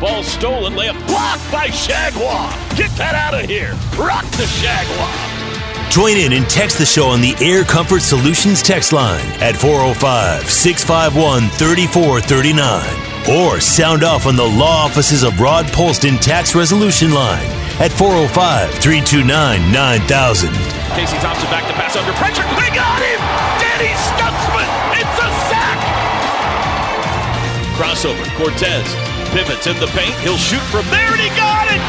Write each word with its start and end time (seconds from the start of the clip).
Ball 0.00 0.22
stolen, 0.24 0.72
layup 0.74 0.98
blocked 1.06 1.50
by 1.52 1.68
Shagwa. 1.68 2.50
Get 2.76 2.90
that 2.98 3.14
out 3.14 3.32
of 3.32 3.48
here. 3.48 3.72
Rock 3.96 4.24
the 4.34 4.42
Shagwa. 4.58 5.06
Join 5.90 6.16
in 6.18 6.32
and 6.32 6.50
text 6.50 6.78
the 6.78 6.84
show 6.84 7.06
on 7.06 7.20
the 7.20 7.36
Air 7.38 7.62
Comfort 7.62 8.02
Solutions 8.02 8.60
text 8.60 8.92
line 8.92 9.24
at 9.38 9.54
405 9.54 10.50
651 10.50 11.48
3439. 11.54 12.58
Or 13.30 13.60
sound 13.60 14.02
off 14.02 14.26
on 14.26 14.34
the 14.34 14.44
law 14.44 14.84
offices 14.84 15.22
of 15.22 15.40
Rod 15.40 15.66
Polston 15.66 16.20
Tax 16.20 16.54
Resolution 16.54 17.14
Line 17.14 17.46
at 17.78 17.94
405 17.94 18.74
329 18.82 19.30
9000. 19.70 20.50
Casey 20.98 21.16
Thompson 21.22 21.46
back 21.54 21.70
to 21.70 21.74
pass 21.78 21.94
under 21.94 22.12
pressure. 22.18 22.42
They 22.58 22.74
got 22.74 22.98
him! 22.98 23.22
Danny 23.62 23.94
Stutsman! 24.10 24.66
It's 24.98 25.18
a 25.22 25.30
sack! 25.46 25.78
Crossover. 27.78 28.26
Cortez 28.36 29.13
pivots 29.34 29.66
in 29.66 29.74
the 29.80 29.90
paint. 29.98 30.14
He'll 30.22 30.38
shoot 30.38 30.62
from 30.70 30.86
there, 30.94 31.10
and 31.10 31.18
he 31.18 31.26
got 31.34 31.66
it! 31.66 31.82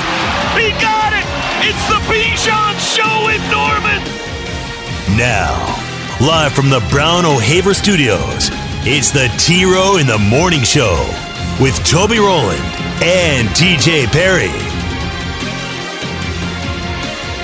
He 0.58 0.74
got 0.82 1.14
it! 1.14 1.22
It's 1.62 1.86
the 1.86 2.02
Bijan 2.10 2.74
Show 2.82 3.30
in 3.30 3.38
Norman! 3.54 4.02
Now, 5.14 5.54
live 6.20 6.54
from 6.54 6.74
the 6.74 6.82
Brown 6.90 7.24
O'Haver 7.24 7.76
Studios, 7.76 8.50
it's 8.82 9.12
the 9.14 9.30
T 9.38 9.64
Row 9.64 9.98
in 10.02 10.08
the 10.10 10.18
Morning 10.18 10.66
Show 10.66 10.98
with 11.62 11.78
Toby 11.86 12.18
Rowland 12.18 12.66
and 13.06 13.48
TJ 13.54 14.10
Perry. 14.10 14.50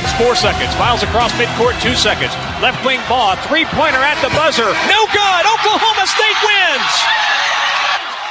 It's 0.01 0.17
four 0.17 0.33
seconds. 0.33 0.73
Files 0.81 1.03
across 1.03 1.31
midcourt, 1.37 1.77
two 1.77 1.93
seconds. 1.93 2.33
Left 2.57 2.81
wing 2.83 2.99
ball, 3.07 3.37
three 3.45 3.65
pointer 3.69 4.01
at 4.01 4.17
the 4.25 4.33
buzzer. 4.33 4.65
No 4.65 5.01
good. 5.13 5.41
Oklahoma 5.45 6.09
State 6.09 6.39
wins. 6.41 7.30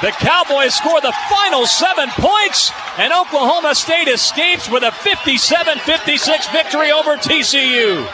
The 0.02 0.12
Cowboys 0.12 0.74
score 0.74 0.98
the 1.02 1.14
final 1.28 1.66
seven 1.66 2.08
points, 2.12 2.72
and 2.96 3.12
Oklahoma 3.12 3.74
State 3.74 4.08
escapes 4.08 4.70
with 4.70 4.82
a 4.82 4.90
57 4.90 5.78
56 5.78 6.48
victory 6.48 6.90
over 6.90 7.16
TCU. 7.16 8.08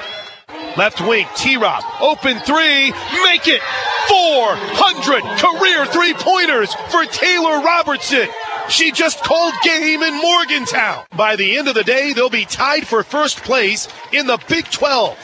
Left 0.77 1.01
wing, 1.01 1.29
T 1.37 1.57
Rob, 1.57 1.85
open 2.01 2.41
three, 2.41 2.91
make 3.23 3.47
it 3.47 3.63
400 4.09 5.23
career 5.39 5.87
three 5.87 6.15
pointers 6.15 6.75
for 6.91 7.05
Taylor 7.05 7.61
Robertson. 7.61 8.27
She 8.69 8.91
just 8.91 9.23
called 9.23 9.55
game 9.63 10.03
in 10.03 10.21
Morgantown. 10.21 11.05
By 11.17 11.37
the 11.37 11.57
end 11.57 11.69
of 11.69 11.77
the 11.77 11.85
day, 11.85 12.13
they'll 12.13 12.29
be 12.29 12.47
tied 12.47 12.85
for 12.85 13.05
first 13.05 13.45
place 13.45 13.87
in 14.13 14.27
the 14.27 14.43
Big 14.49 14.69
12. 14.71 15.17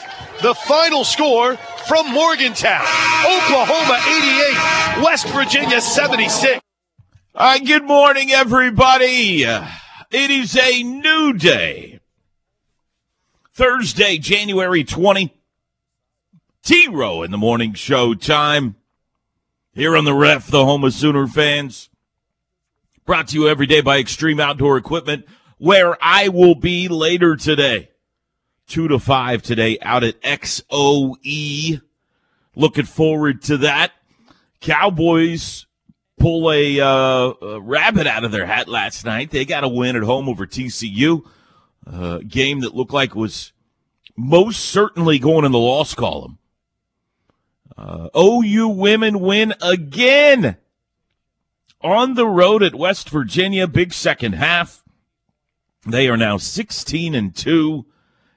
The 0.43 0.55
final 0.55 1.05
score 1.05 1.59
from 1.87 2.13
Morgantown 2.13 2.83
Oklahoma 3.25 4.01
88, 4.99 5.05
West 5.05 5.29
Virginia 5.29 5.81
76. 5.81 6.61
All 7.35 7.47
right, 7.47 7.65
good 7.65 7.85
morning, 7.85 8.31
everybody. 8.31 9.43
It 9.43 10.31
is 10.31 10.57
a 10.57 10.83
new 10.83 11.33
day. 11.33 12.01
Thursday, 13.53 14.19
January 14.19 14.85
20. 14.85 15.35
T 16.63 16.89
Row 16.89 17.23
in 17.23 17.31
the 17.31 17.39
morning 17.39 17.75
show 17.75 18.15
time. 18.15 18.77
Here 19.75 19.97
on 19.97 20.05
the 20.05 20.15
ref, 20.15 20.47
the 20.47 20.65
home 20.65 20.85
of 20.85 20.93
Sooner 20.93 21.27
fans. 21.27 21.89
Brought 23.05 23.29
to 23.29 23.35
you 23.37 23.49
every 23.49 23.67
day 23.67 23.81
by 23.81 23.99
Extreme 23.99 24.39
Outdoor 24.39 24.77
Equipment, 24.77 25.27
where 25.59 25.97
I 26.01 26.29
will 26.29 26.55
be 26.55 26.89
later 26.89 27.35
today. 27.35 27.89
Two 28.67 28.89
to 28.89 28.99
five 28.99 29.43
today 29.43 29.79
out 29.83 30.05
at 30.05 30.21
XOE. 30.23 31.81
Looking 32.55 32.85
forward 32.85 33.43
to 33.43 33.59
that. 33.59 33.93
Cowboys 34.61 35.67
pull 36.19 36.53
a, 36.53 36.81
uh, 36.81 37.33
a 37.43 37.61
rabbit 37.61 38.07
out 38.07 38.25
of 38.25 38.33
their 38.33 38.47
hat 38.47 38.69
last 38.69 39.05
night. 39.05 39.31
They 39.31 39.45
got 39.45 39.65
a 39.65 39.69
win 39.69 39.97
at 39.97 40.03
home 40.03 40.29
over 40.29 40.47
TCU. 40.47 41.25
Uh, 41.85 42.19
game 42.19 42.61
that 42.61 42.75
looked 42.75 42.93
like 42.93 43.15
was 43.15 43.53
most 44.17 44.61
certainly 44.61 45.19
going 45.19 45.45
in 45.45 45.53
the 45.53 45.59
loss 45.59 45.95
column. 45.95 46.39
Uh, 47.77 48.09
OU 48.17 48.69
women 48.69 49.21
win 49.21 49.55
again 49.61 50.57
on 51.81 52.15
the 52.15 52.27
road 52.27 52.63
at 52.63 52.75
West 52.75 53.11
Virginia. 53.11 53.67
Big 53.67 53.93
second 53.93 54.35
half. 54.35 54.85
They 55.85 56.09
are 56.09 56.17
now 56.17 56.37
16 56.37 57.15
and 57.15 57.35
2 57.35 57.87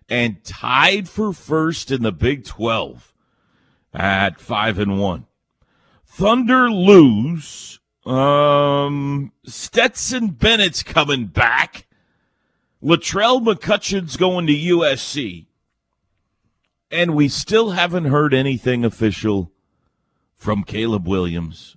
and 0.09 0.43
tied 0.43 1.09
for 1.09 1.33
first 1.33 1.91
in 1.91 2.03
the 2.03 2.11
Big 2.11 2.45
12 2.45 3.13
at 3.93 4.39
5 4.39 4.79
and 4.79 4.99
1. 4.99 5.25
Thunder 6.05 6.69
lose. 6.69 7.79
Um, 8.05 9.31
Stetson 9.45 10.27
Bennett's 10.29 10.83
coming 10.83 11.25
back. 11.25 11.87
Latrell 12.83 13.43
McCutchin's 13.43 14.15
going 14.15 14.47
to 14.47 14.53
USC. 14.53 15.47
And 16.91 17.15
we 17.15 17.27
still 17.27 17.71
haven't 17.71 18.05
heard 18.05 18.33
anything 18.33 18.85
official 18.85 19.51
from 20.35 20.63
Caleb 20.63 21.07
Williams 21.07 21.75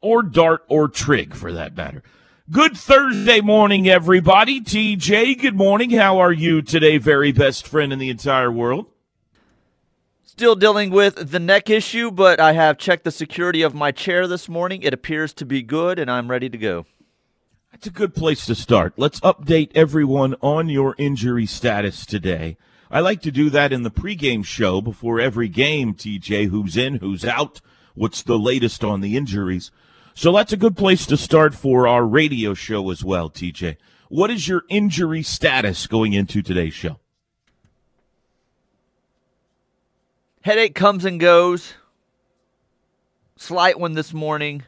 or 0.00 0.22
Dart 0.22 0.64
or 0.68 0.88
Trigg 0.88 1.34
for 1.34 1.52
that 1.52 1.76
matter. 1.76 2.02
Good 2.50 2.76
Thursday 2.76 3.40
morning, 3.40 3.88
everybody. 3.88 4.60
TJ, 4.60 5.40
good 5.40 5.54
morning. 5.54 5.90
How 5.90 6.18
are 6.18 6.32
you 6.32 6.62
today, 6.62 6.98
very 6.98 7.30
best 7.30 7.64
friend 7.64 7.92
in 7.92 8.00
the 8.00 8.10
entire 8.10 8.50
world? 8.50 8.86
Still 10.24 10.56
dealing 10.56 10.90
with 10.90 11.30
the 11.30 11.38
neck 11.38 11.70
issue, 11.70 12.10
but 12.10 12.40
I 12.40 12.54
have 12.54 12.76
checked 12.76 13.04
the 13.04 13.12
security 13.12 13.62
of 13.62 13.72
my 13.72 13.92
chair 13.92 14.26
this 14.26 14.48
morning. 14.48 14.82
It 14.82 14.92
appears 14.92 15.32
to 15.34 15.44
be 15.44 15.62
good, 15.62 16.00
and 16.00 16.10
I'm 16.10 16.28
ready 16.28 16.48
to 16.48 16.58
go. 16.58 16.86
That's 17.70 17.86
a 17.86 17.90
good 17.90 18.16
place 18.16 18.44
to 18.46 18.56
start. 18.56 18.94
Let's 18.96 19.20
update 19.20 19.70
everyone 19.76 20.34
on 20.42 20.68
your 20.68 20.96
injury 20.98 21.46
status 21.46 22.04
today. 22.04 22.56
I 22.90 22.98
like 22.98 23.22
to 23.22 23.30
do 23.30 23.48
that 23.50 23.72
in 23.72 23.84
the 23.84 23.92
pregame 23.92 24.44
show 24.44 24.80
before 24.80 25.20
every 25.20 25.48
game, 25.48 25.94
TJ. 25.94 26.48
Who's 26.48 26.76
in, 26.76 26.96
who's 26.96 27.24
out, 27.24 27.60
what's 27.94 28.22
the 28.22 28.40
latest 28.40 28.82
on 28.82 29.02
the 29.02 29.16
injuries. 29.16 29.70
So 30.20 30.32
that's 30.32 30.52
a 30.52 30.58
good 30.58 30.76
place 30.76 31.06
to 31.06 31.16
start 31.16 31.54
for 31.54 31.88
our 31.88 32.04
radio 32.04 32.52
show 32.52 32.90
as 32.90 33.02
well, 33.02 33.30
TJ. 33.30 33.78
What 34.10 34.30
is 34.30 34.46
your 34.46 34.64
injury 34.68 35.22
status 35.22 35.86
going 35.86 36.12
into 36.12 36.42
today's 36.42 36.74
show? 36.74 37.00
Headache 40.42 40.74
comes 40.74 41.06
and 41.06 41.18
goes. 41.18 41.72
Slight 43.36 43.80
one 43.80 43.94
this 43.94 44.12
morning. 44.12 44.64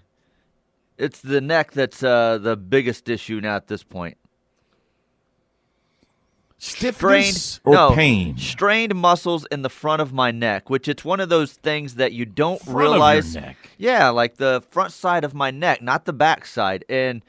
It's 0.97 1.21
the 1.21 1.43
neck 1.43 1.73
that's 1.73 2.03
uh, 2.03 2.39
the 2.39 2.57
biggest 2.57 3.11
issue 3.11 3.39
now 3.43 3.57
at 3.57 3.67
this 3.67 3.83
point. 3.83 4.17
Stiffness 6.65 6.97
strained 7.57 7.61
or 7.65 7.75
no, 7.75 7.95
pain? 7.97 8.39
strained 8.39 8.95
muscles 8.95 9.45
in 9.51 9.63
the 9.63 9.69
front 9.69 10.01
of 10.01 10.13
my 10.13 10.31
neck, 10.31 10.71
which 10.71 10.87
it's 10.87 11.05
one 11.05 11.19
of 11.19 11.29
those 11.29 11.55
things 11.55 11.97
that 11.97 12.13
you 12.13 12.25
don't 12.25 12.63
Front 12.63 12.79
of 12.79 12.83
your 12.85 12.91
realize. 12.91 13.35
neck. 13.35 13.57
Yeah, 13.79 14.11
like 14.11 14.37
the 14.37 14.63
front 14.71 14.93
side 14.93 15.25
of 15.25 15.35
my 15.35 15.51
neck, 15.51 15.83
not 15.83 16.05
the 16.05 16.13
back 16.13 16.47
side, 16.47 16.85
and 16.89 17.23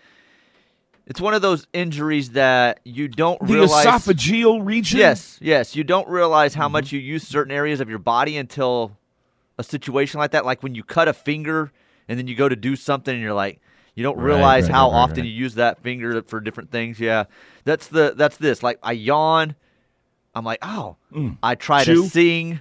it's 1.07 1.19
one 1.19 1.33
of 1.33 1.41
those 1.41 1.65
injuries 1.73 2.31
that 2.31 2.79
you 2.83 3.07
don't 3.07 3.39
The 3.41 3.53
realize. 3.55 3.85
esophageal 3.87 4.63
region? 4.63 4.99
Yes, 4.99 5.39
yes, 5.41 5.75
you 5.75 5.83
don't 5.83 6.07
realize 6.07 6.53
how 6.53 6.65
Mm-hmm. 6.67 6.73
much 6.73 6.91
you 6.91 6.99
use 6.99 7.27
certain 7.27 7.51
areas 7.51 7.79
of 7.79 7.89
your 7.89 7.97
body 7.99 8.37
until 8.37 8.95
a 9.57 9.63
situation 9.63 10.19
like 10.19 10.29
that, 10.31 10.45
like 10.45 10.61
when 10.61 10.75
you 10.75 10.83
cut 10.83 11.07
a 11.07 11.13
finger 11.13 11.71
and 12.07 12.19
then 12.19 12.27
you 12.27 12.35
go 12.35 12.47
to 12.47 12.55
do 12.55 12.75
something 12.75 13.13
and 13.15 13.23
you're 13.23 13.33
like, 13.33 13.59
you 13.95 14.03
don't 14.03 14.17
realize 14.17 14.63
right, 14.65 14.71
how 14.73 14.87
right, 14.89 14.93
right, 14.95 14.99
often 15.03 15.17
right. 15.17 15.25
you 15.25 15.31
use 15.31 15.55
that 15.55 15.81
finger 15.83 16.21
for 16.23 16.39
different 16.39 16.71
things. 16.71 16.99
Yeah, 16.99 17.25
that's 17.63 17.87
the 17.87 18.13
that's 18.15 18.37
this. 18.37 18.63
Like 18.63 18.79
I 18.83 18.93
yawn, 18.93 19.55
I'm 20.35 20.43
like, 20.45 20.59
oh, 20.61 20.95
I 21.43 21.55
try 21.55 21.81
Mm. 21.83 21.85
Chew? 21.85 22.01
Mm. 22.01 22.03
to 22.05 22.09
sing. 22.09 22.59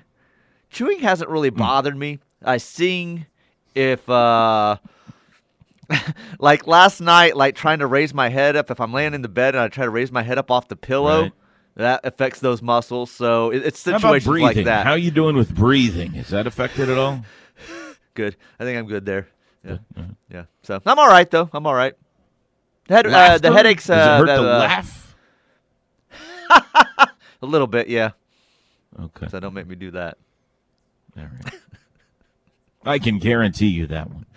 Chewing 0.71 0.99
hasn't 1.01 1.31
really 1.31 1.51
bothered 1.51 1.97
me. 1.97 2.19
I 2.45 2.57
sing 2.57 3.27
if 3.75 4.09
uh 4.09 4.77
like 6.39 6.67
last 6.67 7.01
night, 7.01 7.37
like 7.37 7.55
trying 7.55 7.81
to 7.81 7.87
raise 7.87 8.15
my 8.15 8.29
head 8.29 8.57
up. 8.57 8.71
If 8.71 8.81
I'm 8.81 8.93
laying 8.93 9.15
in 9.15 9.23
the 9.23 9.29
bed 9.29 9.55
and 9.55 9.63
I 9.63 9.69
try 9.69 9.85
to 9.85 9.91
raise 9.91 10.11
my 10.11 10.23
head 10.23 10.39
up 10.39 10.51
off 10.51 10.69
the 10.69 10.77
pillow, 10.77 11.23
Right. 11.25 11.33
that 11.77 12.01
affects 12.05 12.41
those 12.41 12.63
muscles. 12.63 13.11
So 13.11 13.51
it, 13.51 13.65
it's 13.67 13.81
situations 13.81 14.25
breathing? 14.27 14.57
like 14.57 14.65
that. 14.67 14.87
How 14.87 14.93
are 14.93 14.99
you 14.99 15.11
doing 15.11 15.37
with 15.37 15.55
breathing? 15.55 16.15
Is 16.15 16.29
that 16.29 16.47
affected 16.47 16.89
at 16.89 16.99
all? 16.99 17.23
good. 18.15 18.37
I 18.59 18.65
think 18.65 18.79
I'm 18.79 18.87
good 18.87 19.05
there. 19.05 19.29
Yeah, 19.65 19.73
uh-huh. 19.97 20.03
yeah. 20.31 20.45
So 20.63 20.81
I'm 20.85 20.99
all 20.99 21.09
right 21.09 21.31
though. 21.31 21.49
I'm 21.53 21.67
all 21.67 21.75
right. 21.75 21.95
The, 22.89 22.95
head, 22.95 23.07
uh, 23.07 23.39
the 23.39 23.53
headaches. 23.53 23.89
Uh, 23.89 23.95
Does 23.95 24.07
it 24.07 24.19
hurt 24.19 24.27
that, 24.27 24.37
to 24.37 24.55
uh, 24.55 24.59
laugh? 24.59 25.17
A 27.43 27.47
little 27.47 27.67
bit, 27.67 27.89
yeah. 27.89 28.11
Okay. 29.01 29.29
So 29.29 29.41
don't 29.41 29.55
make 29.55 29.67
me 29.67 29.75
do 29.75 29.93
that. 29.93 30.19
All 31.17 31.25
right. 31.25 31.55
I 32.85 32.99
can 32.99 33.19
guarantee 33.19 33.69
you 33.69 33.87
that 33.89 34.11
one. 34.11 34.27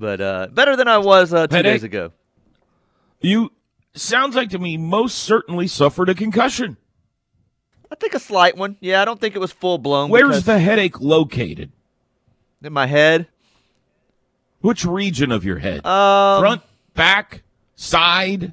But 0.00 0.20
uh, 0.20 0.46
better 0.52 0.76
than 0.76 0.86
I 0.86 0.98
was 0.98 1.34
uh, 1.34 1.48
two 1.48 1.56
Headache? 1.56 1.72
days 1.72 1.82
ago. 1.82 2.12
You 3.20 3.50
sounds 3.94 4.36
like 4.36 4.50
to 4.50 4.58
me 4.60 4.76
most 4.76 5.18
certainly 5.18 5.66
suffered 5.66 6.08
a 6.08 6.14
concussion. 6.14 6.76
I 7.90 7.96
think 7.96 8.14
a 8.14 8.20
slight 8.20 8.56
one. 8.56 8.76
Yeah, 8.78 9.02
I 9.02 9.04
don't 9.04 9.20
think 9.20 9.34
it 9.34 9.40
was 9.40 9.50
full 9.50 9.76
blown. 9.76 10.08
Where's 10.08 10.44
the 10.44 10.60
headache 10.60 11.00
located? 11.00 11.72
in 12.62 12.72
my 12.72 12.86
head? 12.86 13.26
Which 14.60 14.84
region 14.84 15.30
of 15.32 15.44
your 15.44 15.58
head? 15.58 15.84
Um, 15.86 16.40
Front, 16.40 16.62
back, 16.94 17.42
side? 17.76 18.52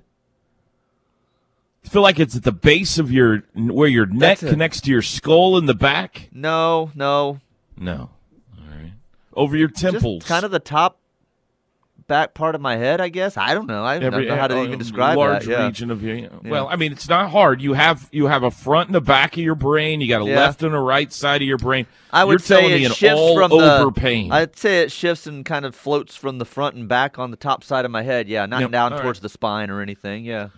I 1.83 1.87
feel 1.87 2.01
like 2.01 2.19
it's 2.19 2.35
at 2.35 2.43
the 2.43 2.51
base 2.51 2.97
of 2.97 3.11
your 3.11 3.43
where 3.53 3.87
your 3.87 4.05
neck 4.05 4.41
a- 4.41 4.49
connects 4.49 4.81
to 4.81 4.91
your 4.91 5.01
skull 5.01 5.57
in 5.57 5.65
the 5.65 5.73
back. 5.75 6.29
No, 6.31 6.91
no. 6.95 7.39
No. 7.77 8.09
All 8.57 8.67
right. 8.69 8.93
Over 9.33 9.55
your 9.57 9.67
temples. 9.69 10.19
Just 10.19 10.27
kind 10.27 10.45
of 10.45 10.51
the 10.51 10.59
top 10.59 10.97
back 12.07 12.33
part 12.33 12.55
of 12.55 12.61
my 12.61 12.75
head, 12.77 13.01
I 13.01 13.09
guess. 13.09 13.37
I 13.37 13.53
don't 13.53 13.67
know. 13.67 13.83
I 13.83 13.99
don't 13.99 14.13
Every- 14.13 14.27
know 14.27 14.35
how 14.35 14.47
to 14.47 14.63
even 14.63 14.79
describe 14.79 15.17
large 15.17 15.45
that. 15.45 15.51
Yeah. 15.51 15.65
region 15.65 15.91
of 15.91 16.03
your. 16.03 16.29
Well, 16.43 16.67
I 16.69 16.75
mean, 16.75 16.91
it's 16.91 17.09
not 17.09 17.29
hard. 17.31 17.61
You 17.61 17.73
have 17.73 18.07
you 18.11 18.27
have 18.27 18.43
a 18.43 18.51
front 18.51 18.89
and 18.89 18.95
a 18.95 19.01
back 19.01 19.33
of 19.33 19.39
your 19.43 19.55
brain. 19.55 20.01
You 20.01 20.07
got 20.07 20.21
a 20.21 20.25
Yeah. 20.25 20.37
left 20.37 20.63
and 20.63 20.75
a 20.75 20.79
right 20.79 21.11
side 21.11 21.41
of 21.41 21.47
your 21.47 21.57
brain. 21.57 21.87
I 22.11 22.23
would 22.23 22.33
You're 22.33 22.39
say 22.39 22.55
telling 22.61 22.71
it 22.71 22.77
me 22.77 22.85
an 22.85 22.91
shifts 22.93 23.19
all 23.19 23.35
from 23.35 23.51
over 23.51 23.85
the 23.85 23.91
pain. 23.91 24.31
I'd 24.31 24.55
say 24.57 24.81
it 24.81 24.91
shifts 24.91 25.27
and 25.27 25.45
kind 25.45 25.65
of 25.65 25.75
floats 25.75 26.15
from 26.15 26.37
the 26.37 26.45
front 26.45 26.75
and 26.75 26.87
back 26.87 27.17
on 27.19 27.31
the 27.31 27.37
top 27.37 27.63
side 27.63 27.85
of 27.85 27.91
my 27.91 28.03
head. 28.03 28.27
Yeah, 28.27 28.45
not 28.45 28.61
Yep, 28.61 28.71
down 28.71 28.93
all 28.93 28.99
towards 28.99 29.19
right. 29.19 29.23
the 29.23 29.29
spine 29.29 29.69
or 29.69 29.81
anything. 29.81 30.25
Yeah. 30.25 30.49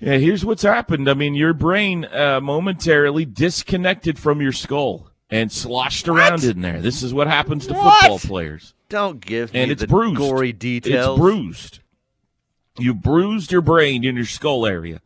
Yeah, 0.00 0.18
here's 0.18 0.44
what's 0.44 0.62
happened. 0.62 1.08
I 1.08 1.14
mean, 1.14 1.34
your 1.34 1.54
brain 1.54 2.04
uh, 2.06 2.38
momentarily 2.42 3.24
disconnected 3.24 4.18
from 4.18 4.42
your 4.42 4.52
skull 4.52 5.08
and 5.30 5.50
sloshed 5.50 6.06
around 6.06 6.44
in 6.44 6.60
there. 6.60 6.80
This 6.80 7.02
is 7.02 7.14
what 7.14 7.26
happens 7.28 7.66
to 7.68 7.74
What? 7.74 8.00
football 8.00 8.18
players. 8.18 8.74
Don't 8.88 9.20
give 9.20 9.52
me 9.52 9.60
And 9.60 9.70
it's 9.70 9.80
the 9.82 9.88
bruised. 9.88 10.16
gory 10.16 10.52
details. 10.52 11.18
It's 11.18 11.20
bruised. 11.20 11.78
You 12.78 12.94
bruised 12.94 13.50
your 13.50 13.62
brain 13.62 14.04
in 14.04 14.16
your 14.16 14.24
skull 14.26 14.66
area, 14.66 15.00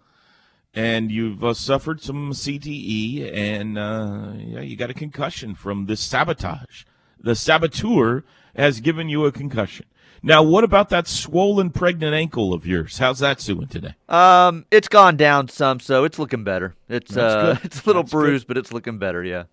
and 0.75 1.11
you've 1.11 1.43
uh, 1.45 1.55
suffered 1.55 2.03
some 2.03 2.33
CTE, 2.33 3.33
and 3.33 3.79
uh, 3.79 4.33
yeah, 4.37 4.61
you 4.61 4.77
got 4.77 4.91
a 4.91 4.95
concussion 4.95 5.55
from 5.55 5.87
this 5.87 6.01
sabotage. 6.01 6.85
The 7.19 7.35
saboteur 7.35 8.25
has 8.57 8.81
given 8.81 9.09
you 9.09 9.25
a 9.25 9.33
concussion. 9.33 9.87
Now, 10.23 10.43
what 10.43 10.65
about 10.65 10.91
that 10.91 11.07
swollen 11.07 11.71
pregnant 11.71 12.13
ankle 12.15 12.53
of 12.53 12.67
yours? 12.67 12.99
How's 12.99 13.21
that 13.21 13.39
doing 13.39 13.69
today? 13.69 13.95
Um, 14.09 14.67
it's 14.71 14.89
gone 14.89 15.17
down 15.17 15.49
some, 15.49 15.81
so 15.81 16.05
it's 16.05 16.19
looking 16.19 16.45
better. 16.45 16.75
It's 16.91 17.15
That's 17.15 17.35
uh, 17.35 17.55
good. 17.55 17.59
it's 17.65 17.83
a 17.83 17.87
little 17.87 18.03
That's 18.03 18.13
good. 18.13 18.19
bruised, 18.19 18.47
but 18.47 18.59
it's 18.59 18.73
looking 18.73 18.99
better. 18.99 19.25
Yeah. 19.25 19.45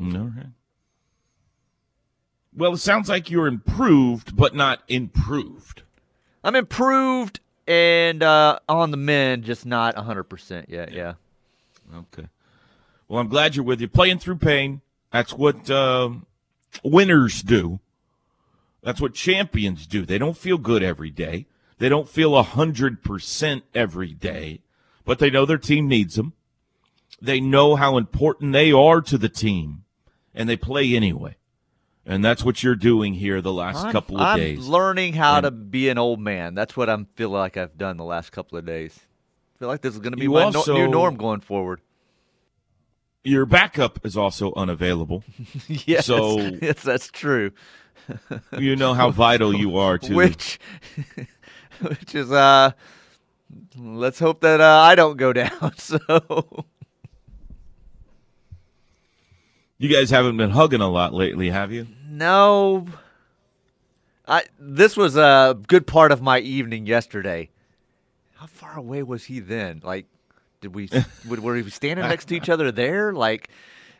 All 0.00 0.06
right. 0.06 0.46
Well, 2.56 2.72
it 2.72 2.78
sounds 2.78 3.08
like 3.08 3.30
you're 3.30 3.46
improved, 3.46 4.34
but 4.34 4.54
not 4.54 4.82
improved. 4.88 5.82
I'm 6.42 6.56
improved 6.56 7.40
and 7.66 8.22
uh, 8.22 8.60
on 8.68 8.90
the 8.90 8.96
mend, 8.96 9.44
just 9.44 9.66
not 9.66 9.96
100% 9.96 10.66
yet. 10.68 10.92
Yeah. 10.92 11.14
Okay. 11.94 12.28
Well, 13.08 13.20
I'm 13.20 13.28
glad 13.28 13.56
you're 13.56 13.64
with 13.64 13.80
you. 13.80 13.88
Playing 13.88 14.18
through 14.18 14.36
pain. 14.36 14.80
That's 15.10 15.32
what 15.32 15.70
um 15.70 16.26
winners 16.82 17.42
do. 17.42 17.80
That's 18.82 19.00
what 19.00 19.14
champions 19.14 19.86
do. 19.86 20.04
They 20.04 20.18
don't 20.18 20.36
feel 20.36 20.58
good 20.58 20.82
every 20.82 21.10
day. 21.10 21.46
They 21.78 21.88
don't 21.88 22.08
feel 22.08 22.32
100% 22.32 23.62
every 23.74 24.14
day, 24.14 24.60
but 25.04 25.18
they 25.18 25.30
know 25.30 25.44
their 25.44 25.58
team 25.58 25.88
needs 25.88 26.14
them. 26.14 26.32
They 27.20 27.40
know 27.40 27.76
how 27.76 27.98
important 27.98 28.52
they 28.52 28.72
are 28.72 29.00
to 29.02 29.18
the 29.18 29.28
team, 29.28 29.84
and 30.34 30.48
they 30.48 30.56
play 30.56 30.94
anyway. 30.94 31.36
And 32.08 32.24
that's 32.24 32.44
what 32.44 32.62
you're 32.62 32.76
doing 32.76 33.14
here 33.14 33.42
the 33.42 33.52
last 33.52 33.84
I'm, 33.86 33.92
couple 33.92 34.16
of 34.16 34.22
I'm 34.22 34.38
days. 34.38 34.66
learning 34.68 35.14
how 35.14 35.38
And- 35.38 35.44
to 35.44 35.50
be 35.50 35.88
an 35.88 35.98
old 35.98 36.20
man. 36.20 36.54
That's 36.54 36.76
what 36.76 36.88
I'm 36.88 37.06
feel 37.16 37.30
like 37.30 37.56
I've 37.56 37.76
done 37.76 37.96
the 37.96 38.04
last 38.04 38.30
couple 38.30 38.56
of 38.56 38.64
days. 38.64 38.96
I 39.56 39.58
feel 39.58 39.68
like 39.68 39.80
this 39.80 39.94
is 39.94 39.98
going 40.00 40.12
to 40.12 40.16
be 40.18 40.28
my 40.28 40.50
no- 40.50 40.64
new 40.68 40.86
norm 40.86 41.16
going 41.16 41.40
forward. 41.40 41.80
Your 43.24 43.44
backup 43.44 44.06
is 44.06 44.16
also 44.16 44.54
unavailable. 44.54 45.24
yes, 45.68 46.06
So- 46.06 46.38
yes, 46.38 46.80
that's 46.82 47.08
true. 47.08 47.50
you 48.56 48.76
know 48.76 48.94
how 48.94 49.10
vital 49.10 49.52
you 49.52 49.78
are 49.78 49.98
to 49.98 50.14
Which, 50.14 50.60
which 51.80 52.14
is 52.14 52.30
uh, 52.30 52.70
let's 53.76 54.20
hope 54.20 54.42
that 54.42 54.60
uh, 54.60 54.78
I 54.80 54.94
don't 54.94 55.16
go 55.16 55.32
down. 55.32 55.72
So 55.76 55.98
You 59.78 59.88
guys 59.88 60.10
haven't 60.10 60.36
been 60.36 60.50
hugging 60.50 60.80
a 60.80 60.88
lot 60.88 61.12
lately, 61.12 61.50
have 61.50 61.72
you? 61.72 61.86
no, 62.08 62.86
I 64.26 64.44
this 64.58 64.96
was 64.96 65.16
a 65.16 65.56
good 65.68 65.86
part 65.86 66.12
of 66.12 66.20
my 66.22 66.38
evening 66.40 66.86
yesterday. 66.86 67.50
How 68.36 68.46
far 68.46 68.76
away 68.76 69.02
was 69.02 69.24
he 69.24 69.38
then? 69.40 69.80
Like, 69.84 70.06
did 70.60 70.74
we 70.74 70.88
were 71.28 71.52
we 71.54 71.68
standing 71.70 72.06
next 72.06 72.26
to 72.28 72.36
each 72.36 72.48
other 72.48 72.72
there? 72.72 73.12
Like, 73.12 73.48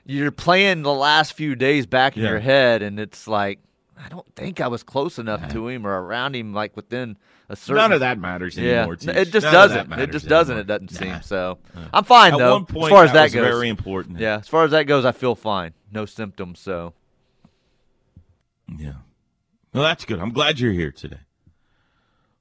you're 0.07 0.31
playing 0.33 0.83
the 0.83 0.93
last 0.95 1.35
few 1.35 1.55
days 1.55 1.87
back 1.87 2.17
in 2.17 2.23
Yeah. 2.23 2.31
your 2.31 2.41
head, 2.41 2.83
and 2.83 2.99
it's 2.99 3.29
like. 3.29 3.59
I 3.99 4.09
don't 4.09 4.27
think 4.35 4.61
I 4.61 4.69
was 4.69 4.83
close 4.83 5.19
enough 5.19 5.49
to 5.53 5.69
him 5.69 5.87
or 5.87 6.01
around 6.03 6.37
him, 6.37 6.53
like 6.53 6.77
within 6.77 7.17
a 7.49 7.57
certain. 7.57 7.77
None 7.77 7.93
of 7.93 8.01
that 8.01 8.19
matters 8.19 8.59
anymore. 8.59 8.93
n- 8.95 8.99
Teach. 8.99 9.09
it 9.17 9.33
just 9.33 9.45
None 9.45 9.53
doesn't. 9.53 9.79
It 9.79 9.89
matters 9.89 10.09
just 10.13 10.29
doesn't. 10.29 10.57
anymore. 10.59 10.77
It 10.77 10.87
doesn't 10.87 11.01
Nah. 11.09 11.15
seem 11.15 11.23
so. 11.23 11.59
I'm 11.95 12.05
fine 12.05 12.33
At 12.35 12.39
though. 12.39 12.53
one 12.55 12.67
point, 12.67 12.85
as 12.87 12.91
far 12.91 13.05
as 13.05 13.13
that, 13.13 13.23
was 13.25 13.35
goes, 13.35 13.45
very 13.47 13.69
important. 13.69 14.19
yeah. 14.19 14.37
As 14.39 14.49
far 14.49 14.65
as 14.65 14.71
that 14.73 14.85
goes, 14.85 15.05
I 15.05 15.13
feel 15.13 15.35
fine. 15.35 15.73
No 15.91 16.05
symptoms. 16.07 16.61
So 16.61 16.93
Yeah. 18.77 18.93
Well, 19.73 19.83
that's 19.85 20.05
good. 20.05 20.19
I'm 20.19 20.33
glad 20.33 20.59
you're 20.61 20.73
here 20.73 20.91
today. 20.93 21.21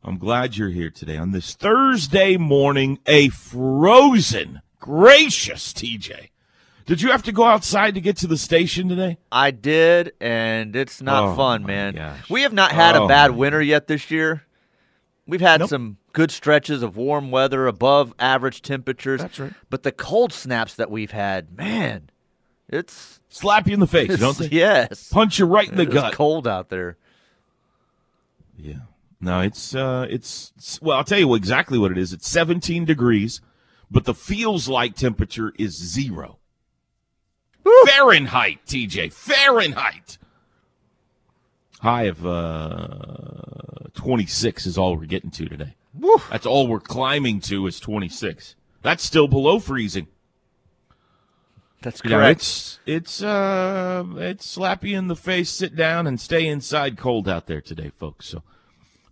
I'm 0.03 0.17
glad 0.17 0.55
you're 0.57 0.69
here 0.69 0.89
today 0.89 1.17
on 1.17 1.31
this 1.31 1.53
Thursday 1.55 2.37
morning. 2.37 2.99
A 3.07 3.29
frozen, 3.29 4.61
gracious 4.79 5.73
TJ. 5.73 6.29
Did 6.85 7.01
you 7.01 7.09
have 7.11 7.23
to 7.23 7.31
go 7.31 7.43
outside 7.45 7.95
to 7.95 8.01
get 8.01 8.17
to 8.17 8.27
the 8.27 8.37
station 8.37 8.87
today? 8.89 9.17
I 9.31 9.49
did, 9.51 10.13
and 10.21 10.75
it's 10.75 11.01
not 11.01 11.23
Oh, 11.23 11.35
fun, 11.35 11.65
man. 11.65 11.95
gosh. 11.95 12.29
We 12.29 12.43
have 12.43 12.53
not 12.53 12.71
had 12.71 12.95
Oh, 12.95 13.05
a 13.05 13.07
bad 13.07 13.31
winter 13.31 13.61
yet 13.61 13.87
this 13.87 14.11
year. 14.11 14.43
We've 15.25 15.41
had 15.41 15.61
Nope. 15.61 15.69
some 15.69 15.97
good 16.13 16.29
stretches 16.29 16.83
of 16.83 16.95
warm 16.95 17.31
weather, 17.31 17.65
above 17.65 18.13
average 18.19 18.61
temperatures. 18.61 19.21
That's 19.21 19.39
right. 19.39 19.53
But 19.71 19.81
the 19.81 19.91
cold 19.91 20.31
snaps 20.31 20.75
that 20.75 20.91
we've 20.91 21.09
had, 21.11 21.57
man, 21.57 22.11
it's, 22.69 23.19
Slap 23.29 23.67
you 23.67 23.73
in 23.73 23.79
the 23.79 23.87
face, 23.87 24.15
don't 24.19 24.37
they? 24.37 24.47
yes, 24.49 25.09
Punch 25.11 25.39
you 25.39 25.45
right 25.45 25.67
in 25.67 25.75
the 25.77 25.83
it's 25.83 25.93
gut. 25.93 26.13
cold 26.13 26.47
out 26.47 26.69
there. 26.69 26.97
Yeah. 28.57 28.75
No, 29.19 29.41
it's 29.41 29.73
uh 29.73 30.05
it's 30.09 30.51
it's- 30.55 30.79
well, 30.81 30.97
I'll 30.97 31.03
tell 31.03 31.17
you 31.19 31.33
exactly 31.33 31.77
what 31.79 31.91
it 31.91 31.97
is. 31.97 32.13
It's 32.13 32.29
17 32.29 32.85
degrees, 32.85 33.41
but 33.89 34.05
the 34.05 34.13
feels 34.13 34.67
like 34.69 34.95
temperature 34.95 35.51
is 35.57 35.75
0. 35.75 36.37
Fahrenheit, 37.87 38.59
TJ. 38.67 39.11
Fahrenheit. 39.13 40.17
High 41.81 42.03
of 42.03 42.25
uh 42.25 43.89
26 43.93 44.65
is 44.65 44.77
all 44.77 44.95
we're 44.95 45.05
getting 45.05 45.31
to 45.31 45.45
today. 45.47 45.75
That's 46.29 46.45
all 46.45 46.67
we're 46.67 46.79
climbing 46.79 47.39
to 47.41 47.65
is 47.67 47.79
26. 47.79 48.55
That's 48.81 49.03
still 49.03 49.27
below 49.27 49.59
freezing. 49.59 50.07
That's 51.81 52.01
You 52.03 52.09
know, 52.11 52.21
it's 52.21 52.79
it's 52.85 53.21
uh 53.21 54.03
it's 54.17 54.45
slap 54.45 54.83
you 54.83 54.97
in 54.97 55.07
the 55.07 55.15
face, 55.15 55.49
sit 55.49 55.75
down 55.75 56.07
and 56.07 56.19
stay 56.19 56.47
inside 56.47 56.97
cold 56.97 57.29
out 57.29 57.45
there 57.47 57.61
today, 57.61 57.91
folks. 57.95 58.27
So 58.27 58.41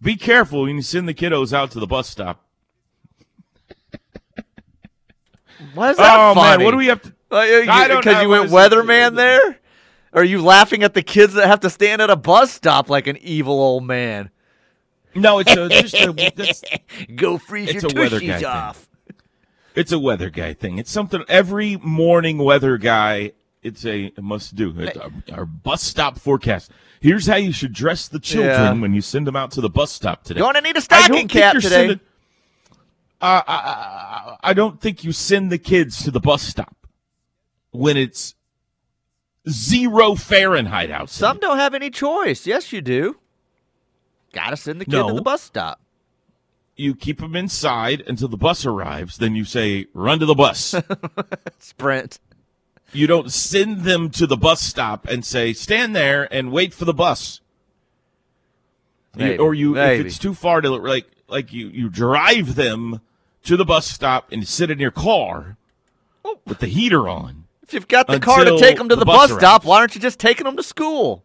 be 0.02 0.16
careful 0.16 0.64
when 0.64 0.76
you 0.76 0.82
send 0.82 1.08
the 1.08 1.14
kiddos 1.14 1.54
out 1.54 1.72
to 1.72 1.80
the 1.80 1.88
bus 1.88 2.10
stop. 2.10 2.44
What 5.76 5.92
is 5.92 5.98
that 5.98 6.16
oh 6.20 6.34
funny? 6.34 6.58
man, 6.58 6.66
what 6.66 6.72
do 6.72 6.78
we 6.78 6.88
have 6.88 7.02
to 7.04 7.14
Because 7.34 8.22
you 8.22 8.30
went 8.30 8.50
weatherman 8.52 9.16
there? 9.16 9.60
Are 10.14 10.24
you 10.24 10.44
laughing 10.44 10.84
at 10.84 10.94
the 10.94 11.02
kids 11.02 11.34
that 11.34 11.48
have 11.48 11.62
to 11.62 11.70
stand 11.70 12.02
at 12.02 12.10
a 12.12 12.16
bus 12.16 12.52
stop 12.52 12.90
like 12.90 13.08
an 13.08 13.18
evil 13.18 13.60
old 13.60 13.84
man? 13.84 14.30
No, 15.16 15.40
it's 15.40 15.52
a, 15.52 15.70
just 15.70 15.96
a 15.96 17.06
Go 17.16 17.38
freeze 17.38 17.70
It's 17.70 17.84
your 17.84 17.92
a 17.92 17.96
weather 17.96 18.20
guy 18.20 18.38
thing. 18.38 18.46
off. 18.46 18.88
it's 19.76 19.92
a 19.92 20.00
weather 20.00 20.30
guy 20.30 20.54
thing. 20.54 20.78
It's 20.78 20.92
something 20.92 21.24
every 21.28 21.78
morning 21.78 22.38
weather 22.38 22.78
guy 22.78 23.32
it's 23.64 23.86
a, 23.86 24.12
must 24.22 24.56
do. 24.56 24.74
It's 24.78 24.98
our, 24.98 25.10
our 25.32 25.46
bus 25.46 25.82
stop 25.82 26.20
forecast. 26.20 26.70
Here's 27.00 27.26
how 27.28 27.38
you 27.38 27.52
should 27.54 27.74
dress 27.74 28.08
the 28.08 28.20
children 28.20 28.52
Yeah. 28.76 28.82
when 28.82 28.94
you 28.94 29.02
send 29.02 29.26
them 29.26 29.36
out 29.36 29.52
to 29.52 29.62
the 29.62 29.70
bus 29.70 29.92
stop 29.92 30.24
today. 30.24 30.40
You're 30.40 30.48
gonna 30.52 30.62
need 30.62 30.78
a 30.78 30.82
stocking 30.82 31.28
cap 31.28 31.56
today. 31.56 31.70
sending- 31.70 32.00
uh, 33.22 33.42
I, 33.48 33.54
I, 33.56 34.38
I 34.50 34.54
don't 34.54 34.82
think 34.82 35.04
you 35.06 35.14
send 35.14 35.50
the 35.52 35.58
kids 35.58 36.04
to 36.04 36.12
the 36.12 36.20
bus 36.20 36.42
stop 36.44 36.76
when 37.74 37.98
it's 37.98 38.36
zero 39.50 40.16
Fahrenheit 40.16 40.90
outside. 40.92 41.20
Some 41.20 41.40
don't 41.40 41.58
have 41.58 41.74
any 41.74 41.90
choice. 41.90 42.48
Yes, 42.48 42.72
you 42.72 42.82
do. 42.82 43.18
Gotta 44.32 44.56
send 44.58 44.80
the 44.82 44.86
kid 44.86 44.92
to 45.08 45.14
the 45.14 45.22
bus 45.22 45.42
stop. 45.42 45.80
you 46.76 46.96
keep 46.96 47.20
them 47.20 47.36
inside 47.36 48.02
until 48.08 48.28
the 48.28 48.38
bus 48.38 48.66
arrives. 48.66 49.18
Then 49.18 49.36
you 49.36 49.46
say, 49.46 49.86
"Run 49.94 50.20
to 50.20 50.26
the 50.26 50.34
bus." 50.34 50.74
Sprint. 51.60 52.20
you 52.94 53.06
don't 53.06 53.32
send 53.32 53.82
them 53.82 54.10
to 54.12 54.26
the 54.26 54.38
bus 54.38 54.62
stop 54.62 55.08
and 55.08 55.24
say, 55.26 55.54
"Stand 55.54 55.96
there 55.96 56.28
and 56.34 56.52
wait 56.52 56.74
for 56.74 56.86
the 56.86 56.94
bus." 56.94 57.42
You- 59.16 59.26
Maybe, 59.26 59.38
or 59.38 59.54
you, 59.54 59.74
maybe. 59.74 60.00
if 60.02 60.06
it's 60.08 60.18
too 60.18 60.34
far 60.34 60.62
to 60.62 60.70
like, 60.72 61.06
like 61.28 61.54
you, 61.54 61.68
you 61.68 61.90
drive 61.90 62.56
them 62.56 63.02
to 63.44 63.56
the 63.58 63.66
bus 63.66 63.86
stop 63.88 64.32
and 64.32 64.48
sit 64.48 64.72
in 64.72 64.80
your 64.80 64.90
car 64.92 65.58
Oh. 66.26 66.40
with 66.48 66.58
the 66.60 66.68
heater 66.68 67.08
on. 67.08 67.43
If 67.64 67.74
you've 67.74 67.88
got 67.88 68.08
the 68.08 68.20
car 68.20 68.44
to 68.44 68.58
take 68.58 68.78
them 68.78 68.90
to 68.90 68.96
the 68.96 69.00
the, 69.00 69.06
bus 69.06 69.32
bus 69.32 69.40
stop, 69.40 69.66
why 69.66 69.80
aren't 69.80 69.96
you 69.96 70.02
just 70.02 70.20
taking 70.20 70.46
them 70.46 70.58
to 70.58 70.64
school? 70.64 71.24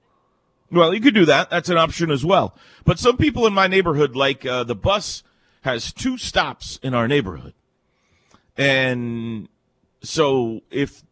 Well, 0.71 0.95
you 0.95 1.01
could 1.01 1.15
do 1.15 1.25
that. 1.25 1.51
That's 1.51 1.69
an 1.69 1.79
option 1.79 2.11
as 2.11 2.25
well. 2.25 2.57
But 2.85 2.99
some 2.99 3.17
people 3.17 3.47
in 3.47 3.53
my 3.55 3.67
neighborhood, 3.67 4.15
like 4.15 4.47
uh, 4.47 4.65
the 4.65 4.75
bus, 4.75 5.23
has 5.63 5.93
two 5.93 6.17
stops 6.17 6.79
in 6.83 6.95
our 6.95 7.09
neighborhood, 7.09 7.55
and 8.57 9.49
so 10.03 10.61
if 10.71 11.03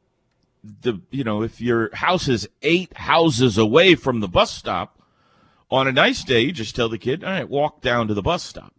the 0.62 1.00
you 1.10 1.24
know 1.24 1.42
if 1.42 1.60
your 1.60 1.94
house 1.94 2.28
is 2.28 2.48
eight 2.62 2.96
houses 2.96 3.58
away 3.58 3.94
from 3.94 4.20
the 4.20 4.28
bus 4.28 4.52
stop, 4.52 5.02
on 5.70 5.88
a 5.88 5.92
nice 5.92 6.22
day, 6.22 6.40
you 6.40 6.52
just 6.52 6.76
tell 6.76 6.88
the 6.88 6.98
kid, 6.98 7.24
"All 7.24 7.30
right, 7.30 7.48
walk 7.48 7.80
down 7.80 8.08
to 8.08 8.14
the 8.14 8.22
bus 8.22 8.44
stop." 8.44 8.74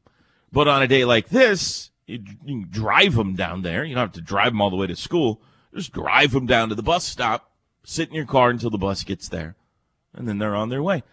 But 0.52 0.68
on 0.68 0.82
a 0.82 0.88
day 0.88 1.04
like 1.04 1.30
this, 1.30 1.92
you, 2.06 2.24
you 2.46 2.66
drive 2.66 3.16
them 3.16 3.36
down 3.36 3.64
there. 3.64 3.84
You 3.84 3.96
don't 3.96 4.04
have 4.04 4.12
to 4.14 4.22
drive 4.22 4.54
them 4.54 4.62
all 4.62 4.70
the 4.70 4.78
way 4.78 4.88
to 4.88 4.96
school. 4.96 5.42
Just 5.74 5.94
drive 5.94 6.32
them 6.32 6.46
down 6.46 6.70
to 6.70 6.76
the 6.76 6.84
bus 6.84 7.06
stop. 7.06 7.52
Sit 7.84 8.10
in 8.10 8.16
your 8.16 8.26
car 8.26 8.50
until 8.50 8.70
the 8.70 8.78
bus 8.78 9.04
gets 9.04 9.30
there 9.30 9.56
and 10.18 10.28
then 10.28 10.40
they're 10.40 10.56
on 10.56 10.70
their 10.70 10.84
way. 10.84 11.04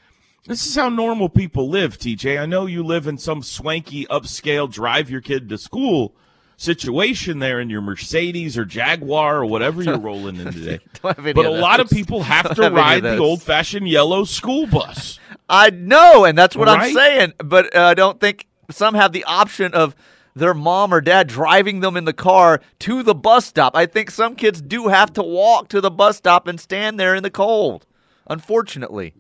This 0.47 0.67
is 0.67 0.75
how 0.75 0.89
normal 0.89 1.29
people 1.29 1.71
live, 1.71 1.99
TJ. 1.99 2.41
I 2.41 2.47
know 2.47 2.67
you 2.67 2.83
live 2.83 3.07
in 3.07 3.17
some 3.17 3.43
swanky, 3.43 4.05
upscale, 4.07 4.71
drive 4.71 5.09
your 5.09 5.21
kid 5.21 5.49
to 5.49 5.59
school 5.59 6.15
situation 6.57 7.39
there 7.39 7.61
in 7.61 7.71
your 7.71 7.81
Mercedes 7.81 8.57
or 8.57 8.65
Jaguar 8.65 9.39
or 9.39 9.47
whatever 9.47 9.83
you're 9.83 9.99
rolling 10.01 10.37
in 10.37 10.53
today. 10.53 10.81
Don't 11.03 11.17
have 11.17 11.27
any 11.27 11.33
But 11.33 11.47
a 11.47 11.51
lot 11.51 11.81
of 11.81 11.89
people 11.89 12.23
have 12.25 12.45
Don't 12.45 12.57
to 12.57 12.63
have 12.65 12.73
ride 12.73 13.03
the 13.03 13.19
old 13.19 13.43
fashioned 13.43 13.89
yellow 13.89 14.25
school 14.25 14.67
bus. 14.67 15.19
I 15.49 15.71
know, 15.71 16.25
and 16.25 16.37
that's 16.37 16.57
what 16.57 16.69
I'm 16.69 16.93
saying. 16.93 17.35
But 17.39 17.75
uh, 17.75 17.83
I 17.83 17.95
don't 17.95 18.19
think 18.19 18.47
some 18.71 18.95
have 18.95 19.13
the 19.13 19.25
option 19.25 19.75
of 19.75 19.95
their 20.35 20.55
mom 20.55 20.93
or 20.93 21.01
dad 21.01 21.29
driving 21.29 21.81
them 21.81 21.97
in 21.97 22.05
the 22.05 22.13
car 22.13 22.61
to 22.81 23.03
the 23.03 23.15
bus 23.15 23.47
stop. 23.47 23.77
I 23.77 23.87
think 23.87 24.11
some 24.11 24.35
kids 24.35 24.61
do 24.61 24.89
have 24.89 25.13
to 25.15 25.23
walk 25.23 25.69
to 25.69 25.81
the 25.81 25.91
bus 25.91 26.17
stop 26.17 26.49
and 26.49 26.59
stand 26.61 26.99
there 26.99 27.15
in 27.15 27.23
the 27.23 27.31
cold. 27.31 27.87
Unfortunately, 28.29 29.15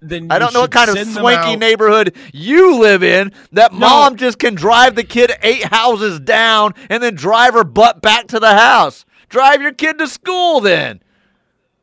Then 0.00 0.30
I 0.30 0.38
don't 0.38 0.52
know 0.52 0.62
what 0.62 0.70
kind 0.72 0.90
of 0.90 0.96
swanky 1.08 1.56
neighborhood 1.56 2.16
you 2.32 2.78
live 2.80 3.02
in 3.02 3.32
that 3.52 3.72
mom 3.72 4.16
just 4.16 4.38
can 4.38 4.54
drive 4.54 4.96
the 4.96 5.04
kid 5.04 5.32
eight 5.42 5.64
houses 5.64 6.20
down 6.20 6.74
and 6.90 7.02
then 7.02 7.14
drive 7.14 7.54
her 7.54 7.64
butt 7.64 8.02
back 8.02 8.26
to 8.28 8.40
the 8.40 8.54
house. 8.54 9.04
Drive 9.28 9.62
your 9.62 9.72
kid 9.72 9.98
to 9.98 10.08
school 10.08 10.60
then. 10.60 11.00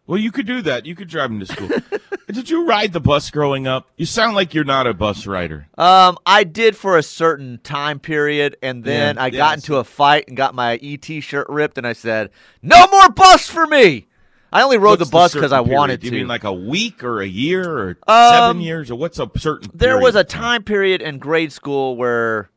Well, 0.08 0.18
you 0.20 0.32
could 0.32 0.46
do 0.46 0.62
that. 0.64 0.86
You 0.86 0.96
could 0.96 1.08
drive 1.08 1.30
them 1.30 1.40
to 1.40 1.46
school. 1.46 1.70
Did 2.28 2.50
you 2.50 2.66
ride 2.66 2.92
the 2.94 3.00
bus 3.00 3.30
growing 3.30 3.68
up? 3.68 3.90
You 3.98 4.06
sound 4.06 4.36
like 4.36 4.54
you're 4.54 4.64
not 4.64 4.88
a 4.88 4.94
bus 4.94 5.26
rider. 5.28 5.68
Um, 5.78 6.18
I 6.26 6.44
did 6.44 6.76
for 6.78 6.98
a 6.98 7.04
certain 7.04 7.60
time 7.64 8.00
period, 8.00 8.56
and 8.64 8.84
then 8.84 9.16
Yeah, 9.18 9.24
I 9.24 9.28
yeah, 9.28 9.38
got 9.38 9.52
I 9.52 9.54
into 9.56 9.76
a 9.78 9.84
fight 9.84 10.26
and 10.28 10.36
got 10.38 10.56
my 10.56 10.76
ET 10.82 11.06
shirt 11.06 11.48
ripped, 11.50 11.78
and 11.78 11.86
I 11.86 11.94
said, 11.94 12.30
"No 12.62 12.88
more 12.92 13.10
bus 13.10 13.48
for 13.48 13.68
me." 13.68 14.08
I 14.54 14.64
only 14.64 14.78
rode 14.78 15.00
What's 15.00 15.10
the 15.10 15.14
bus 15.14 15.34
because 15.34 15.52
I 15.54 15.62
period? 15.62 15.78
wanted 15.78 16.00
Do 16.02 16.08
you 16.08 16.12
mean 16.14 16.28
like 16.28 16.44
a 16.46 16.52
week 16.54 17.04
or 17.04 17.22
a 17.22 17.28
year 17.28 17.70
or 17.70 17.90
Um, 18.08 18.34
seven 18.34 18.62
years 18.62 18.92
or 18.92 18.96
what's 18.96 19.20
a 19.20 19.30
certain? 19.38 19.70
there 19.74 19.98
was 19.98 20.16
a 20.16 20.24
time 20.26 20.64
period 20.64 21.02
in 21.02 21.20
grade 21.20 21.52
school 21.54 21.96
where 21.96 22.50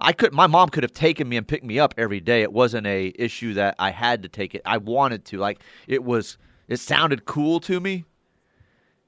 I 0.00 0.12
could. 0.12 0.32
My 0.32 0.46
mom 0.46 0.68
could 0.70 0.82
have 0.82 0.92
taken 0.94 1.28
me 1.28 1.36
and 1.36 1.46
picked 1.46 1.64
me 1.64 1.78
up 1.78 1.94
every 1.98 2.20
day. 2.20 2.42
It 2.42 2.52
wasn't 2.52 2.86
a 2.86 3.12
issue 3.18 3.54
that 3.54 3.74
I 3.78 3.90
had 3.90 4.22
to 4.22 4.28
take 4.28 4.54
it. 4.54 4.62
I 4.64 4.78
wanted 4.78 5.24
to. 5.26 5.38
Like 5.38 5.60
it 5.86 6.02
was. 6.04 6.36
It 6.70 6.78
sounded 6.78 7.26
cool 7.26 7.60
to 7.60 7.80
me. 7.80 8.04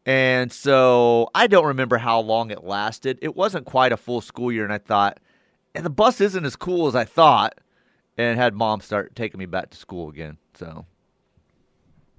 And 0.05 0.53
so 0.53 1.31
I 1.35 1.47
don't 1.47 1.65
remember 1.67 1.97
how 1.99 2.19
long 2.21 2.51
it 2.51 2.65
lasted. 2.65 3.19
It 3.23 3.37
wasn't 3.37 3.67
quite 3.67 3.93
a 3.93 3.97
full 3.97 4.21
school 4.21 4.51
year, 4.51 4.65
and 4.65 4.73
I 4.73 4.79
thought, 4.79 5.21
and 5.77 5.87
the 5.87 5.91
bus 5.91 6.21
isn't 6.21 6.45
as 6.45 6.57
cool 6.57 6.89
as 6.89 6.97
I 6.97 7.05
thought, 7.05 7.55
and 8.19 8.37
had 8.37 8.53
mom 8.53 8.81
start 8.81 9.15
taking 9.15 9.39
me 9.39 9.47
back 9.47 9.71
to 9.71 9.77
school 9.79 10.09
again. 10.11 10.39
So 10.55 10.85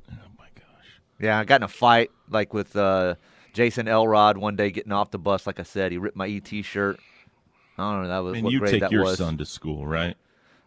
Oh 0.10 0.16
my 0.40 0.46
gosh. 0.56 1.02
yeah, 1.20 1.38
I 1.38 1.44
got 1.44 1.60
in 1.60 1.64
a 1.64 1.68
fight 1.68 2.10
like 2.30 2.54
with 2.54 2.76
uh, 2.78 3.16
Jason 3.52 3.90
Elrod 3.90 4.38
one 4.38 4.56
day 4.56 4.72
getting 4.72 4.94
off 4.94 5.12
the 5.12 5.20
bus. 5.20 5.46
Like 5.46 5.60
I 5.60 5.64
said, 5.64 5.92
he 5.92 5.98
ripped 5.98 6.16
my 6.16 6.28
ET 6.30 6.48
shirt. 6.64 7.02
I 7.78 7.92
don't 7.92 8.04
know 8.04 8.08
that 8.08 8.20
was 8.20 8.36
And 8.36 8.46
what 8.46 8.54
you 8.54 8.60
grade 8.60 8.72
take 8.72 8.82
that 8.82 8.92
your 8.94 9.04
was. 9.04 9.18
son 9.18 9.38
to 9.40 9.46
school, 9.46 9.86
right? 9.86 10.16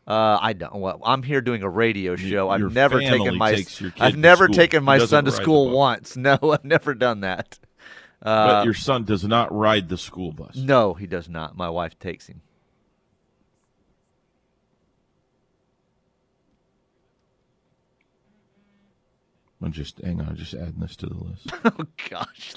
Uh, 0.07 0.39
I 0.41 0.53
don't. 0.53 0.77
Well, 0.77 1.01
I'm 1.05 1.23
here 1.25 1.41
doing 1.41 1.63
a 1.65 1.69
radio 1.69 2.15
show. 2.15 2.49
I've 2.49 2.73
never 2.73 3.01
taken 3.01 3.37
my. 3.37 3.65
your 3.79 3.93
I've 3.99 4.17
never 4.17 4.47
taken 4.47 4.85
my 4.85 4.99
son 4.99 5.25
to 5.25 5.33
school 5.33 5.71
once. 5.71 6.17
No, 6.27 6.39
I've 6.43 6.65
never 6.65 6.95
done 6.95 7.21
that. 7.21 7.59
Uh, 8.23 8.47
but 8.47 8.65
your 8.65 8.75
son 8.75 9.05
does 9.05 9.25
not 9.25 9.53
ride 9.53 9.89
the 9.89 9.99
school 9.99 10.33
bus. 10.33 10.57
no, 10.57 10.95
he 10.95 11.07
does 11.07 11.29
not. 11.29 11.57
My 11.57 11.69
wife 11.69 11.99
takes 11.99 12.27
him. 12.29 12.41
I'm 19.63 19.73
just 19.73 19.99
hang 20.03 20.21
on, 20.21 20.37
just 20.37 20.55
adding 20.55 20.79
this 20.79 20.97
to 20.97 21.07
the 21.07 21.15
list. 21.15 21.51
Oh 21.65 21.87
gosh, 22.11 22.55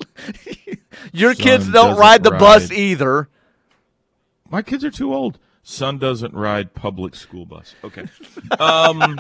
your 1.14 1.34
Son 1.34 1.44
kids 1.44 1.72
don't 1.72 1.98
ride 1.98 2.24
the 2.24 2.32
bus 2.32 2.72
either. 2.72 3.30
My 4.50 4.62
kids 4.62 4.84
are 4.84 4.92
too 4.92 5.14
old. 5.14 5.40
Son 5.64 5.98
doesn't 5.98 6.34
ride 6.34 6.74
public 6.74 7.16
school 7.16 7.46
bus. 7.46 7.76
Okay. 7.84 8.06
Um, 8.60 9.18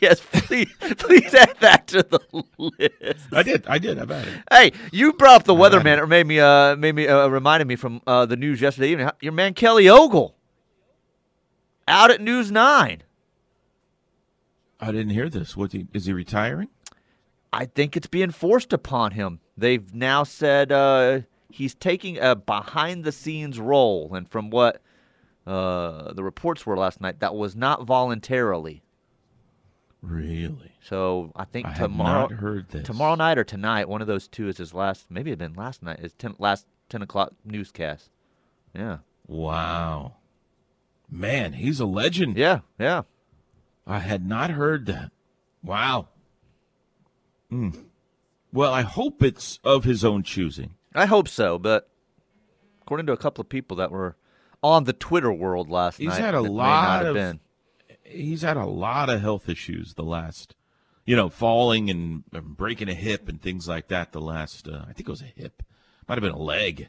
yes, 0.00 0.20
please, 0.32 0.72
please 0.98 1.34
add 1.34 1.56
that 1.60 1.86
to 1.88 2.02
the 2.02 2.20
list. 2.58 3.26
I 3.32 3.42
did. 3.42 3.66
I 3.66 3.78
did. 3.78 3.98
I've 3.98 4.10
added. 4.10 4.42
Hey, 4.50 4.72
you 4.92 5.12
brought 5.12 5.40
up 5.40 5.44
the 5.44 5.54
weatherman. 5.54 6.02
It 6.02 6.06
made 6.06 6.26
me 6.26 6.40
uh 6.40 6.76
made 6.76 6.94
me 6.94 7.08
uh, 7.08 7.28
reminded 7.28 7.66
me 7.66 7.76
from 7.76 8.00
uh, 8.06 8.26
the 8.26 8.36
news 8.36 8.60
yesterday 8.60 8.90
evening. 8.90 9.10
Your 9.20 9.32
man 9.32 9.54
Kelly 9.54 9.88
Ogle 9.88 10.36
out 11.88 12.10
at 12.10 12.20
News 12.20 12.50
Nine. 12.50 13.02
I 14.80 14.92
didn't 14.92 15.10
hear 15.10 15.28
this. 15.28 15.56
What 15.56 15.72
he, 15.72 15.86
is 15.92 16.06
he 16.06 16.12
retiring? 16.12 16.68
I 17.52 17.66
think 17.66 17.96
it's 17.96 18.06
being 18.06 18.30
forced 18.30 18.72
upon 18.72 19.12
him. 19.12 19.40
They've 19.56 19.94
now 19.94 20.24
said 20.24 20.70
uh, 20.70 21.20
he's 21.48 21.74
taking 21.74 22.18
a 22.18 22.34
behind 22.34 23.04
the 23.04 23.12
scenes 23.12 23.58
role, 23.58 24.14
and 24.14 24.28
from 24.28 24.50
what 24.50 24.82
uh, 25.46 26.12
the 26.12 26.24
reports 26.24 26.66
were 26.66 26.76
last 26.76 27.00
night, 27.00 27.20
that 27.20 27.34
was 27.34 27.54
not 27.56 27.84
voluntarily. 27.84 28.82
Really? 30.02 30.72
So 30.82 31.32
I 31.34 31.44
think 31.44 31.66
I 31.66 31.74
tomorrow, 31.74 32.28
not 32.28 32.32
heard 32.32 32.68
this. 32.68 32.86
tomorrow 32.86 33.14
night 33.16 33.38
or 33.38 33.44
tonight, 33.44 33.88
one 33.88 34.00
of 34.00 34.06
those 34.06 34.28
two 34.28 34.48
is 34.48 34.58
his 34.58 34.72
last. 34.74 35.06
Maybe 35.10 35.32
it 35.32 35.38
been 35.38 35.54
last 35.54 35.82
night. 35.82 36.00
His 36.00 36.12
ten, 36.12 36.34
last 36.38 36.66
ten 36.88 37.02
o'clock 37.02 37.32
newscast. 37.44 38.10
Yeah, 38.74 38.98
Wow. 39.26 40.14
Man, 41.10 41.52
he's 41.54 41.80
a 41.80 41.86
legend. 41.86 42.36
yeah, 42.36 42.60
yeah. 42.78 43.02
I 43.86 44.00
had 44.00 44.26
not 44.26 44.50
heard 44.50 44.86
that. 44.86 45.12
Wow. 45.62 46.08
Hmm. 47.50 47.70
Well, 48.52 48.72
I 48.72 48.82
hope 48.82 49.22
it's 49.22 49.58
of 49.62 49.84
his 49.84 50.04
own 50.04 50.22
choosing. 50.24 50.74
I 50.96 51.06
hope 51.06 51.28
so, 51.28 51.58
but 51.58 51.88
according 52.82 53.06
to 53.06 53.12
a 53.12 53.16
couple 53.16 53.42
of 53.42 53.48
people 53.48 53.76
that 53.78 53.90
were 53.90 54.16
on 54.62 54.84
the 54.84 54.92
Twitter 54.92 55.32
world 55.32 55.68
last 55.68 55.98
He's 55.98 56.08
night, 56.08 56.20
had 56.20 56.34
a 56.34 56.38
that 56.42 56.42
may 56.44 56.48
not 56.48 56.54
lot 56.56 57.06
of- 57.06 57.14
been. 57.14 57.40
He's 58.04 58.42
had 58.42 58.56
a 58.56 58.66
lot 58.66 59.10
of 59.10 59.20
health 59.20 59.48
issues 59.48 59.94
the 59.94 60.04
last, 60.04 60.54
you 61.04 61.16
know, 61.16 61.28
falling 61.28 61.90
and, 61.90 62.22
and 62.32 62.56
breaking 62.56 62.88
a 62.88 62.94
hip 62.94 63.28
and 63.28 63.42
things 63.42 63.66
like 63.66 63.88
that. 63.88 64.12
The 64.12 64.20
last, 64.20 64.68
uh, 64.68 64.82
I 64.88 64.92
think 64.92 65.08
it 65.08 65.08
was 65.08 65.22
a 65.22 65.32
hip, 65.40 65.62
might 66.08 66.14
have 66.14 66.22
been 66.22 66.30
a 66.30 66.38
leg, 66.38 66.88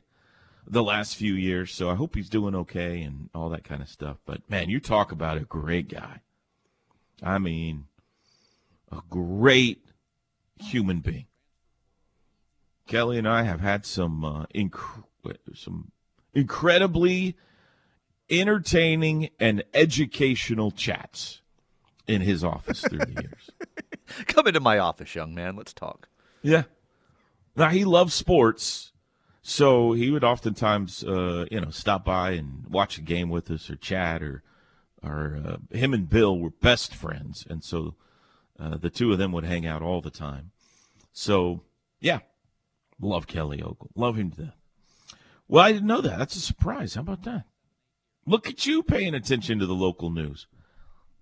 the 0.68 0.84
last 0.84 1.16
few 1.16 1.34
years. 1.34 1.74
So 1.74 1.90
I 1.90 1.96
hope 1.96 2.14
he's 2.14 2.30
doing 2.30 2.54
okay 2.54 3.02
and 3.02 3.32
all 3.34 3.50
that 3.50 3.64
kind 3.64 3.82
of 3.82 3.90
stuff. 3.90 4.18
But 4.28 4.48
man, 4.48 4.70
you 4.70 4.80
talk 4.80 5.12
about 5.12 5.38
a 5.38 5.42
great 5.42 5.90
guy. 5.90 6.22
I 7.24 7.40
mean, 7.40 7.86
a 8.92 9.02
great 9.10 9.84
human 10.60 11.00
being. 11.00 11.26
Kelly 12.88 13.18
and 13.18 13.28
I 13.28 13.44
have 13.44 13.62
had 13.62 13.86
some 13.86 14.24
uh, 14.24 14.46
inc- 14.56 15.04
some 15.54 15.92
incredibly 16.34 17.36
entertaining 18.30 19.30
and 19.40 19.64
educational 19.74 20.72
chats 20.72 21.42
in 22.08 22.22
his 22.22 22.44
office 22.44 22.82
through 22.82 23.00
the 23.00 23.22
years. 23.22 23.52
Come 24.28 24.48
into 24.48 24.60
my 24.60 24.78
office, 24.78 25.16
young 25.16 25.36
man. 25.36 25.56
Let's 25.56 25.74
talk. 25.74 26.08
Yeah. 26.42 26.64
Now 27.56 27.70
he 27.70 27.84
loves 27.86 28.14
sports, 28.14 28.92
so 29.42 29.94
he 29.94 30.12
would 30.12 30.24
oftentimes, 30.24 31.04
uh, 31.04 31.46
you 31.52 31.60
know, 31.60 31.72
stop 31.72 32.06
by 32.06 32.32
and 32.32 32.66
watch 32.70 32.98
a 32.98 33.02
game 33.02 33.30
with 33.30 33.50
us 33.50 33.70
or 33.70 33.76
chat 33.76 34.22
or, 34.22 34.44
or 35.04 35.40
uh, 35.44 35.76
him 35.76 35.94
and 35.94 36.10
Bill 36.10 36.38
were 36.38 36.52
best 36.52 36.94
friends, 36.94 37.46
and 37.50 37.64
so 37.64 37.96
uh, 38.60 38.78
the 38.78 38.90
two 38.90 39.12
of 39.12 39.18
them 39.18 39.32
would 39.32 39.44
hang 39.44 39.66
out 39.66 39.82
all 39.82 40.02
the 40.02 40.12
time. 40.12 40.52
So 41.12 41.64
yeah, 42.00 42.20
love 43.00 43.28
Kelly 43.28 43.62
Ogle, 43.62 43.92
love 43.96 44.18
him 44.18 44.32
to 44.32 44.42
death. 44.46 44.54
Well, 45.48 45.64
I 45.64 45.72
didn't 45.72 45.88
know 45.88 46.02
that. 46.02 46.18
That's 46.18 46.36
a 46.36 46.42
surprise. 46.42 46.96
How 46.96 47.02
about 47.02 47.24
that? 47.24 47.46
Look 48.26 48.48
at 48.48 48.66
you 48.66 48.84
paying 48.84 49.14
attention 49.14 49.60
to 49.60 49.66
the 49.66 49.74
local 49.74 50.10
news. 50.10 50.48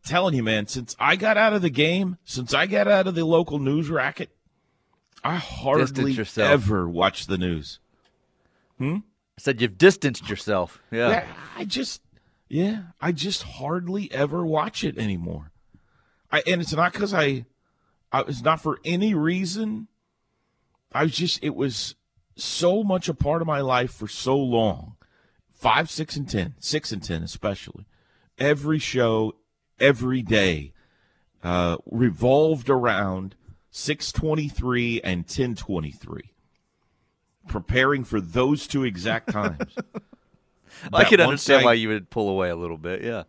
telling 0.03 0.33
you, 0.35 0.43
man, 0.43 0.67
since 0.67 0.95
I 0.99 1.15
got 1.15 1.37
out 1.37 1.53
of 1.53 1.61
the 1.61 1.69
game, 1.69 2.17
since 2.23 2.53
I 2.53 2.65
got 2.67 2.87
out 2.87 3.07
of 3.07 3.15
the 3.15 3.25
local 3.25 3.59
news 3.59 3.89
racket, 3.89 4.29
I 5.23 5.35
hardly 5.35 6.17
ever 6.37 6.87
watch 6.87 7.25
the 7.27 7.37
news. 7.37 7.79
Hmm? 8.77 8.97
I 9.37 9.41
said 9.41 9.61
you've 9.61 9.77
distanced 9.77 10.29
yourself. 10.29 10.81
Yeah. 10.91 11.09
Yeah, 11.09 11.27
I 11.57 11.65
just, 11.65 12.01
yeah, 12.47 12.83
I 13.01 13.11
just 13.11 13.43
hardly 13.43 14.11
ever 14.11 14.45
watch 14.45 14.83
it 14.83 14.97
anymore. 14.97 15.51
I 16.31 16.43
and 16.47 16.61
it's 16.61 16.73
not 16.73 16.93
because 16.93 17.13
I, 17.13 17.45
I, 18.11 18.21
it's 18.21 18.43
not 18.43 18.61
for 18.61 18.79
any 18.85 19.13
reason. 19.13 19.87
I 20.95 21.03
was 21.03 21.15
just, 21.15 21.43
it 21.43 21.55
was 21.55 21.95
so 22.35 22.83
much 22.83 23.09
a 23.09 23.13
part 23.13 23.41
of 23.41 23.47
my 23.47 23.61
life 23.61 23.91
for 23.91 24.07
so 24.07 24.37
long, 24.37 24.95
five, 25.53 25.89
six, 25.89 26.15
and 26.15 26.27
ten, 26.29 26.55
six 26.59 26.91
and 26.91 27.03
ten 27.03 27.21
especially. 27.23 27.85
Every 28.37 28.79
show, 28.79 29.35
every 29.79 30.21
day, 30.21 30.73
uh, 31.43 31.77
revolved 31.89 32.69
around 32.69 33.35
six 33.71 34.11
twenty 34.11 34.47
three 34.47 35.01
and 35.01 35.27
ten 35.27 35.55
twenty 35.55 35.91
three. 35.91 36.31
Preparing 37.47 38.03
for 38.03 38.19
those 38.19 38.65
two 38.67 38.83
exact 38.83 39.31
times. 39.31 39.75
I 40.93 41.03
can 41.03 41.21
understand 41.21 41.61
I- 41.61 41.65
why 41.65 41.73
you 41.73 41.89
would 41.89 42.09
pull 42.09 42.29
away 42.29 42.49
a 42.49 42.55
little 42.55 42.77
bit. 42.77 43.03
Yeah. 43.03 43.23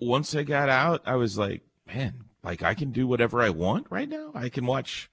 once 0.00 0.34
I 0.34 0.42
got 0.42 0.68
out, 0.68 1.02
I 1.04 1.16
was 1.16 1.36
like, 1.36 1.62
man, 1.86 2.24
like 2.44 2.62
I 2.62 2.74
can 2.74 2.92
do 2.92 3.06
whatever 3.06 3.42
I 3.42 3.50
want 3.50 3.86
right 3.90 4.08
now. 4.08 4.30
I 4.34 4.48
can 4.48 4.64
watch, 4.66 5.10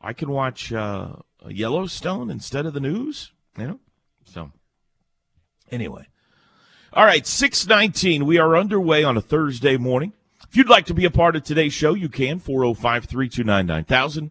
I 0.00 0.12
can 0.12 0.30
watch 0.30 0.72
uh, 0.72 1.16
Yellowstone 1.48 2.30
instead 2.30 2.66
of 2.66 2.74
the 2.74 2.80
news. 2.80 3.32
You 3.58 3.66
know, 3.66 3.80
so 4.24 4.52
anyway, 5.70 6.06
all 6.92 7.04
right, 7.04 7.26
six 7.26 7.66
nineteen. 7.66 8.26
We 8.26 8.38
are 8.38 8.56
underway 8.56 9.04
on 9.04 9.16
a 9.16 9.20
Thursday 9.20 9.76
morning. 9.76 10.12
If 10.48 10.56
you'd 10.56 10.68
like 10.68 10.86
to 10.86 10.94
be 10.94 11.04
a 11.04 11.10
part 11.10 11.36
of 11.36 11.44
today's 11.44 11.72
show, 11.72 11.94
you 11.94 12.08
can 12.08 12.40
405 12.40 13.04
329 13.04 13.66
9000. 13.66 14.30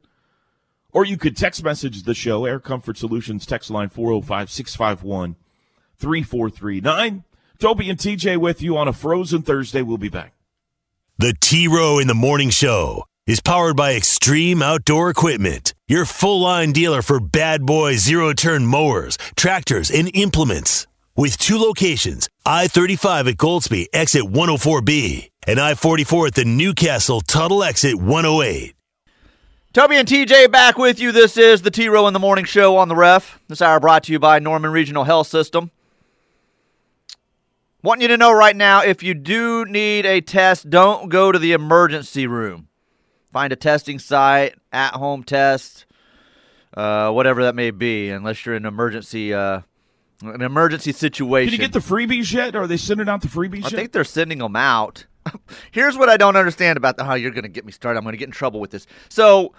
Or 0.92 1.06
you 1.06 1.18
could 1.18 1.38
text 1.38 1.64
message 1.64 2.04
the 2.04 2.14
show, 2.14 2.46
Air 2.46 2.60
Comfort 2.60 2.98
Solutions, 2.98 3.46
text 3.46 3.70
line 3.70 3.90
405 3.90 4.50
651 4.50 5.36
3439. 5.98 7.24
Toby 7.60 7.90
and 7.90 8.00
TJ 8.00 8.38
with 8.38 8.62
you 8.62 8.76
on 8.76 8.88
a 8.88 8.94
frozen 8.94 9.44
Thursday. 9.44 9.82
We'll 9.82 9.98
be 9.98 10.10
back. 10.10 10.34
The 11.18 11.36
T 11.40 11.68
Row 11.68 12.00
in 12.00 12.08
the 12.08 12.14
Morning 12.14 12.50
Show 12.50 13.06
is 13.30 13.42
powered 13.42 13.78
by 13.78 13.94
Extreme 13.94 14.64
Outdoor 14.64 15.12
Equipment, 15.12 15.76
your 15.88 16.04
full 16.04 16.42
line 16.42 16.72
dealer 16.72 17.04
for 17.04 17.20
bad 17.20 17.64
boy 17.64 17.96
zero 17.96 18.34
turn 18.34 18.66
mowers, 18.66 19.20
tractors, 19.36 19.92
and 19.92 20.10
implements. 20.16 20.88
With 21.16 21.38
two 21.38 21.60
locations 21.60 22.28
I 22.44 22.68
35 22.68 23.28
at 23.28 23.36
Goldsby, 23.36 23.86
exit 23.94 24.24
104B, 24.24 25.30
and 25.46 25.60
I 25.60 25.76
44 25.76 26.28
at 26.28 26.34
the 26.34 26.44
Newcastle 26.44 27.22
Tuttle 27.22 27.64
exit 27.64 28.02
108. 28.02 28.74
Toby 29.74 29.98
and 29.98 30.08
TJ 30.08 30.52
back 30.52 30.80
with 30.80 31.00
you. 31.00 31.12
This 31.12 31.38
is 31.38 31.62
the 31.62 31.70
T 31.70 31.88
Row 31.88 32.08
in 32.08 32.14
the 32.14 32.20
Morning 32.20 32.46
Show 32.46 32.78
on 32.78 32.88
the 32.88 32.96
ref. 32.96 33.40
This 33.48 33.62
hour 33.62 33.80
brought 33.80 34.06
to 34.06 34.12
you 34.12 34.18
by 34.18 34.40
Norman 34.40 34.72
Regional 34.72 35.04
Health 35.04 35.28
System. 35.28 35.70
Want 37.84 38.02
you 38.02 38.08
to 38.08 38.18
know 38.18 38.32
right 38.32 38.56
now 38.56 38.82
if 38.82 39.04
you 39.04 39.14
do 39.14 39.66
need 39.66 40.08
a 40.08 40.20
test, 40.20 40.72
don't 40.72 41.10
go 41.10 41.32
to 41.32 41.38
the 41.38 41.52
emergency 41.52 42.26
room. 42.26 42.69
Find 43.32 43.54
a 43.54 43.56
testing 43.56 44.00
site, 44.00 44.56
at 44.72 44.94
home 44.94 45.24
test, 45.24 45.86
uh, 46.76 47.12
whatever 47.12 47.44
that 47.44 47.56
may 47.56 47.72
be, 47.72 48.10
unless 48.10 48.46
you're 48.46 48.56
in 48.56 48.66
an 48.66 48.68
emergency, 48.68 49.34
uh, 49.34 49.62
an 50.22 50.42
emergency 50.42 50.92
situation. 50.92 51.52
Did 51.52 51.60
you 51.60 51.68
get 51.68 51.74
the 51.74 51.80
freebies 51.80 52.34
yet? 52.34 52.56
Are 52.56 52.68
they 52.68 52.78
sending 52.78 53.08
out 53.08 53.22
the 53.22 53.28
freebies 53.28 53.58
yet? 53.58 53.66
I 53.66 53.70
yet? 53.70 53.76
think 53.76 53.92
they're 53.92 54.04
sending 54.04 54.40
them 54.40 54.56
out. 54.56 55.06
Here's 55.72 55.98
what 55.98 56.10
I 56.10 56.18
don't 56.18 56.36
understand 56.36 56.78
about 56.78 56.98
the, 56.98 57.04
how 57.04 57.14
you're 57.14 57.32
going 57.32 57.44
to 57.44 57.50
get 57.50 57.66
me 57.66 57.72
started. 57.72 57.98
I'm 57.98 58.04
going 58.04 58.14
to 58.14 58.18
get 58.18 58.28
in 58.28 58.34
trouble 58.34 58.60
with 58.60 58.72
this. 58.72 58.88
So 59.10 59.54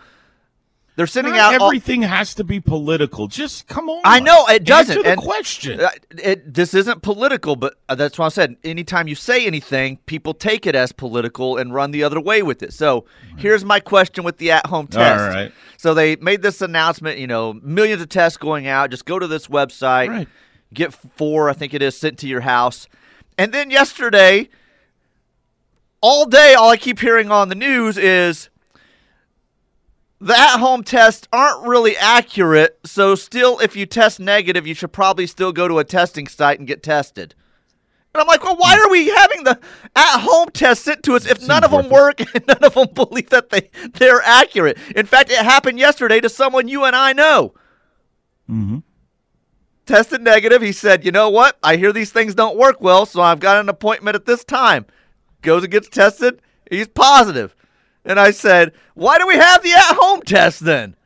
they're 1.00 1.06
sending 1.06 1.32
Not 1.32 1.54
out 1.54 1.60
all- 1.62 1.68
everything 1.68 2.02
has 2.02 2.34
to 2.34 2.44
be 2.44 2.60
political. 2.60 3.26
Just 3.26 3.66
come 3.68 3.88
on. 3.88 4.02
I 4.04 4.20
know 4.20 4.44
it 4.48 4.64
doesn't. 4.64 4.98
Answer 4.98 5.02
the 5.02 5.12
and- 5.12 5.18
question. 5.22 5.80
It, 6.10 6.52
this 6.52 6.74
isn't 6.74 7.00
political, 7.00 7.56
but 7.56 7.76
uh, 7.88 7.94
that's 7.94 8.18
why 8.18 8.26
I 8.26 8.28
said 8.28 8.56
anytime 8.64 9.08
you 9.08 9.14
say 9.14 9.46
anything, 9.46 9.96
people 10.04 10.34
take 10.34 10.66
it 10.66 10.74
as 10.74 10.92
political 10.92 11.56
and 11.56 11.72
run 11.72 11.90
the 11.90 12.02
other 12.04 12.20
way 12.20 12.42
with 12.42 12.62
it. 12.62 12.74
So 12.74 13.06
here's 13.38 13.64
my 13.64 13.80
question 13.80 14.24
with 14.24 14.36
the 14.36 14.50
at-home 14.50 14.88
test. 14.88 15.22
All 15.22 15.28
right. 15.28 15.52
So 15.78 15.94
they 15.94 16.16
made 16.16 16.42
this 16.42 16.60
announcement. 16.60 17.16
You 17.18 17.26
know, 17.28 17.54
millions 17.54 18.02
of 18.02 18.10
tests 18.10 18.36
going 18.36 18.66
out. 18.66 18.90
Just 18.90 19.06
go 19.06 19.18
to 19.18 19.26
this 19.26 19.46
website, 19.46 20.08
Right. 20.10 20.28
get 20.74 20.92
four, 20.92 21.48
I 21.48 21.54
think 21.54 21.72
it 21.72 21.80
is, 21.80 21.96
sent 21.96 22.18
to 22.18 22.28
your 22.28 22.42
house, 22.42 22.88
and 23.38 23.54
then 23.54 23.70
yesterday, 23.70 24.50
all 26.02 26.26
day, 26.26 26.52
all 26.52 26.68
I 26.68 26.76
keep 26.76 26.98
hearing 27.00 27.30
on 27.30 27.48
the 27.48 27.54
news 27.54 27.96
is 27.96 28.49
the 30.20 30.38
at-home 30.38 30.85
tests 30.85 31.26
aren't 31.33 31.66
really 31.66 31.96
accurate. 31.96 32.78
So 32.85 33.14
still, 33.14 33.59
if 33.61 33.74
you 33.74 33.87
test 33.87 34.20
negative, 34.20 34.66
you 34.66 34.74
should 34.74 34.92
probably 34.92 35.26
still 35.26 35.52
go 35.52 35.66
to 35.66 35.78
a 35.78 35.85
testing 35.85 36.28
site 36.28 36.59
and 36.59 36.68
get 36.68 36.83
tested. 36.83 37.35
And 38.12 38.20
I'm 38.20 38.26
like, 38.26 38.42
well, 38.42 38.56
why 38.56 38.76
are 38.78 38.90
we 38.90 39.09
having 39.09 39.44
the 39.44 39.59
at-home 39.96 40.50
test 40.50 40.83
sent 40.83 41.04
to 41.04 41.14
us 41.14 41.26
if 41.26 41.46
none 41.46 41.64
of 41.64 41.70
them 41.70 41.88
work 41.88 42.20
and 42.35 42.46
none 42.46 42.64
of 42.64 42.74
them 42.74 42.88
believe 42.92 43.30
that 43.30 43.50
they 43.50 43.70
they're 43.94 44.20
accurate? 44.22 44.78
In 44.94 45.06
fact, 45.06 45.30
it 45.30 45.38
happened 45.38 45.78
yesterday 45.78 46.20
to 46.20 46.28
someone 46.28 46.68
you 46.68 46.85
and 46.85 46.96
I 46.96 47.12
know. 47.12 47.54
Mm-hmm. 48.50 48.78
Tested 49.87 50.22
negative. 50.22 50.61
He 50.61 50.72
said, 50.72 51.04
you 51.04 51.12
know 51.12 51.30
what? 51.30 51.56
I 51.62 51.76
hear 51.76 51.92
these 51.92 52.12
things 52.12 52.35
don't 52.35 52.59
work 52.59 52.80
well, 52.80 53.06
so 53.06 53.22
I've 53.22 53.40
got 53.40 53.61
an 53.61 53.68
appointment 53.68 54.16
at 54.16 54.26
this 54.26 54.44
time. 54.44 54.87
Goes 55.40 55.62
and 55.62 55.72
gets 55.72 55.88
tested. 55.88 56.42
He's 56.68 56.88
positive. 56.88 57.54
And 58.11 58.18
I 58.18 58.33
said, 58.33 58.73
why 58.94 59.18
do 59.18 59.27
we 59.29 59.37
have 59.37 59.62
the 59.62 59.70
at-home 59.70 60.23
test 60.23 60.64
then? 60.64 60.96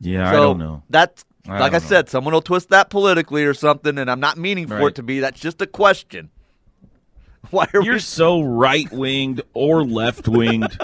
Yeah, 0.00 0.28
I 0.28 0.32
don't 0.32 0.58
know. 0.58 0.82
That's 0.90 1.24
I 1.48 1.58
like 1.58 1.72
I 1.72 1.76
know. 1.76 1.78
said, 1.78 2.10
someone 2.10 2.34
will 2.34 2.42
twist 2.42 2.68
that 2.68 2.90
politically 2.90 3.46
or 3.46 3.54
something, 3.54 3.96
and 3.96 4.10
I'm 4.10 4.20
not 4.20 4.36
meaning 4.36 4.66
for 4.66 4.74
Right. 4.76 4.88
it 4.88 4.96
to 4.96 5.02
be. 5.02 5.20
That's 5.20 5.40
just 5.40 5.62
a 5.62 5.66
question. 5.66 6.28
Why 7.50 7.68
are 7.72 7.82
You're 7.82 8.00
so 8.00 8.42
right 8.42 8.92
winged 8.92 9.40
or 9.54 9.82
left 9.82 10.28
winged. 10.28 10.78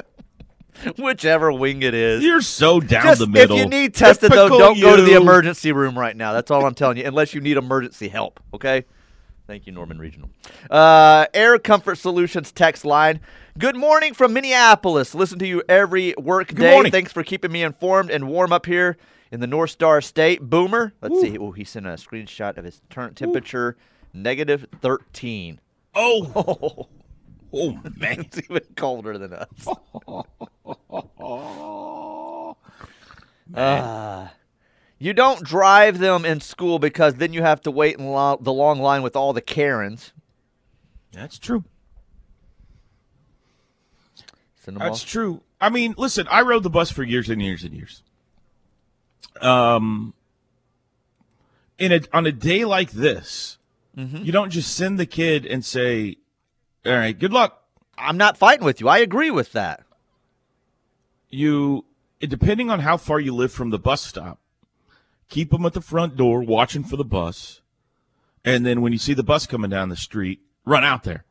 whichever 0.96 1.52
wing 1.52 1.82
it 1.82 1.92
is? 1.92 2.24
You're 2.24 2.40
so 2.40 2.80
down 2.80 3.02
Just, 3.02 3.18
the 3.20 3.26
middle. 3.26 3.58
If 3.58 3.64
you 3.64 3.68
need 3.68 3.94
tested 3.94 4.32
though, 4.32 4.48
don't 4.48 4.80
go 4.80 4.96
to 4.96 5.02
the 5.02 5.12
emergency 5.12 5.72
room 5.72 5.98
right 5.98 6.16
now. 6.16 6.32
That's 6.32 6.50
all 6.50 6.64
I'm 6.64 6.74
telling 6.74 6.96
you, 6.96 7.04
unless 7.04 7.34
you 7.34 7.42
need 7.42 7.58
emergency 7.58 8.08
help. 8.08 8.40
Okay. 8.54 8.86
Thank 9.46 9.66
you, 9.66 9.72
Norman 9.72 9.98
Regional. 9.98 10.28
Uh, 10.68 11.26
Air 11.32 11.58
Comfort 11.58 11.96
Solutions 11.96 12.50
text 12.50 12.84
line. 12.84 13.20
Good 13.58 13.76
morning 13.76 14.12
from 14.12 14.32
Minneapolis. 14.32 15.14
Listen 15.14 15.38
to 15.38 15.46
you 15.46 15.62
every 15.68 16.14
work 16.18 16.52
day. 16.54 16.72
morning. 16.72 16.90
Thanks 16.90 17.12
for 17.12 17.22
keeping 17.22 17.52
me 17.52 17.62
informed 17.62 18.10
and 18.10 18.28
warm 18.28 18.52
up 18.52 18.66
here 18.66 18.96
in 19.30 19.38
the 19.40 19.46
North 19.46 19.70
Star 19.70 20.00
State. 20.00 20.42
Boomer. 20.42 20.94
Let's 21.00 21.20
see. 21.20 21.38
Oh, 21.38 21.52
he 21.52 21.62
sent 21.62 21.86
a 21.86 21.90
screenshot 21.90 22.56
of 22.58 22.64
his 22.64 22.80
turn 22.90 23.14
temperature, 23.14 23.76
negative 24.12 24.66
13. 24.82 25.60
Oh, 25.94 26.88
oh 27.52 27.80
man. 27.96 28.20
It's 28.20 28.38
even 28.38 28.62
colder 28.74 29.16
than 29.16 29.32
us. 29.32 29.68
Ah. 33.54 34.32
You 34.98 35.12
don't 35.12 35.42
drive 35.42 35.98
them 35.98 36.24
in 36.24 36.40
school 36.40 36.78
because 36.78 37.14
then 37.16 37.32
you 37.32 37.42
have 37.42 37.60
to 37.62 37.70
wait 37.70 37.98
in 37.98 38.06
lo- 38.06 38.38
the 38.40 38.52
long 38.52 38.80
line 38.80 39.02
with 39.02 39.14
all 39.16 39.32
the 39.32 39.40
Karens. 39.42 40.12
That's 41.12 41.38
true. 41.38 41.64
That's 44.66 45.02
off. 45.02 45.06
true. 45.08 45.42
I 45.60 45.70
mean, 45.70 45.94
listen, 45.96 46.26
I 46.30 46.42
rode 46.42 46.62
the 46.64 46.70
bus 46.70 46.90
for 46.90 47.02
years 47.04 47.30
and 47.30 47.40
years 47.40 47.62
and 47.62 47.72
years. 47.72 48.02
Um, 49.40 50.12
in 51.78 51.92
a 51.92 52.00
on 52.12 52.26
a 52.26 52.32
day 52.32 52.64
like 52.64 52.90
this, 52.92 53.58
Mm-hmm. 53.96 54.24
you 54.24 54.32
don't 54.32 54.50
just 54.50 54.74
send 54.76 54.98
the 54.98 55.06
kid 55.06 55.46
and 55.46 55.64
say, 55.64 56.16
"All 56.84 56.92
right, 56.92 57.18
good 57.18 57.32
luck." 57.32 57.62
I'm 57.96 58.18
not 58.18 58.36
fighting 58.36 58.64
with 58.66 58.78
you. 58.78 58.88
I 58.88 58.98
agree 58.98 59.30
with 59.30 59.52
that. 59.52 59.84
You, 61.30 61.86
depending 62.20 62.70
on 62.70 62.80
how 62.80 62.98
far 62.98 63.18
you 63.20 63.34
live 63.34 63.52
from 63.52 63.70
the 63.70 63.78
bus 63.78 64.02
stop, 64.02 64.38
keep 65.28 65.50
them 65.50 65.66
at 65.66 65.72
the 65.72 65.80
front 65.80 66.16
door 66.16 66.42
watching 66.42 66.84
for 66.84 66.96
the 66.96 67.04
bus, 67.04 67.60
and 68.44 68.64
then 68.64 68.80
when 68.80 68.92
you 68.92 68.98
see 68.98 69.14
the 69.14 69.22
bus 69.22 69.46
coming 69.46 69.70
down 69.70 69.88
the 69.88 69.96
street, 69.96 70.40
run 70.64 70.84
out 70.84 71.04
there. 71.04 71.24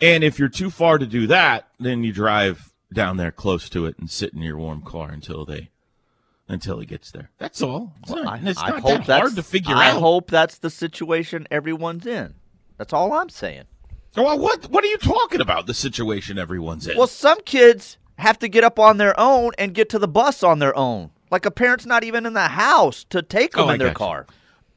And 0.00 0.24
if 0.24 0.38
you're 0.38 0.48
too 0.48 0.70
far 0.70 0.98
to 0.98 1.06
do 1.06 1.26
that, 1.28 1.68
then 1.78 2.04
you 2.04 2.12
drive 2.12 2.72
down 2.92 3.16
there 3.16 3.30
close 3.30 3.68
to 3.70 3.86
it 3.86 3.98
and 3.98 4.10
sit 4.10 4.32
in 4.32 4.42
your 4.42 4.58
warm 4.58 4.82
car 4.82 5.10
until 5.10 5.44
they 5.44 5.70
until 6.48 6.78
he 6.78 6.86
gets 6.86 7.10
there. 7.10 7.30
That's 7.38 7.62
all. 7.62 7.94
It's 8.02 8.10
not, 8.10 8.42
it's 8.44 8.60
I 8.60 8.70
not 8.70 8.80
hope 8.80 8.90
that 8.90 9.06
that's 9.06 9.20
hard 9.20 9.36
to 9.36 9.42
figure 9.42 9.74
I 9.74 9.90
out. 9.90 9.96
I 9.96 10.00
hope 10.00 10.30
that's 10.30 10.58
the 10.58 10.70
situation 10.70 11.46
everyone's 11.50 12.06
in. 12.06 12.34
That's 12.76 12.92
all 12.92 13.12
I'm 13.12 13.30
saying. 13.30 13.64
Well, 14.16 14.38
what 14.38 14.70
what 14.70 14.84
are 14.84 14.88
you 14.88 14.98
talking 14.98 15.40
about? 15.40 15.66
The 15.66 15.74
situation 15.74 16.38
everyone's 16.38 16.86
in. 16.86 16.96
Well, 16.96 17.06
some 17.06 17.40
kids 17.42 17.98
have 18.18 18.38
to 18.40 18.48
get 18.48 18.62
up 18.62 18.78
on 18.78 18.98
their 18.98 19.18
own 19.18 19.52
and 19.58 19.74
get 19.74 19.88
to 19.90 19.98
the 19.98 20.08
bus 20.08 20.42
on 20.42 20.60
their 20.60 20.76
own. 20.76 21.10
Like 21.30 21.46
a 21.46 21.50
parent's 21.50 21.86
not 21.86 22.04
even 22.04 22.26
in 22.26 22.32
the 22.34 22.48
house 22.48 23.04
to 23.10 23.22
take 23.22 23.52
them 23.52 23.64
Oh, 23.64 23.68
I 23.68 23.72
in 23.74 23.78
their 23.78 23.88
gotcha. 23.88 23.98
car. 23.98 24.26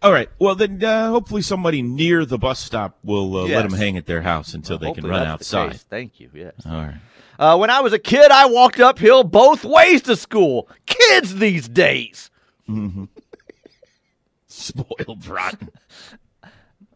All 0.01 0.11
right. 0.11 0.29
Well, 0.39 0.55
then 0.55 0.83
uh, 0.83 1.09
hopefully 1.11 1.41
somebody 1.41 1.81
near 1.81 2.25
the 2.25 2.37
bus 2.37 2.59
stop 2.59 2.97
will 3.03 3.35
uh, 3.35 3.47
let 3.47 3.63
them 3.63 3.73
hang 3.77 3.97
at 3.97 4.05
their 4.05 4.21
house 4.21 4.53
until 4.53 4.77
they 4.77 4.91
can 4.93 5.05
run 5.07 5.25
outside. 5.25 5.79
Thank 5.81 6.19
you. 6.19 6.29
Yes. 6.33 6.53
All 6.65 6.71
right. 6.73 6.95
Uh, 7.39 7.57
when 7.57 7.69
I 7.69 7.81
was 7.81 7.93
a 7.93 7.99
kid, 7.99 8.31
I 8.31 8.45
walked 8.47 8.79
uphill 8.79 9.23
both 9.23 9.63
ways 9.65 10.01
to 10.03 10.15
school. 10.15 10.69
Kids 10.85 11.35
these 11.35 11.67
days. 11.67 12.31
mmm 12.69 13.07
Spoiled 14.47 15.25
rotten. 15.27 15.69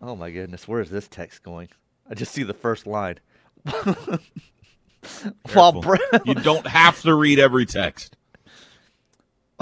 Oh 0.03 0.15
my 0.15 0.31
goodness, 0.31 0.67
where 0.67 0.81
is 0.81 0.89
this 0.89 1.07
text 1.07 1.43
going? 1.43 1.69
I 2.09 2.15
just 2.15 2.31
see 2.33 2.41
the 2.41 2.55
first 2.55 2.87
line. 2.87 3.19
while 5.53 5.73
bra- 5.79 5.97
you 6.25 6.33
don't 6.33 6.65
have 6.65 6.99
to 7.03 7.13
read 7.13 7.37
every 7.37 7.67
text. 7.67 8.17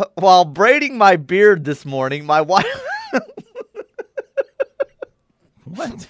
while 0.16 0.46
braiding 0.46 0.98
my 0.98 1.16
beard 1.16 1.64
this 1.66 1.86
morning, 1.86 2.26
my 2.26 2.42
wife 2.42 2.66
What? 5.66 6.08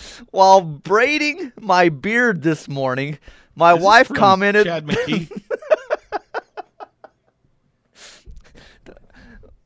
while 0.30 0.62
braiding 0.62 1.52
my 1.60 1.90
beard 1.90 2.42
this 2.42 2.66
morning, 2.66 3.18
my 3.54 3.74
this 3.74 3.82
wife 3.82 4.08
commented 4.08 4.64
Chad 4.64 4.86
McKee. 4.86 5.30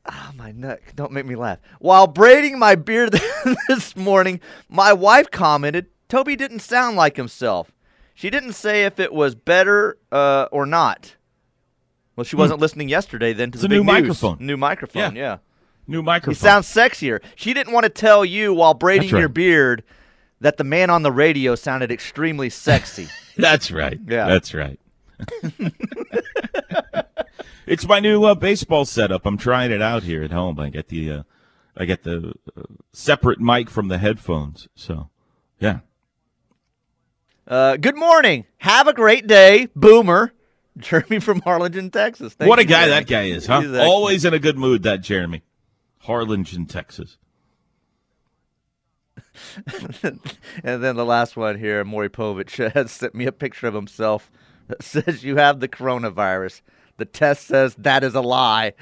Ah, 0.09 0.31
my 0.35 0.51
neck. 0.53 0.93
Don't 0.95 1.11
make 1.11 1.25
me 1.25 1.35
laugh. 1.35 1.59
While 1.79 2.07
braiding 2.07 2.57
my 2.59 2.75
beard 2.75 3.19
this 3.67 3.95
morning, 3.95 4.39
my 4.69 4.93
wife 4.93 5.29
commented, 5.31 5.87
Toby 6.07 6.37
didn't 6.37 6.59
sound 6.59 6.95
like 6.95 7.17
himself. 7.17 7.73
She 8.13 8.29
didn't 8.29 8.53
say 8.53 8.85
if 8.85 8.99
it 9.01 9.11
was 9.13 9.35
better 9.35 9.97
uh, 10.11 10.47
or 10.51 10.65
not. 10.65 11.16
Well, 12.17 12.23
she 12.25 12.35
wasn't 12.35 12.59
listening 12.59 12.89
yesterday 12.89 13.31
then 13.31 13.51
to. 13.51 13.55
It's 13.55 13.61
the 13.61 13.67
new 13.69 13.77
news. 13.77 13.85
microphone. 13.85 14.37
New 14.41 14.57
microphone, 14.57 15.15
Yeah. 15.15 15.21
yeah. 15.21 15.37
New 15.87 15.99
He 15.99 16.03
microphone. 16.03 16.35
sounds 16.35 16.67
sexier. 16.67 17.21
She 17.35 17.53
didn't 17.53 17.71
want 17.71 17.85
to 17.85 17.89
tell 17.89 18.25
you 18.25 18.53
while 18.53 18.73
braiding 18.73 19.11
right. 19.11 19.19
your 19.19 19.29
beard 19.29 19.83
that 20.41 20.57
the 20.57 20.63
man 20.65 20.89
on 20.89 21.03
the 21.03 21.11
radio 21.11 21.55
sounded 21.55 21.91
extremely 21.91 22.49
sexy. 22.49 23.07
That's 23.37 23.71
right. 23.71 23.99
Yeah. 24.05 24.27
That's 24.27 24.53
right. 24.53 24.79
it's 27.67 27.87
my 27.87 27.99
new 27.99 28.23
uh, 28.23 28.35
baseball 28.35 28.85
setup. 28.85 29.25
I'm 29.25 29.37
trying 29.37 29.71
it 29.71 29.81
out 29.81 30.03
here 30.03 30.23
at 30.23 30.31
home. 30.31 30.59
I 30.59 30.69
get 30.69 30.87
the 30.89 31.11
uh, 31.11 31.23
I 31.77 31.85
get 31.85 32.03
the 32.03 32.33
uh, 32.57 32.63
separate 32.93 33.39
mic 33.39 33.69
from 33.69 33.87
the 33.87 33.97
headphones. 33.99 34.67
So, 34.75 35.09
yeah. 35.59 35.79
uh, 37.47 37.77
good 37.77 37.95
morning. 37.95 38.45
Have 38.57 38.87
a 38.87 38.93
great 38.93 39.27
day, 39.27 39.67
Boomer. 39.75 40.33
Jeremy 40.77 41.19
from 41.19 41.41
Harlingen, 41.41 41.89
Texas. 41.91 42.33
Thank 42.33 42.49
what 42.49 42.59
a 42.59 42.63
guy 42.63 42.85
Jeremy. 42.85 42.91
that 42.91 43.07
guy 43.07 43.23
is, 43.23 43.45
huh? 43.45 43.59
Excellent. 43.59 43.87
Always 43.87 44.25
in 44.25 44.33
a 44.33 44.39
good 44.39 44.57
mood, 44.57 44.83
that 44.83 45.01
Jeremy. 45.01 45.43
Harlingen, 45.99 46.65
Texas. 46.65 47.17
And 50.63 50.83
then 50.83 50.95
the 50.95 51.05
last 51.05 51.37
one 51.37 51.59
here, 51.59 51.83
Maury 51.83 52.09
Povich 52.09 52.71
has 52.73 52.91
sent 52.91 53.13
me 53.13 53.25
a 53.25 53.31
picture 53.31 53.67
of 53.67 53.73
himself 53.73 54.31
that 54.67 54.81
says 54.83 55.23
you 55.23 55.37
have 55.37 55.59
the 55.59 55.67
coronavirus. 55.67 56.61
The 56.97 57.05
test 57.05 57.45
says 57.45 57.75
that 57.75 58.03
is 58.03 58.15
a 58.15 58.21
lie. 58.21 58.73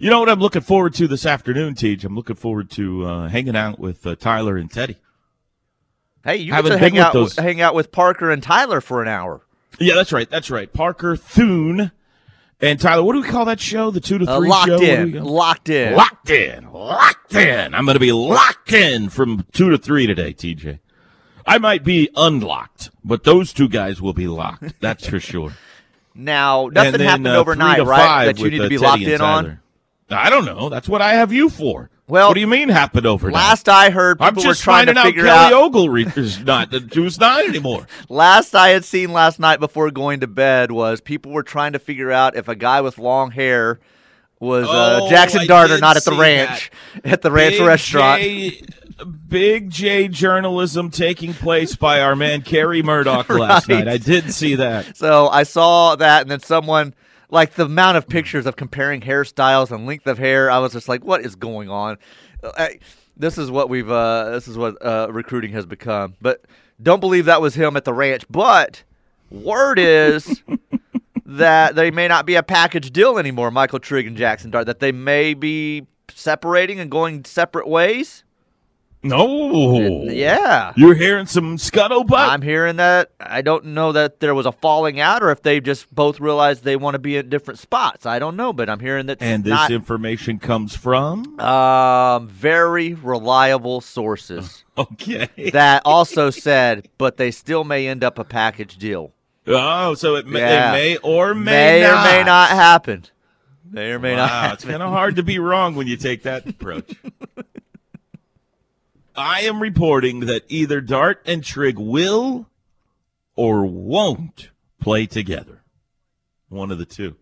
You 0.00 0.10
know 0.10 0.20
what 0.20 0.28
I'm 0.28 0.38
looking 0.38 0.62
forward 0.62 0.94
to 0.94 1.08
this 1.08 1.26
afternoon, 1.26 1.74
Teach? 1.74 2.04
I'm 2.04 2.14
looking 2.14 2.36
forward 2.36 2.70
to 2.72 3.04
uh, 3.04 3.28
hanging 3.28 3.56
out 3.56 3.80
with 3.80 4.06
uh, 4.06 4.14
Tyler 4.14 4.56
and 4.56 4.70
Teddy. 4.70 4.96
Hey, 6.28 6.36
you 6.36 6.46
get 6.46 6.56
Haven't 6.56 6.72
to 6.72 6.78
hang 6.78 6.98
out 6.98 7.14
those- 7.14 7.36
hang 7.36 7.62
out 7.62 7.74
with 7.74 7.90
Parker 7.90 8.30
and 8.30 8.42
Tyler 8.42 8.82
for 8.82 9.00
an 9.00 9.08
hour. 9.08 9.40
Yeah, 9.78 9.94
that's 9.94 10.12
right. 10.12 10.28
That's 10.28 10.50
right. 10.50 10.70
Parker 10.70 11.16
Thune 11.16 11.90
and 12.60 12.78
Tyler. 12.78 13.02
What 13.02 13.14
do 13.14 13.22
we 13.22 13.28
call 13.28 13.46
that 13.46 13.60
show? 13.60 13.90
The 13.90 14.00
two 14.00 14.18
to 14.18 14.30
Uh, 14.30 14.38
three 14.38 14.48
locked 14.50 14.66
show. 14.66 14.74
What 14.74 14.82
in, 14.82 15.24
locked 15.24 15.68
in. 15.70 15.94
Locked 15.94 16.28
in. 16.28 16.70
Locked 16.70 17.34
in. 17.34 17.74
I'm 17.74 17.86
going 17.86 17.94
to 17.94 18.00
be 18.00 18.12
locked 18.12 18.74
in 18.74 19.08
from 19.08 19.46
two 19.52 19.70
to 19.70 19.78
three 19.78 20.06
today, 20.06 20.34
TJ. 20.34 20.80
I 21.46 21.56
might 21.56 21.82
be 21.82 22.10
unlocked, 22.14 22.90
but 23.02 23.24
those 23.24 23.54
two 23.54 23.68
guys 23.68 24.02
will 24.02 24.12
be 24.12 24.28
locked. 24.28 24.74
That's 24.80 25.06
for 25.06 25.20
sure. 25.20 25.52
Now, 26.20 26.68
nothing 26.72 26.92
then, 26.94 27.00
happened 27.02 27.28
uh, 27.28 27.36
overnight, 27.36 27.84
right? 27.86 28.24
That 28.24 28.40
you 28.40 28.50
need 28.50 28.60
uh, 28.60 28.64
to 28.64 28.68
be 28.68 28.76
Teddy 28.76 28.86
locked 28.88 29.02
and 29.02 29.12
in 29.12 29.20
on. 29.20 29.60
I 30.10 30.30
don't 30.30 30.44
know. 30.44 30.68
That's 30.68 30.88
what 30.88 31.02
I 31.02 31.14
have 31.14 31.32
you 31.32 31.48
for. 31.50 31.90
Well, 32.06 32.28
what 32.28 32.34
do 32.34 32.40
you 32.40 32.46
mean 32.46 32.70
happened 32.70 33.04
overnight? 33.04 33.34
Last 33.34 33.68
I 33.68 33.90
heard, 33.90 34.16
I'm 34.20 34.30
people 34.34 34.48
were 34.48 34.52
just 34.54 34.62
trying 34.62 34.86
to 34.86 34.94
finding 34.94 34.98
out 35.00 35.06
figure 35.06 35.24
Kelly 35.24 35.52
out. 35.54 35.62
Ogle 35.62 35.94
is 35.96 36.40
not 36.40 36.72
who's 36.94 37.20
not 37.20 37.44
anymore. 37.44 37.86
Last 38.08 38.54
I 38.54 38.70
had 38.70 38.86
seen 38.86 39.12
last 39.12 39.38
night 39.38 39.60
before 39.60 39.90
going 39.90 40.20
to 40.20 40.26
bed 40.26 40.72
was 40.72 41.02
people 41.02 41.32
were 41.32 41.42
trying 41.42 41.74
to 41.74 41.78
figure 41.78 42.10
out 42.10 42.34
if 42.34 42.48
a 42.48 42.54
guy 42.54 42.80
with 42.80 42.96
long 42.96 43.30
hair 43.32 43.78
was 44.40 44.66
uh, 44.68 45.00
Oh, 45.02 45.10
Jackson 45.10 45.40
I 45.42 45.46
Darter, 45.46 45.78
not 45.78 45.98
at 45.98 46.04
the 46.04 46.12
ranch, 46.12 46.70
at 47.04 47.20
the 47.20 47.30
ranch 47.30 47.56
Big 47.58 47.66
restaurant. 47.66 48.22
J, 48.22 48.62
big 49.28 49.68
J 49.68 50.08
journalism 50.08 50.90
taking 50.90 51.34
place 51.34 51.76
by 51.76 52.00
our 52.00 52.16
man 52.16 52.40
Carey 52.40 52.82
Murdock 52.82 53.28
last 53.28 53.68
Right. 53.68 53.84
night. 53.84 53.88
I 53.88 53.98
did 53.98 54.32
see 54.32 54.54
that. 54.54 54.96
So 54.96 55.28
I 55.28 55.42
saw 55.42 55.96
that, 55.96 56.22
and 56.22 56.30
then 56.30 56.40
someone 56.40 56.94
like 57.30 57.54
the 57.54 57.64
amount 57.64 57.96
of 57.96 58.08
pictures 58.08 58.46
of 58.46 58.56
comparing 58.56 59.00
hairstyles 59.00 59.70
and 59.70 59.86
length 59.86 60.06
of 60.06 60.18
hair. 60.18 60.50
I 60.50 60.58
was 60.58 60.72
just 60.72 60.88
like, 60.88 61.04
what 61.04 61.24
is 61.24 61.34
going 61.34 61.68
on? 61.68 61.98
Uh, 62.42 62.52
I, 62.56 62.78
this 63.16 63.38
is 63.38 63.50
what 63.50 63.68
we've. 63.68 63.90
Uh, 63.90 64.30
this 64.30 64.48
is 64.48 64.56
what 64.56 64.76
uh, 64.84 65.08
recruiting 65.10 65.52
has 65.52 65.66
become. 65.66 66.14
But 66.20 66.44
don't 66.82 67.00
believe 67.00 67.24
that 67.26 67.40
was 67.40 67.54
him 67.54 67.76
at 67.76 67.84
the 67.84 67.92
ranch. 67.92 68.24
But 68.30 68.82
word 69.30 69.78
is. 69.78 70.42
that 71.28 71.74
they 71.74 71.90
may 71.90 72.08
not 72.08 72.24
be 72.24 72.36
a 72.36 72.42
package 72.42 72.90
deal 72.90 73.18
anymore, 73.18 73.50
Michael 73.50 73.78
Trigg 73.78 74.06
and 74.06 74.16
Jackson 74.16 74.50
Dart, 74.50 74.64
that 74.64 74.80
they 74.80 74.92
may 74.92 75.34
be 75.34 75.86
separating 76.10 76.80
and 76.80 76.90
going 76.90 77.22
separate 77.26 77.68
ways. 77.68 78.24
No. 79.02 80.04
Yeah. 80.04 80.72
You're 80.76 80.94
hearing 80.94 81.26
some 81.26 81.56
scuttlebutt? 81.56 82.28
I'm 82.28 82.42
hearing 82.42 82.76
that. 82.76 83.12
I 83.20 83.42
don't 83.42 83.66
know 83.66 83.92
that 83.92 84.20
there 84.20 84.34
was 84.34 84.44
a 84.46 84.52
falling 84.52 84.98
out 84.98 85.22
or 85.22 85.30
if 85.30 85.42
they 85.42 85.60
just 85.60 85.94
both 85.94 86.18
realized 86.20 86.64
they 86.64 86.76
want 86.76 86.94
to 86.94 86.98
be 86.98 87.16
at 87.16 87.30
different 87.30 87.60
spots. 87.60 88.06
I 88.06 88.18
don't 88.18 88.36
know, 88.36 88.52
but 88.52 88.68
I'm 88.68 88.80
hearing 88.80 89.06
that 89.06 89.18
and 89.22 89.44
this 89.44 89.50
not, 89.50 89.70
information 89.70 90.38
comes 90.38 90.74
from? 90.74 91.38
um, 91.40 92.28
very 92.28 92.94
reliable 92.94 93.80
sources 93.80 94.64
Okay. 94.78 95.28
that 95.52 95.82
also 95.84 96.30
said, 96.30 96.88
but 96.98 97.16
they 97.16 97.30
still 97.30 97.64
may 97.64 97.86
end 97.88 98.02
up 98.02 98.18
a 98.18 98.24
package 98.24 98.76
deal. 98.78 99.12
oh, 99.46 99.94
so 99.94 100.16
it 100.16 100.26
may, 100.26 100.40
Yeah. 100.40 100.72
may 100.72 100.96
or 100.98 101.34
may, 101.34 101.80
May 101.80 101.80
not. 101.82 102.06
or 102.06 102.10
may 102.18 102.24
not 102.24 102.50
happen. 102.50 103.04
May 103.70 103.92
or 103.92 103.98
may 103.98 104.16
not 104.16 104.30
Wow, 104.30 104.52
it's 104.54 104.64
kind 104.64 104.82
of 104.82 104.90
hard 104.90 105.16
to 105.16 105.22
be 105.22 105.38
wrong 105.38 105.74
when 105.74 105.86
you 105.86 105.96
take 105.96 106.22
that 106.24 106.48
approach. 106.48 106.90
I 109.18 109.40
am 109.40 109.60
reporting 109.60 110.20
that 110.20 110.44
either 110.48 110.80
Dart 110.80 111.20
and 111.26 111.42
Trigg 111.42 111.78
will 111.78 112.48
or 113.36 113.66
won't 113.66 114.50
play 114.80 115.06
together. 115.06 115.62
One 116.48 116.70
of 116.70 116.78
the 116.78 116.84
two. 116.86 117.16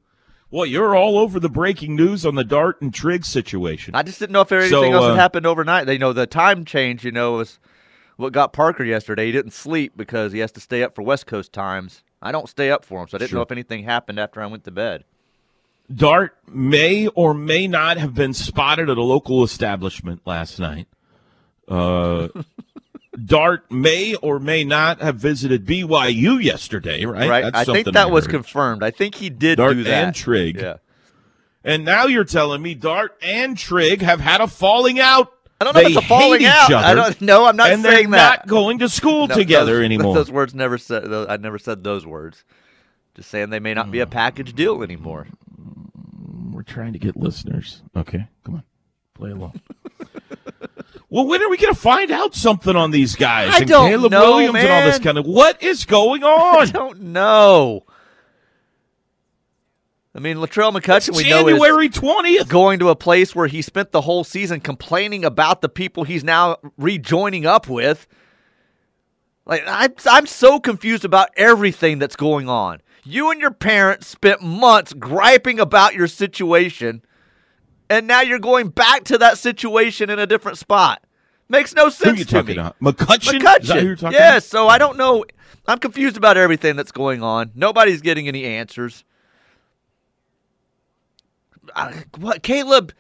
Well, 0.51 0.67
you're 0.67 0.95
all 0.95 1.19
over 1.19 1.41
the 1.41 1.49
breaking 1.49 1.97
news 1.97 2.25
on 2.25 2.35
the 2.37 2.45
Dart 2.45 2.81
and 2.81 2.95
Trigg 2.95 3.25
situation. 3.25 3.95
I 3.95 4.03
just 4.03 4.19
didn't 4.21 4.33
know 4.33 4.43
if 4.43 4.49
there 4.49 4.61
anything 4.61 4.93
So, 4.93 4.93
else 4.93 5.05
uh, 5.07 5.09
had 5.11 5.19
happened 5.19 5.47
overnight. 5.47 5.87
They 5.87 5.99
know 5.99 6.13
the 6.13 6.27
time 6.27 6.65
change, 6.65 7.05
you 7.05 7.11
know, 7.11 7.33
was 7.33 7.59
what 8.17 8.33
got 8.33 8.53
Parker 8.53 8.85
yesterday. 8.85 9.27
He 9.27 9.33
didn't 9.33 9.53
sleep 9.53 9.95
because 9.97 10.33
he 10.33 10.39
has 10.39 10.53
to 10.53 10.61
stay 10.61 10.83
up 10.83 10.95
for 10.95 11.03
West 11.03 11.27
Coast 11.27 11.53
times. 11.53 12.05
I 12.23 12.31
don't 12.31 12.49
stay 12.49 12.71
up 12.71 12.85
for 12.85 13.01
him, 13.03 13.09
so 13.09 13.17
I 13.17 13.19
didn't 13.19 13.31
Sure. 13.31 13.39
know 13.39 13.43
if 13.43 13.51
anything 13.53 13.85
happened 13.85 14.21
after 14.21 14.41
I 14.41 14.47
went 14.47 14.65
to 14.65 14.71
bed. 14.71 15.05
Dart 15.93 16.37
may 16.49 17.07
or 17.09 17.35
may 17.35 17.67
not 17.67 17.97
have 17.97 18.15
been 18.15 18.33
spotted 18.35 18.89
at 18.89 18.99
a 18.99 19.03
local 19.03 19.43
establishment 19.45 20.21
last 20.25 20.59
night. 20.59 20.89
Uh, 21.69 22.29
Dart 23.25 23.71
may 23.71 24.15
or 24.17 24.39
may 24.39 24.63
not 24.65 25.01
have 25.01 25.17
visited 25.17 25.65
BYU 25.67 26.43
yesterday, 26.43 27.05
right? 27.05 27.29
Right? 27.29 27.55
I 27.55 27.65
think 27.65 27.93
that 27.93 28.11
was 28.11 28.27
confirmed. 28.27 28.83
I 28.83 28.91
think 28.91 29.15
he 29.15 29.31
did 29.31 29.57
Dart 29.57 29.75
do 29.77 29.85
that. 29.85 30.05
and 30.09 30.15
Trigg. 30.15 30.57
Yeah. 30.61 30.77
And 31.65 31.85
now 31.85 32.07
you're 32.07 32.25
telling 32.25 32.63
me 32.63 32.75
Dart 32.75 33.17
and 33.23 33.57
Trigg 33.59 34.03
have 34.03 34.21
had 34.21 34.41
a 34.41 34.47
falling 34.47 35.01
out. 35.01 35.33
I 35.61 35.65
don't 35.65 35.75
know 35.75 35.81
They 35.81 35.87
if 35.93 35.97
it's 35.97 36.05
a 36.05 36.09
falling 36.09 36.45
out. 36.45 36.69
each 36.71 36.77
I 36.77 36.95
don't. 36.95 37.21
No, 37.23 37.47
I'm 37.47 37.57
not 37.57 37.71
and 37.71 37.83
saying 37.83 38.11
they're 38.11 38.21
that. 38.21 38.41
not 38.41 38.47
going 38.47 38.79
to 38.81 38.89
school 38.91 39.27
No, 39.27 39.35
together 39.35 39.77
those, 39.77 39.85
anymore. 39.85 40.15
Those 40.15 40.31
words 40.31 40.55
never 40.55 40.77
said. 40.77 41.05
Those, 41.11 41.27
I 41.29 41.39
never 41.39 41.59
said 41.59 41.83
those 41.83 42.07
words. 42.07 42.45
Just 43.15 43.31
saying 43.31 43.49
they 43.49 43.61
may 43.61 43.73
not 43.73 43.91
be 43.91 44.01
a 44.01 44.07
package 44.07 44.53
deal 44.55 44.83
anymore. 44.83 45.27
We're 46.53 46.63
trying 46.63 46.93
to 46.93 46.99
get 46.99 47.17
listeners. 47.17 47.83
Okay, 47.97 48.29
come 48.45 48.57
on, 48.57 48.63
play 49.15 49.31
along. 49.31 49.59
well, 51.09 51.27
when 51.27 51.43
are 51.43 51.49
we 51.49 51.57
going 51.57 51.75
to 51.75 51.81
find 51.81 52.11
out 52.11 52.35
something 52.35 52.75
on 52.75 52.91
these 52.91 53.15
guys? 53.15 53.55
I 53.55 53.59
and 53.59 53.69
don't 53.69 53.91
Caleb 53.91 54.13
know, 54.13 54.37
Williams 54.37 54.59
and 54.59 54.69
all 54.69 54.83
this 54.83 54.99
kind 54.99 55.19
of 55.19 55.27
what 55.27 55.63
is 55.63 55.85
going 55.85 56.25
on? 56.25 56.57
I 56.69 56.71
don't 56.71 57.01
know. 57.01 57.85
I 60.15 60.19
mean, 60.19 60.39
Latrell 60.39 60.75
McCutchin, 60.75 61.15
we 61.15 61.29
know 61.29 61.47
is 61.47 61.59
January 61.59 61.91
twentieth. 61.91 62.49
going 62.49 62.79
to 62.79 62.89
a 62.89 62.97
place 62.97 63.35
where 63.35 63.49
he 63.49 63.61
spent 63.61 63.93
the 63.93 64.01
whole 64.01 64.25
season 64.25 64.61
complaining 64.61 65.27
about 65.27 65.61
the 65.61 65.69
people 65.69 66.05
he's 66.05 66.25
now 66.25 66.57
rejoining 66.79 67.45
up 67.45 67.69
with. 67.69 68.07
Like 69.45 69.63
I'm, 69.67 69.93
I'm 70.07 70.27
so 70.27 70.59
confused 70.59 71.05
about 71.05 71.29
everything 71.37 71.99
that's 71.99 72.17
going 72.17 72.49
on. 72.49 72.81
You 73.05 73.31
and 73.31 73.41
your 73.41 73.53
parents 73.53 74.09
spent 74.09 74.43
months 74.43 74.93
griping 74.95 75.61
about 75.61 75.95
your 75.95 76.09
situation, 76.09 77.03
and 77.91 78.07
now 78.07 78.21
you're 78.21 78.39
going 78.39 78.69
back 78.69 79.05
to 79.05 79.19
that 79.19 79.39
situation 79.39 80.11
in 80.11 80.19
a 80.19 80.27
different 80.27 80.59
spot. 80.59 81.03
Makes 81.49 81.75
no 81.75 81.85
Who 81.85 81.91
sense 81.93 82.17
are 82.17 82.19
you 82.19 82.25
to 82.25 82.31
talking 82.31 82.57
me. 82.57 82.61
about? 82.61 82.79
McCutchin? 82.81 83.41
McCutchin. 83.41 83.61
Is 83.63 83.69
that 83.69 83.81
who 83.81 83.87
you're 83.87 83.97
talking 83.97 84.19
yes, 84.19 84.47
so 84.47 84.67
I 84.69 84.79
don't 84.79 84.97
know. 84.97 85.25
I'm 85.69 85.79
confused 85.79 86.17
about 86.17 86.37
everything 86.37 86.77
that's 86.77 86.93
going 86.93 87.23
on. 87.23 87.53
Nobody's 87.55 88.01
getting 88.01 88.27
any 88.29 88.45
answers. 88.45 89.05
I, 91.75 92.05
what, 92.19 92.43
Caleb? 92.43 92.93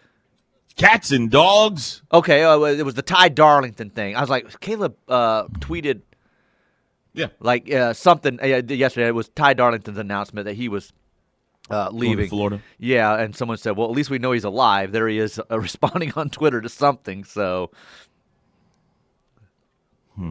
Cats 0.77 1.11
and 1.11 1.31
dogs. 1.31 2.03
Okay, 2.13 2.45
uh, 2.45 2.61
it 2.63 2.85
was 2.85 2.95
the 2.95 3.03
Ty 3.03 3.31
Darlington 3.31 3.91
thing. 3.91 4.15
I 4.15 4.21
was 4.21 4.29
like, 4.29 4.61
Caleb 4.61 4.95
uh, 5.09 5.45
tweeted 5.61 6.03
Yeah. 7.15 7.29
like 7.41 7.73
uh, 7.73 7.95
something 7.95 8.39
uh, 8.43 8.63
yesterday. 8.69 9.07
It 9.09 9.15
was 9.15 9.29
Ty 9.31 9.55
Darlington's 9.55 9.97
announcement 9.99 10.45
that 10.45 10.55
he 10.55 10.69
was 10.69 10.93
uh, 11.71 11.89
leaving. 11.93 12.29
Florida. 12.29 12.61
Yeah, 12.79 13.15
and 13.17 13.35
someone 13.35 13.57
said, 13.59 13.77
"Well, 13.77 13.89
at 13.89 13.93
least 13.97 14.11
we 14.11 14.19
know 14.19 14.33
he's 14.33 14.45
alive." 14.45 14.93
There 14.93 15.09
he 15.09 15.19
is, 15.19 15.41
uh, 15.51 15.59
responding 15.61 16.13
on 16.17 16.31
Twitter 16.31 16.61
to 16.61 16.69
something. 16.69 17.25
So, 17.25 17.71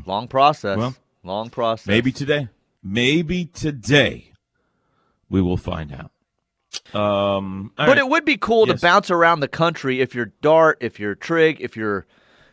long 0.06 0.28
process. 0.28 0.76
Hmm. 0.76 0.80
Well, 0.82 0.96
long 1.24 1.50
process. 1.50 1.88
Maybe 1.88 2.12
today. 2.12 2.48
Maybe 2.84 3.46
today 3.46 4.32
we 5.30 5.42
will 5.42 5.58
find 5.58 5.92
out. 5.92 6.12
Um, 6.94 7.72
But 7.78 7.88
right. 7.88 7.98
it 7.98 8.08
would 8.10 8.26
be 8.26 8.38
cool 8.38 8.68
Yes. 8.68 8.80
to 8.82 8.86
bounce 8.86 9.10
around 9.10 9.40
the 9.40 9.48
country 9.48 10.02
if 10.02 10.14
you're 10.14 10.34
Dart, 10.42 10.78
if 10.82 11.00
you're 11.00 11.16
Trigg, 11.16 11.62
if 11.62 11.76
you're 11.78 12.06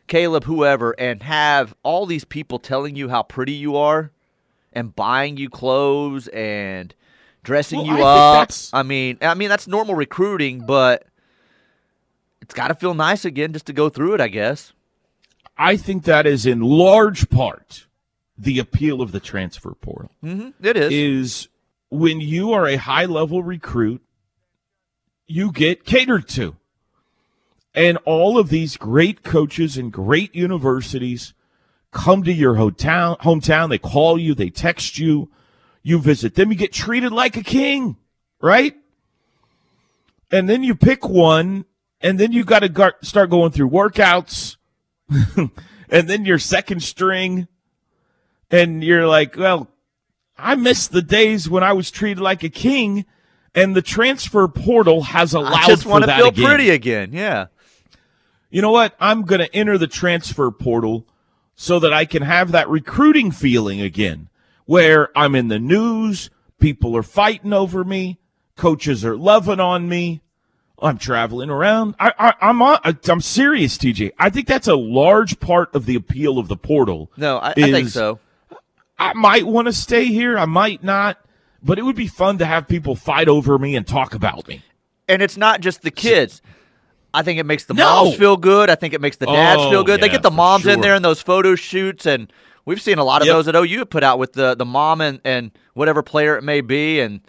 Caleb, 0.07 0.45
whoever, 0.45 0.92
and 0.99 1.23
have 1.23 1.75
all 1.83 2.07
these 2.07 2.25
people 2.25 2.59
telling 2.59 2.95
you 2.97 3.09
how 3.09 3.23
pretty 3.25 3.53
you 3.53 3.77
are 3.77 4.11
and 4.73 4.95
buying 4.95 5.37
you 5.37 5.51
clothes 5.51 6.29
and 6.29 6.95
dressing 7.43 7.81
Well, 7.81 7.99
you 7.99 8.05
I 8.05 8.43
up. 8.43 8.51
I 8.73 8.83
mean, 8.83 9.19
I 9.21 9.35
mean 9.35 9.49
that's 9.49 9.67
normal 9.67 9.95
recruiting, 9.95 10.65
but 10.67 11.07
it's 12.41 12.55
got 12.55 12.69
to 12.69 12.75
feel 12.75 12.95
nice 12.95 13.25
again 13.25 13.53
just 13.53 13.67
to 13.67 13.73
go 13.73 13.89
through 13.89 14.15
it, 14.15 14.21
I 14.21 14.29
guess. 14.29 14.73
I 15.57 15.77
think 15.77 16.05
that 16.05 16.27
is 16.27 16.47
in 16.47 16.61
large 16.61 17.29
part 17.29 17.87
the 18.39 18.59
appeal 18.59 19.01
of 19.03 19.13
the 19.13 19.21
transfer 19.21 19.73
portal. 19.75 20.11
hmm 20.21 20.51
It 20.63 20.77
is. 20.77 20.93
is 20.93 21.49
when 21.91 22.21
you 22.21 22.53
are 22.53 22.67
a 22.67 22.77
high 22.77 23.05
level 23.05 23.43
recruit, 23.43 24.03
you 25.27 25.53
get 25.53 25.85
catered 25.85 26.29
to. 26.31 26.57
And 27.75 27.99
all 28.05 28.39
of 28.39 28.49
these 28.49 28.77
great 28.77 29.23
coaches 29.23 29.77
and 29.77 29.93
great 29.93 30.35
universities 30.35 31.33
come 31.91 32.23
to 32.25 32.33
your 32.33 32.57
hotel, 32.57 33.17
hometown. 33.19 33.69
They 33.71 33.79
call 33.79 34.19
you, 34.19 34.35
they 34.35 34.51
text 34.51 34.99
you, 34.99 35.31
you 35.83 35.99
visit 35.99 36.35
them, 36.35 36.51
you 36.51 36.57
get 36.57 36.73
treated 36.73 37.12
like 37.12 37.37
a 37.37 37.42
king, 37.42 37.97
right? 38.40 38.77
And 40.31 40.49
then 40.49 40.62
you 40.62 40.75
pick 40.75 41.09
one, 41.09 41.64
and 42.01 42.18
then 42.18 42.33
you 42.33 42.45
got 42.45 42.61
to 42.61 42.68
gar- 42.68 42.97
start 43.03 43.31
going 43.31 43.53
through 43.53 43.71
workouts, 43.71 44.57
and 45.37 46.09
then 46.09 46.25
your 46.25 46.38
second 46.38 46.83
string, 46.83 47.49
and 48.51 48.83
you're 48.83 49.07
like, 49.07 49.37
well, 49.37 49.68
I 50.38 50.55
miss 50.55 50.88
the 50.88 51.03
days 51.03 51.49
when 51.49 51.62
I 51.62 51.73
was 51.73 51.90
treated 51.90 52.21
like 52.21 52.42
a 52.42 52.49
king, 52.49 53.05
and 53.55 53.77
the 53.77 53.83
transfer 53.83 54.49
portal 54.49 55.03
has 55.03 55.35
allowed 55.35 55.64
I 55.64 55.66
just 55.66 55.87
want 55.87 56.05
to 56.05 56.16
feel 56.16 56.29
again. 56.29 56.45
pretty 56.45 56.71
again. 56.71 57.12
Yeah. 57.12 57.47
You 58.51 58.62
know 58.62 58.71
what? 58.71 58.95
I'm 59.01 59.23
going 59.23 59.40
to 59.40 59.55
enter 59.55 59.79
the 59.79 59.87
transfer 59.87 60.51
portal 60.51 61.07
so 61.55 61.79
that 61.79 61.92
I 61.92 62.05
can 62.05 62.23
have 62.23 62.53
that 62.53 62.68
recruiting 62.68 63.31
feeling 63.31 63.81
again, 63.81 64.29
where 64.66 65.09
I'm 65.16 65.35
in 65.35 65.48
the 65.48 65.59
news, 65.59 66.31
people 66.59 66.96
are 66.96 67.03
fighting 67.03 67.53
over 67.53 67.85
me, 67.85 68.18
coaches 68.57 69.05
are 69.05 69.16
loving 69.16 69.61
on 69.61 69.88
me. 69.88 70.20
I'm 70.81 70.98
traveling 70.98 71.48
around. 71.48 71.94
I, 72.01 72.12
I, 72.18 72.35
I'm 72.40 72.61
on, 72.61 72.79
I'm 73.09 73.20
serious, 73.20 73.79
TJ. 73.79 74.12
I 74.18 74.31
think 74.31 74.48
that's 74.48 74.66
a 74.66 74.75
large 74.75 75.38
part 75.38 75.72
of 75.77 75.87
the 75.87 75.94
appeal 75.94 76.38
of 76.40 76.48
the 76.48 76.57
portal. 76.57 77.09
No, 77.16 77.38
I, 77.38 77.51
I 77.51 77.53
think 77.70 77.88
so. 77.88 78.18
I 78.98 79.12
might 79.12 79.46
want 79.46 79.66
to 79.66 79.72
stay 79.72 80.07
here. 80.07 80.37
I 80.37 80.44
might 80.44 80.83
not. 80.83 81.18
But 81.62 81.79
it 81.79 81.83
would 81.83 81.94
be 81.94 82.09
fun 82.09 82.38
to 82.38 82.44
have 82.46 82.66
people 82.66 82.96
fight 82.96 83.29
over 83.29 83.57
me 83.61 83.77
and 83.77 83.87
talk 83.87 84.14
about 84.14 84.48
me. 84.48 84.62
And 85.09 85.22
it's 85.22 85.37
not 85.37 85.61
just 85.61 85.83
the 85.83 85.92
kids. 85.92 86.42
I 87.14 87.22
think 87.22 87.38
it 87.38 87.46
makes 87.46 87.64
the 87.66 87.75
No. 87.75 88.05
moms 88.05 88.16
feel 88.16 88.37
good. 88.37 88.68
I 88.68 88.75
think 88.75 88.92
it 88.92 89.01
makes 89.01 89.18
the 89.18 89.27
dads 89.27 89.62
Oh, 89.62 89.70
feel 89.70 89.85
good. 89.85 90.01
they 90.01 90.09
get 90.09 90.22
the 90.22 90.31
moms 90.33 90.66
in 90.66 90.81
there 90.81 90.96
in 90.96 91.03
those 91.03 91.22
photo 91.22 91.55
shoots, 91.55 92.07
and 92.07 92.33
we've 92.64 92.81
seen 92.81 92.98
a 92.98 93.05
lot 93.05 93.22
of 93.22 93.27
Yep. 93.27 93.35
those 93.35 93.46
that 93.46 93.57
OU 93.57 93.79
have 93.81 93.90
put 93.90 94.03
out 94.05 94.18
with 94.18 94.33
the 94.35 94.55
the 94.55 94.64
mom 94.64 95.01
and 95.01 95.20
and 95.25 95.51
whatever 95.75 96.03
player 96.03 96.37
it 96.37 96.42
may 96.42 96.61
be, 96.61 97.01
and 97.01 97.20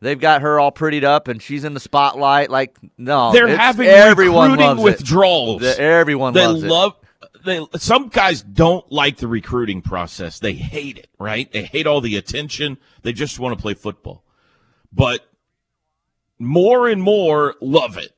they've 0.00 0.20
got 0.20 0.42
her 0.42 0.58
all 0.60 0.72
prettied 0.72 1.04
up, 1.04 1.28
and 1.28 1.40
she's 1.42 1.64
in 1.64 1.74
the 1.74 1.80
spotlight. 1.80 2.50
Like 2.50 2.76
no, 2.98 3.32
They're 3.32 3.48
having 3.56 3.86
everyone 3.88 4.50
recruiting 4.52 4.66
loves 4.78 4.82
withdrawals. 4.82 5.62
it. 5.62 5.76
The- 5.76 5.80
everyone 5.82 6.32
they 6.34 6.46
loves 6.46 6.62
it. 6.62 6.68
love. 6.68 6.92
They 7.44 7.64
some 7.76 8.08
guys 8.08 8.42
don't 8.42 8.90
like 8.90 9.18
the 9.18 9.28
recruiting 9.28 9.80
process. 9.80 10.40
They 10.40 10.52
hate 10.54 10.98
it. 10.98 11.08
Right? 11.18 11.50
They 11.52 11.62
hate 11.62 11.86
all 11.86 12.00
the 12.00 12.16
attention. 12.16 12.76
They 13.02 13.12
just 13.12 13.38
want 13.38 13.56
to 13.56 13.62
play 13.62 13.74
football. 13.74 14.24
But 14.92 15.20
more 16.38 16.88
and 16.88 17.02
more 17.02 17.54
love 17.60 17.96
it. 17.98 18.12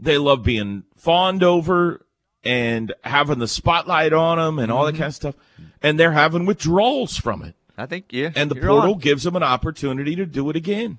They 0.00 0.18
love 0.18 0.42
being 0.42 0.84
fawned 0.96 1.42
over 1.42 2.04
and 2.44 2.92
having 3.04 3.38
the 3.38 3.48
spotlight 3.48 4.12
on 4.12 4.38
them 4.38 4.58
and 4.58 4.68
Mm-hmm. 4.68 4.76
all 4.76 4.86
that 4.86 4.92
kind 4.92 5.04
of 5.04 5.14
stuff. 5.14 5.34
And 5.82 5.98
they're 5.98 6.12
having 6.12 6.46
withdrawals 6.46 7.16
from 7.16 7.42
it. 7.42 7.54
I 7.76 7.86
think 7.86 8.06
yeah, 8.10 8.30
And 8.36 8.50
the 8.50 8.54
portal 8.56 8.92
on. 8.94 8.98
gives 8.98 9.22
them 9.24 9.34
an 9.34 9.42
opportunity 9.42 10.14
to 10.16 10.26
do 10.26 10.48
it 10.50 10.56
again. 10.56 10.98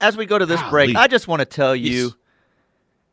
As 0.00 0.16
we 0.16 0.26
go 0.26 0.38
to 0.38 0.46
this 0.46 0.60
Golly. 0.60 0.70
break, 0.70 0.96
I 0.96 1.06
just 1.08 1.26
want 1.28 1.40
to 1.40 1.46
tell 1.46 1.74
you 1.74 2.04
Yes. 2.04 2.12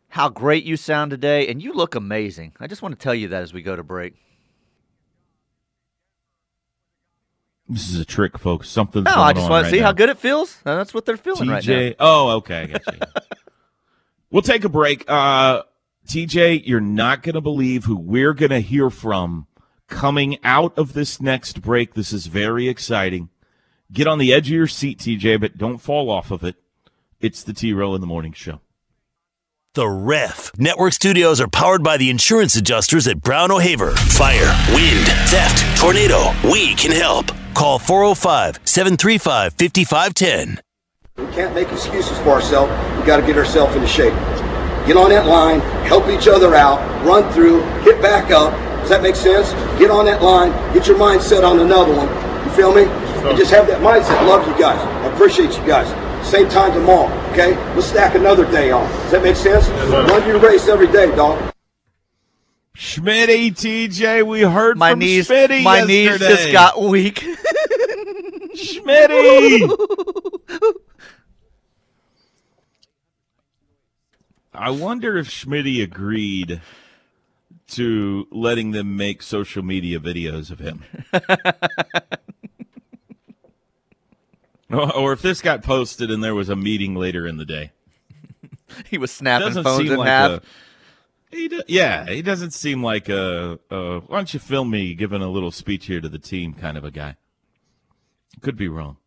how 0.10 0.30
great 0.30 0.63
you 0.63 0.78
sound 0.78 1.12
today, 1.12 1.47
and 1.47 1.62
you 1.62 1.73
look 1.73 1.95
amazing. 1.95 2.54
I 2.60 2.67
just 2.67 2.82
want 2.82 2.97
to 2.97 3.04
tell 3.04 3.15
you 3.15 3.30
that 3.30 3.41
as 3.43 3.54
we 3.54 3.62
go 3.62 3.76
to 3.76 3.84
break. 3.84 4.13
This 7.69 7.89
is 7.89 8.00
a 8.00 8.06
trick, 8.06 8.38
folks. 8.38 8.69
Something's 8.69 9.06
No, 9.06 9.15
going 9.15 9.28
I 9.28 9.34
just 9.34 9.50
want 9.50 9.63
right 9.63 9.69
to 9.69 9.76
see 9.76 9.80
now. 9.82 9.88
how 9.88 9.91
good 9.91 10.10
it 10.10 10.17
feels. 10.17 10.58
That's 10.63 10.93
what 10.93 11.06
they're 11.06 11.17
feeling 11.17 11.50
right 11.50 11.65
now. 11.65 11.73
TJ. 11.73 11.95
Oh, 12.00 12.30
okay, 12.38 12.62
I 12.62 12.65
got 12.67 12.82
you. 12.93 13.00
we'll 14.32 14.41
take 14.41 14.63
a 14.63 14.69
break. 14.69 15.04
Uh, 15.10 15.63
TJ, 16.08 16.65
you're 16.65 16.80
not 16.80 17.23
going 17.23 17.36
to 17.36 17.41
believe 17.41 17.84
who 17.84 17.97
we're 17.97 18.34
going 18.34 18.52
to 18.52 18.62
hear 18.62 18.89
from 18.89 19.47
coming 19.88 20.38
out 20.43 20.78
of 20.78 20.93
this 20.93 21.21
next 21.21 21.62
break. 21.62 21.93
This 21.93 22.13
is 22.13 22.28
very 22.28 22.67
exciting. 22.67 23.30
Get 23.91 24.08
on 24.08 24.19
the 24.19 24.34
edge 24.34 24.47
of 24.47 24.54
your 24.54 24.67
seat, 24.67 25.00
TJ, 25.00 25.39
but 25.39 25.58
don't 25.58 25.78
fall 25.78 26.10
off 26.10 26.32
of 26.32 26.43
it. 26.43 26.56
It's 27.19 27.43
the 27.43 27.54
T 27.54 27.73
Row 27.73 27.95
in 27.95 28.02
the 28.02 28.08
Morning 28.08 28.34
Show. 28.34 28.60
The 29.73 29.88
Ref. 29.88 30.52
Network 30.58 30.93
studios 30.93 31.39
are 31.39 31.47
powered 31.47 31.84
by 31.84 31.97
the 31.97 32.10
insurance 32.10 32.56
adjusters 32.56 33.08
at 33.08 33.21
Brown 33.21 33.52
O'Haver. 33.52 33.91
Fire, 33.91 34.54
wind, 34.73 35.06
theft, 35.30 35.80
tornado. 35.80 36.32
We 36.43 36.73
can 36.76 36.91
help. 36.91 37.28
Call 37.54 37.80
405 37.80 38.60
735 38.65 39.54
5510. 39.54 40.62
We 41.17 41.34
can't 41.34 41.56
make 41.56 41.71
excuses 41.71 42.17
for 42.19 42.30
ourselves. 42.30 42.71
We 43.00 43.06
got 43.06 43.17
to 43.17 43.26
get 43.26 43.38
ourselves 43.38 43.76
into 43.76 43.88
shape. 43.88 44.13
Get 44.86 44.97
on 44.97 45.10
that 45.10 45.26
line, 45.26 45.60
help 45.86 46.08
each 46.08 46.28
other 46.28 46.56
out, 46.56 46.80
run 47.06 47.32
through, 47.34 47.62
hit 47.82 48.02
back 48.02 48.32
up. 48.32 48.54
Does 48.88 48.95
that 48.95 49.04
make 49.04 49.17
sense? 49.17 49.52
Get 49.78 49.91
on 49.91 50.06
that 50.06 50.21
line, 50.21 50.50
get 50.73 50.88
your 50.88 50.97
mindset 50.97 51.43
on 51.43 51.60
another 51.60 51.93
one. 51.93 52.08
You 52.45 52.52
feel 52.52 52.73
me? 52.73 52.84
And 53.28 53.38
just 53.38 53.52
have 53.52 53.67
that 53.67 53.82
mindset. 53.82 54.26
Love 54.26 54.47
you 54.47 54.58
guys. 54.58 54.80
I 54.80 55.13
appreciate 55.13 55.58
you 55.58 55.67
guys. 55.67 55.89
Same 56.26 56.47
time 56.47 56.71
tomorrow, 56.71 57.12
okay? 57.34 57.58
Let's 57.76 57.88
stack 57.88 58.15
another 58.15 58.50
day 58.50 58.71
on. 58.71 58.89
Does 58.89 59.12
that 59.12 59.23
make 59.23 59.36
sense? 59.36 59.67
Run 59.91 60.26
your 60.26 60.39
race 60.39 60.69
every 60.69 60.88
day, 60.88 61.13
dog. 61.13 61.54
Schmitty, 62.78 63.52
TJ, 63.52 64.26
we 64.26 64.43
heard 64.43 64.78
My 64.78 64.91
from 64.91 65.00
knees, 65.00 65.28
Schmitty 65.28 65.63
my 65.63 65.82
knees 65.82 66.17
just 66.19 66.54
got 66.54 66.82
weak. 66.82 67.28
Schmitty. 68.56 69.69
I 74.54 74.69
wonder 74.69 75.17
if 75.17 75.28
Schmitty 75.28 75.84
agreed 75.84 76.62
to 77.67 78.27
letting 78.32 78.71
them 78.71 78.95
make 78.95 79.21
social 79.21 79.63
media 79.63 79.99
videos 79.99 80.51
of 80.51 80.60
him. 80.60 80.84
or 84.95 85.13
if 85.13 85.21
this 85.21 85.41
got 85.41 85.63
posted 85.63 86.10
and 86.12 86.23
there 86.23 86.36
was 86.36 86.49
a 86.49 86.56
meeting 86.56 86.95
later 86.95 87.27
in 87.27 87.38
the 87.38 87.45
day. 87.45 87.71
he 88.89 88.97
was 88.97 89.12
snapping 89.12 89.62
phones 89.63 89.89
in 89.89 89.97
like 89.97 90.08
half. 90.08 90.32
a. 90.32 90.41
He 91.30 91.49
do, 91.49 91.62
yeah, 91.67 92.06
he 92.06 92.21
doesn't 92.21 92.51
seem 92.51 92.82
like 92.82 93.10
a, 93.10 93.60
a. 93.69 93.99
Why 93.99 94.17
don't 94.17 94.34
you 94.34 94.39
film 94.39 94.69
me 94.69 94.93
giving 94.93 95.21
a 95.21 95.30
little 95.30 95.51
speech 95.51 95.88
here 95.88 95.99
to 95.99 96.08
the 96.08 96.19
team 96.19 96.53
kind 96.53 96.77
of 96.77 96.86
a 96.86 96.91
guy? 96.91 97.17
Could 98.41 98.56
be 98.56 98.67
wrong. 98.67 98.97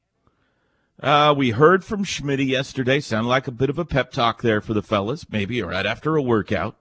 Uh, 1.02 1.34
we 1.34 1.50
heard 1.50 1.82
from 1.82 2.04
Schmitty 2.04 2.46
yesterday. 2.46 3.00
Sounded 3.00 3.28
like 3.28 3.46
a 3.46 3.52
bit 3.52 3.70
of 3.70 3.78
a 3.78 3.86
pep 3.86 4.12
talk 4.12 4.42
there 4.42 4.60
for 4.60 4.74
the 4.74 4.82
fellas, 4.82 5.30
maybe 5.30 5.62
right 5.62 5.86
after 5.86 6.16
a 6.16 6.22
workout. 6.22 6.76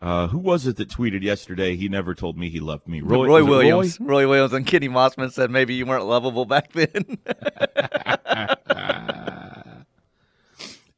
Uh, 0.00 0.28
who 0.28 0.38
was 0.38 0.66
it 0.66 0.76
that 0.76 0.88
tweeted 0.88 1.22
yesterday? 1.22 1.74
He 1.74 1.88
never 1.88 2.14
told 2.14 2.38
me 2.38 2.50
he 2.50 2.60
loved 2.60 2.86
me. 2.86 3.00
Roy, 3.00 3.26
Roy 3.26 3.44
Williams. 3.44 3.98
Roy? 3.98 4.28
Williams 4.28 4.52
and 4.52 4.64
Kenny 4.64 4.88
Mossman 4.88 5.32
said 5.32 5.50
maybe 5.50 5.74
you 5.74 5.86
weren't 5.86 6.06
lovable 6.06 6.44
back 6.44 6.72
then. 6.72 7.18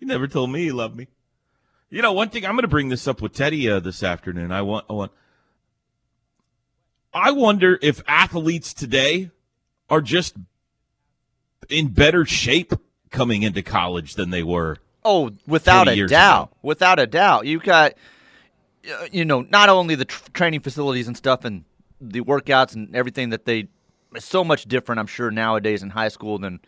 He 0.01 0.07
never 0.07 0.27
told 0.27 0.51
me 0.51 0.63
he 0.63 0.73
loved 0.73 0.97
me. 0.97 1.07
You 1.91 2.03
know, 2.03 2.15
one 2.15 2.31
thing 2.31 2.47
I'm 2.47 2.53
going 2.53 2.63
to 2.63 2.69
bring 2.69 2.89
this 2.89 3.07
up 3.07 3.21
with 3.21 3.35
Teddy 3.35 3.69
uh, 3.69 3.81
this 3.81 4.03
afternoon. 4.03 4.51
I 4.51 4.63
want, 4.63 4.87
I 4.89 4.95
want. 4.95 5.13
I 7.13 7.33
wonder 7.33 7.79
if 7.83 8.03
athletes 8.09 8.73
today 8.73 9.31
are 9.91 10.01
just 10.01 10.37
in 11.69 11.89
better 11.89 12.25
shape 12.25 12.73
coming 13.11 13.43
into 13.43 13.63
college 13.63 14.15
than 14.15 14.31
they 14.31 14.43
were. 14.43 14.79
Oh, 15.05 15.33
without 15.47 15.89
a 15.89 16.07
doubt. 16.07 16.49
ago. 16.49 16.57
Without 16.63 16.99
a 16.99 17.07
doubt. 17.07 17.47
You've 17.47 17.65
got, 17.65 17.93
Uh, 18.89 19.07
you 19.13 19.25
know, 19.25 19.43
not 19.51 19.69
only 19.69 19.95
the 19.95 20.05
tr- 20.07 20.31
training 20.33 20.61
facilities 20.61 21.07
and 21.07 21.17
stuff 21.17 21.45
and 21.45 21.65
the 22.01 22.21
workouts 22.23 22.75
and 22.75 22.95
everything 22.97 23.31
that 23.31 23.45
they, 23.45 23.69
it's 24.15 24.25
so 24.25 24.43
much 24.43 24.65
different, 24.65 24.99
I'm 25.01 25.07
sure, 25.07 25.31
nowadays 25.31 25.83
in 25.83 25.91
high 25.91 26.09
school 26.09 26.39
than 26.39 26.61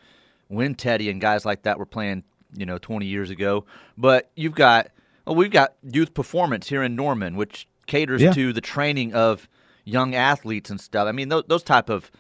when 0.49 0.75
Teddy 0.75 1.09
and 1.09 1.21
guys 1.21 1.45
like 1.47 1.63
that 1.63 1.79
were 1.79 1.87
playing, 1.87 2.25
you 2.55 2.67
know, 2.67 2.77
20 2.79 3.07
years 3.07 3.31
ago. 3.31 3.65
But 3.97 4.31
you've 4.37 4.55
got, 4.55 4.89
well, 5.27 5.37
we've 5.37 5.51
got 5.51 5.75
youth 5.91 6.13
performance 6.13 6.69
here 6.69 6.83
in 6.83 6.97
Norman, 6.97 7.37
which 7.37 7.67
caters 7.87 8.21
Yeah. 8.21 8.33
to 8.33 8.53
the 8.53 8.61
training 8.61 9.15
of 9.15 9.49
young 9.85 10.15
athletes 10.15 10.69
and 10.71 10.79
stuff. 10.81 11.07
I 11.09 11.13
mean, 11.13 11.31
those, 11.31 11.45
those 11.49 11.63
type 11.63 11.89
of, 11.89 12.11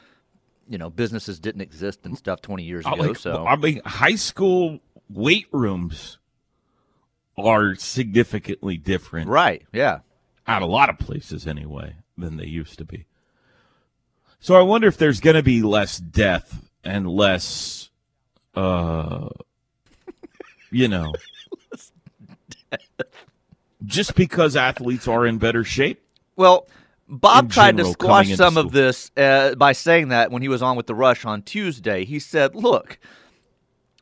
you 0.68 0.78
know, 0.78 0.88
businesses 0.88 1.38
didn't 1.38 1.60
exist 1.60 2.00
and 2.04 2.16
stuff 2.16 2.40
20 2.40 2.62
years 2.64 2.86
I 2.86 2.92
ago. 2.94 3.02
like- 3.08 3.16
so 3.18 3.44
I 3.46 3.56
mean, 3.56 3.82
high 3.84 4.14
school 4.14 4.78
weight 5.10 5.46
rooms 5.52 6.18
are 7.42 7.74
significantly 7.74 8.76
different 8.76 9.28
right, 9.28 9.62
yeah. 9.72 10.00
at 10.46 10.62
a 10.62 10.66
lot 10.66 10.88
of 10.88 10.98
places 10.98 11.46
anyway 11.46 11.96
than 12.16 12.36
they 12.36 12.46
used 12.46 12.78
to 12.78 12.84
be. 12.84 13.06
So 14.40 14.56
I 14.56 14.62
wonder 14.62 14.88
if 14.88 14.96
there's 14.96 15.20
going 15.20 15.36
to 15.36 15.42
be 15.42 15.62
less 15.62 15.98
death 15.98 16.68
and 16.82 17.08
less, 17.08 17.90
uh, 18.54 19.28
you 20.70 20.88
know, 20.88 21.12
just 23.84 24.14
because 24.14 24.56
athletes 24.56 25.06
are 25.06 25.26
in 25.26 25.38
better 25.38 25.62
shape. 25.64 26.02
Well, 26.34 26.66
Bob 27.08 27.52
tried 27.52 27.76
to 27.76 27.84
squash 27.84 28.34
some 28.34 28.56
of 28.56 28.72
this 28.72 29.10
uh, 29.16 29.54
by 29.54 29.72
saying 29.72 30.08
that 30.08 30.30
when 30.30 30.42
he 30.42 30.48
was 30.48 30.62
on 30.62 30.76
with 30.76 30.86
the 30.86 30.94
Rush 30.94 31.24
on 31.24 31.42
Tuesday. 31.42 32.04
He 32.04 32.18
said, 32.18 32.54
"Look, 32.54 32.98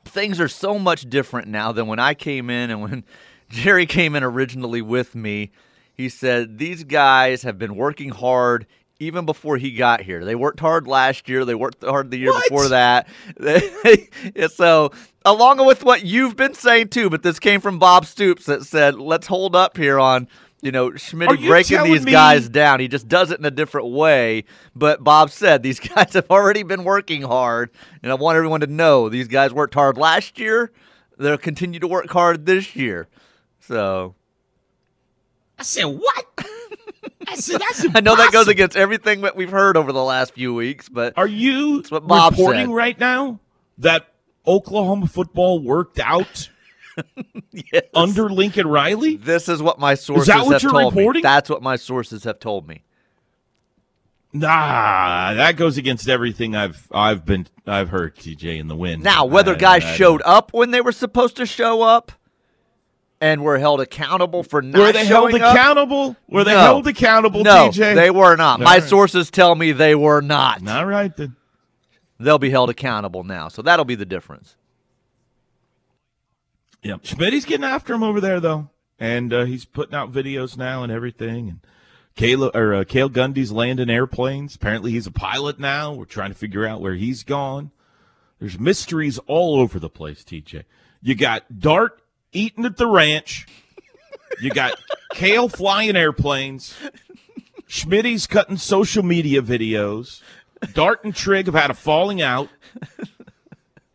things 0.05 0.41
are 0.41 0.49
so 0.49 0.79
much 0.79 1.09
different 1.09 1.49
now 1.49 1.73
than 1.73 1.87
when 1.87 1.99
I 1.99 2.15
came 2.15 2.51
in 2.51 2.71
and 2.71 2.81
when 2.83 3.05
Jerry 3.51 3.85
came 3.87 4.15
in 4.17 4.23
originally 4.25 4.81
with 4.81 5.15
me." 5.15 5.51
He 5.95 6.09
said 6.09 6.57
these 6.57 6.85
guys 6.85 7.43
have 7.43 7.59
been 7.59 7.77
working 7.77 8.09
hard 8.09 8.67
even 8.99 9.27
before 9.27 9.57
he 9.59 9.73
got 9.73 10.01
here. 10.03 10.25
They 10.25 10.35
worked 10.35 10.61
hard 10.61 10.87
last 10.87 11.29
year. 11.29 11.45
They 11.45 11.55
worked 11.55 11.83
hard 11.85 12.11
the 12.11 12.19
year 12.19 12.31
What? 12.31 12.49
before 12.49 12.69
that. 12.69 13.09
So, 14.53 14.93
along 15.25 15.65
with 15.67 15.85
what 15.85 16.05
you've 16.05 16.37
been 16.37 16.55
saying 16.55 16.89
too, 16.89 17.11
but 17.11 17.23
this 17.23 17.39
came 17.39 17.61
from 17.61 17.79
Bob 17.79 18.07
Stoops 18.07 18.47
that 18.47 18.65
said, 18.65 18.97
"Let's 18.97 19.27
hold 19.27 19.55
up 19.57 19.77
here 19.77 19.99
on." 19.99 20.29
You 20.63 20.73
know, 20.73 20.95
Schmidt 20.95 21.41
breaking 21.41 21.83
these 21.85 22.05
me- 22.05 22.13
guys 22.13 22.47
down. 22.51 22.81
He 22.81 22.89
just 22.89 23.09
does 23.09 23.31
it 23.31 23.39
in 23.39 23.47
a 23.47 23.51
different 23.51 23.89
way. 23.89 24.45
But 24.77 25.03
Bob 25.03 25.31
said 25.31 25.63
these 25.63 25.81
guys 25.95 26.13
have 26.13 26.31
already 26.31 26.63
been 26.63 26.85
working 26.85 27.23
hard, 27.23 27.71
and 28.03 28.13
I 28.13 28.15
want 28.15 28.37
everyone 28.37 28.61
to 28.61 28.67
know 28.67 29.09
these 29.09 29.27
guys 29.29 29.55
worked 29.55 29.73
hard 29.73 29.97
last 29.97 30.39
year. 30.39 30.71
They'll 31.19 31.39
continue 31.39 31.81
to 31.81 31.89
work 31.89 32.11
hard 32.11 32.45
this 32.45 32.77
year. 32.77 33.09
So 33.71 34.17
I 35.57 35.63
said, 35.63 35.85
what? 35.85 36.25
I 37.29 37.37
said, 37.37 37.61
that's 37.61 37.87
I 37.95 38.01
know 38.01 38.17
that 38.17 38.33
goes 38.33 38.49
against 38.49 38.77
everything 38.77 39.21
that 39.21 39.37
we've 39.37 39.51
heard 39.53 39.77
over 39.77 39.93
the 39.93 40.03
last 40.03 40.35
few 40.35 40.53
weeks, 40.53 40.89
but 40.89 41.15
Are 41.17 41.27
you 41.29 41.85
what 41.89 42.05
Bob 42.05 42.33
reporting 42.33 42.67
said. 42.67 42.75
right 42.75 42.99
now 42.99 43.39
that 43.79 44.13
Oklahoma 44.45 45.07
football 45.07 45.61
worked 45.63 46.01
out 46.01 46.49
yes, 47.53 47.85
under 47.95 48.29
Lincoln 48.29 48.67
Riley? 48.67 49.15
this 49.15 49.49
is 49.49 49.63
what 49.63 49.79
my 49.79 49.95
sources 49.95 50.27
that 50.27 50.45
what 50.45 50.55
have 50.55 50.63
you're 50.65 50.73
told 50.73 50.97
reporting? 50.97 51.21
me. 51.21 51.23
That's 51.23 51.49
what 51.49 51.63
my 51.63 51.77
sources 51.77 52.25
have 52.25 52.41
told 52.41 52.67
me. 52.67 52.83
Nah, 54.33 55.35
that 55.35 55.55
goes 55.57 55.79
against 55.79 56.09
everything 56.09 56.57
I've 56.57 56.89
I've 56.91 57.25
been 57.25 57.47
I've 57.69 57.91
heard. 57.91 58.17
TJ 58.17 58.59
in 58.59 58.67
the 58.67 58.77
wind. 58.77 59.05
Now, 59.05 59.25
whether 59.27 59.53
I- 59.53 59.59
guys 59.59 59.85
I- 59.85 59.95
showed 59.95 60.23
up 60.25 60.53
when 60.53 60.73
they 60.73 60.81
were 60.81 60.91
supposed 60.93 61.37
to 61.37 61.47
show 61.47 61.83
up 61.83 62.11
and 63.21 63.43
were 63.43 63.59
held 63.59 63.81
accountable 63.81 64.43
for 64.43 64.63
not 64.63 64.79
were 64.79 64.93
they 64.93 65.05
held 65.05 65.35
up, 65.35 65.41
accountable? 65.41 66.17
Were 66.29 66.45
they 66.45 66.53
No. 66.55 66.61
held 66.61 66.87
accountable? 66.87 67.45
No, 67.45 67.69
TJ, 67.71 67.95
they 67.95 68.11
were 68.11 68.37
not. 68.37 68.61
All 68.61 68.65
My 68.65 68.79
right. 68.79 68.83
sources 68.83 69.31
tell 69.31 69.55
me 69.55 69.73
they 69.73 69.95
were 69.95 70.21
not. 70.23 70.67
All 70.67 70.87
right 70.87 71.15
then. 71.17 71.37
They'll 72.19 72.39
be 72.39 72.51
held 72.51 72.71
accountable 72.71 73.25
now, 73.25 73.49
so 73.49 73.63
that'll 73.63 73.85
be 73.85 73.95
the 73.95 74.05
difference. 74.05 74.57
Yeah, 76.83 76.97
Schmidt's 77.03 77.45
getting 77.45 77.65
after 77.65 77.93
him 77.95 78.03
over 78.03 78.21
there 78.21 78.41
though, 78.41 78.71
and 78.99 79.33
uh, 79.33 79.45
he's 79.45 79.65
putting 79.65 79.95
out 79.95 80.13
videos 80.13 80.57
now 80.57 80.83
and 80.83 80.91
everything. 80.91 81.49
And 81.49 81.61
Kayla 82.17 82.55
or 82.55 82.75
uh, 82.75 82.85
Cale 82.85 83.11
Gundy's 83.11 83.53
landing 83.53 83.91
airplanes. 83.91 84.55
Apparently, 84.55 84.93
he's 84.93 85.07
a 85.07 85.11
pilot 85.13 85.59
now. 85.59 85.93
We're 85.93 86.05
trying 86.07 86.31
to 86.31 86.39
figure 86.39 86.67
out 86.67 86.81
where 86.81 86.95
he's 86.95 87.23
gone. 87.23 87.71
There's 88.39 88.59
mysteries 88.59 89.19
all 89.27 89.61
over 89.61 89.79
the 89.79 89.91
place. 89.91 90.25
TJ, 90.25 90.65
you 91.03 91.15
got 91.15 91.61
Dart 91.61 92.00
eating 92.33 92.65
at 92.65 92.77
the 92.77 92.87
ranch. 92.87 93.47
You 94.41 94.51
got 94.51 94.79
Cale 95.15 95.49
flying 95.49 95.97
airplanes. 95.97 96.75
Schmidt's 97.67 98.27
cutting 98.27 98.57
social 98.57 99.03
media 99.03 99.43
videos. 99.43 100.21
Dart 100.75 101.05
and 101.05 101.15
Trigg 101.15 101.47
have 101.47 101.55
had 101.55 101.71
a 101.71 101.75
falling 101.75 102.21
out. 102.23 102.49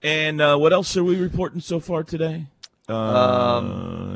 And 0.04 0.40
uh, 0.40 0.58
what 0.58 0.72
else 0.74 0.96
are 0.98 1.04
we 1.04 1.16
reporting 1.20 1.62
so 1.62 1.80
far 1.80 2.04
today? 2.04 2.46
Uh, 2.88 2.94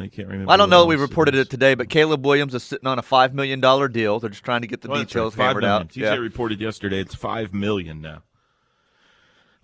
I 0.01 0.09
can't 0.13 0.27
remember. 0.27 0.43
Um, 0.43 0.49
I 0.49 0.57
don't 0.57 0.69
know 0.69 0.85
we 0.85 0.95
reported 0.95 1.33
it 1.33 1.49
today, 1.49 1.73
but 1.73 1.89
Caleb 1.89 2.23
Williams 2.25 2.53
is 2.53 2.61
sitting 2.63 2.85
on 2.87 2.99
a 2.99 3.01
five 3.01 3.33
million 3.33 3.59
dollar 3.59 3.87
deal. 3.87 4.19
They're 4.19 4.29
just 4.29 4.43
trying 4.43 4.61
to 4.61 4.67
get 4.67 4.81
the 4.81 4.91
Oh, 4.91 4.95
details 4.99 5.35
right, 5.35 5.47
hammered 5.47 5.63
million. 5.63 5.81
out. 5.81 5.89
TJ 5.89 6.01
Yeah. 6.01 6.15
reported 6.15 6.61
yesterday 6.61 6.99
it's 6.99 7.15
five 7.15 7.51
million 7.53 7.99
now. 8.01 8.21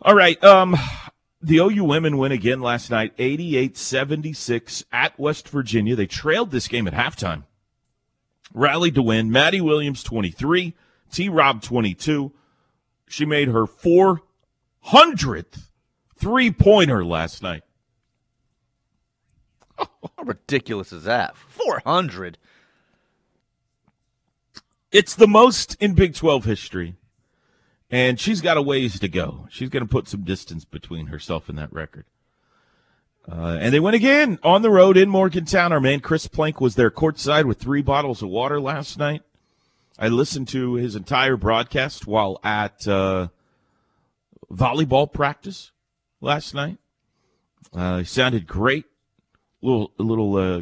All 0.02 0.16
right. 0.16 0.44
Um, 0.44 0.76
the 1.46 1.60
OU 1.60 1.84
women 1.84 2.18
win 2.18 2.32
again 2.32 2.60
last 2.60 2.90
night, 2.90 3.16
88-76 3.18 4.84
at 4.92 5.18
West 5.20 5.48
Virginia. 5.48 5.96
They 5.96 6.08
trailed 6.08 6.50
this 6.52 6.68
game 6.68 6.88
at 6.88 6.94
halftime. 6.94 7.44
Rallied 8.54 8.96
to 8.96 9.04
win. 9.04 9.32
Madi 9.32 9.62
Williams, 9.62 10.04
23. 10.04 10.74
T. 11.12 11.30
Rob, 11.30 11.62
22. 11.62 12.32
She 13.08 13.26
made 13.26 13.50
her 13.50 13.66
400th 13.66 14.22
three-pointer 16.18 17.06
last 17.06 17.44
night. 17.44 17.62
How 19.78 20.24
ridiculous 20.24 20.92
is 20.92 21.04
that? 21.04 21.38
Four 21.38 21.82
hundred. 21.86 22.40
It's 24.92 25.14
the 25.14 25.28
most 25.28 25.76
in 25.82 25.94
Big 25.94 26.16
12 26.16 26.46
history. 26.46 26.96
And 27.92 28.20
she's 28.20 28.42
got 28.42 28.58
a 28.58 28.62
ways 28.62 29.00
to 29.00 29.08
go. 29.08 29.48
She's 29.50 29.70
going 29.70 29.84
to 29.84 29.90
put 29.90 30.08
some 30.08 30.24
distance 30.24 30.66
between 30.66 31.08
herself 31.08 31.50
and 31.50 31.58
that 31.58 31.72
record. 31.72 32.06
Uh, 33.30 33.58
and 33.60 33.74
they 33.74 33.80
went 33.80 33.96
again 33.96 34.38
on 34.44 34.62
the 34.62 34.70
road 34.70 34.98
in 34.98 35.10
Morgantown. 35.10 35.72
Our 35.72 35.80
man 35.80 36.00
Chris 36.00 36.28
Plank 36.28 36.62
was 36.62 36.76
there 36.76 36.92
courtside 36.92 37.46
with 37.46 37.60
three 37.60 37.82
bottles 37.82 38.22
of 38.22 38.30
water 38.30 38.60
last 38.60 38.98
night. 38.98 39.24
I 39.98 40.10
listened 40.10 40.48
to 40.50 40.74
his 40.76 40.96
entire 40.96 41.38
broadcast 41.38 42.06
while 42.06 42.40
at 42.44 42.88
uh, 42.88 43.30
volleyball 44.52 45.12
practice 45.12 45.72
last 46.22 46.54
night. 46.54 46.78
Uh, 47.74 48.00
he 48.00 48.04
sounded 48.04 48.46
great. 48.46 48.86
A 49.64 49.66
little, 49.66 49.92
a 49.98 50.04
little 50.04 50.36
uh, 50.36 50.62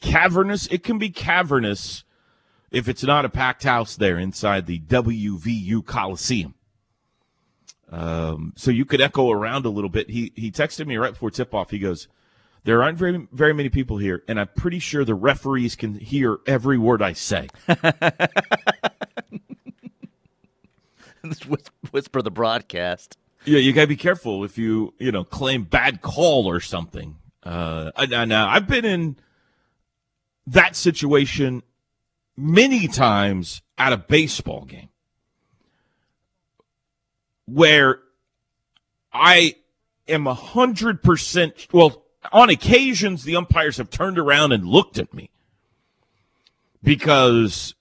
cavernous. 0.00 0.66
It 0.68 0.84
can 0.84 0.98
be 0.98 1.10
cavernous 1.10 2.04
if 2.70 2.88
it's 2.88 3.02
not 3.02 3.24
a 3.24 3.28
packed 3.28 3.64
house 3.64 3.96
there 3.96 4.18
inside 4.18 4.66
the 4.66 4.80
WVU 4.80 5.84
Coliseum. 5.84 6.54
Um, 7.90 8.52
so 8.56 8.70
you 8.70 8.84
could 8.84 9.00
echo 9.00 9.30
around 9.30 9.66
a 9.66 9.70
little 9.70 9.90
bit. 9.90 10.10
He 10.10 10.32
he 10.34 10.50
texted 10.50 10.86
me 10.86 10.96
right 10.96 11.12
before 11.12 11.30
tip 11.30 11.54
off. 11.54 11.70
He 11.70 11.78
goes, 11.78 12.08
"There 12.64 12.82
aren't 12.82 12.98
very 12.98 13.28
very 13.32 13.52
many 13.52 13.68
people 13.68 13.98
here, 13.98 14.22
and 14.26 14.40
I'm 14.40 14.48
pretty 14.56 14.78
sure 14.78 15.04
the 15.04 15.14
referees 15.14 15.76
can 15.76 15.94
hear 15.94 16.38
every 16.46 16.78
word 16.78 17.02
I 17.02 17.12
say." 17.12 17.48
Whisper 21.90 22.20
the 22.22 22.30
broadcast. 22.30 23.16
Yeah, 23.44 23.58
you 23.58 23.72
gotta 23.72 23.86
be 23.86 23.96
careful 23.96 24.44
if 24.44 24.58
you 24.58 24.94
you 24.98 25.12
know 25.12 25.24
claim 25.24 25.64
bad 25.64 26.02
call 26.02 26.46
or 26.46 26.60
something. 26.60 27.16
Uh, 27.42 27.90
and 27.96 28.32
I've 28.32 28.66
been 28.66 28.84
in 28.86 29.16
that 30.46 30.76
situation 30.76 31.62
many 32.36 32.88
times 32.88 33.62
at 33.78 33.92
a 33.92 33.96
baseball 33.96 34.64
game 34.64 34.88
where 37.46 38.00
I 39.12 39.56
am 40.08 40.26
a 40.26 40.34
hundred 40.34 41.02
percent. 41.02 41.66
Well, 41.72 42.04
on 42.32 42.50
occasions 42.50 43.24
the 43.24 43.36
umpires 43.36 43.76
have 43.76 43.90
turned 43.90 44.18
around 44.18 44.52
and 44.52 44.66
looked 44.66 44.98
at 44.98 45.12
me 45.12 45.30
because 46.82 47.74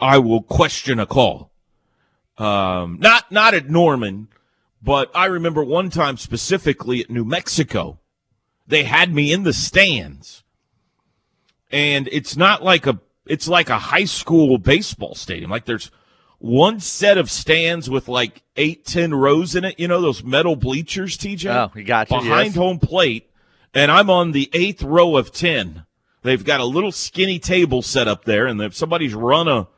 I 0.00 0.18
will 0.18 0.42
question 0.42 0.98
a 0.98 1.06
call. 1.06 1.50
Um, 2.36 2.98
not 3.00 3.30
not 3.30 3.54
at 3.54 3.70
Norman, 3.70 4.28
but 4.82 5.10
I 5.14 5.26
remember 5.26 5.62
one 5.62 5.90
time 5.90 6.16
specifically 6.16 7.00
at 7.00 7.10
New 7.10 7.24
Mexico 7.24 8.00
they 8.66 8.84
had 8.84 9.14
me 9.14 9.32
in 9.32 9.42
the 9.42 9.52
stands. 9.52 10.42
And 11.70 12.08
it's 12.12 12.36
not 12.36 12.62
like 12.62 12.86
a 12.86 13.00
it's 13.26 13.48
like 13.48 13.68
a 13.68 13.78
high 13.78 14.04
school 14.04 14.58
baseball 14.58 15.14
stadium. 15.14 15.50
Like 15.50 15.64
there's 15.64 15.90
one 16.38 16.80
set 16.80 17.18
of 17.18 17.30
stands 17.30 17.88
with 17.88 18.08
like 18.08 18.42
eight, 18.56 18.84
ten 18.84 19.14
rows 19.14 19.54
in 19.54 19.64
it. 19.64 19.78
You 19.78 19.88
know 19.88 20.00
those 20.00 20.22
metal 20.22 20.56
bleachers, 20.56 21.16
TJ. 21.16 21.54
Oh, 21.54 21.78
you 21.78 21.84
got 21.84 22.10
you, 22.10 22.18
behind 22.18 22.48
yes. 22.48 22.56
home 22.56 22.78
plate, 22.78 23.30
and 23.72 23.90
I'm 23.90 24.10
on 24.10 24.32
the 24.32 24.50
eighth 24.52 24.82
row 24.82 25.16
of 25.16 25.32
ten. 25.32 25.84
They've 26.22 26.44
got 26.44 26.60
a 26.60 26.64
little 26.64 26.92
skinny 26.92 27.38
table 27.38 27.82
set 27.82 28.08
up 28.08 28.24
there, 28.24 28.46
and 28.46 28.60
if 28.60 28.74
somebody's 28.74 29.14
run 29.14 29.48
a 29.48 29.68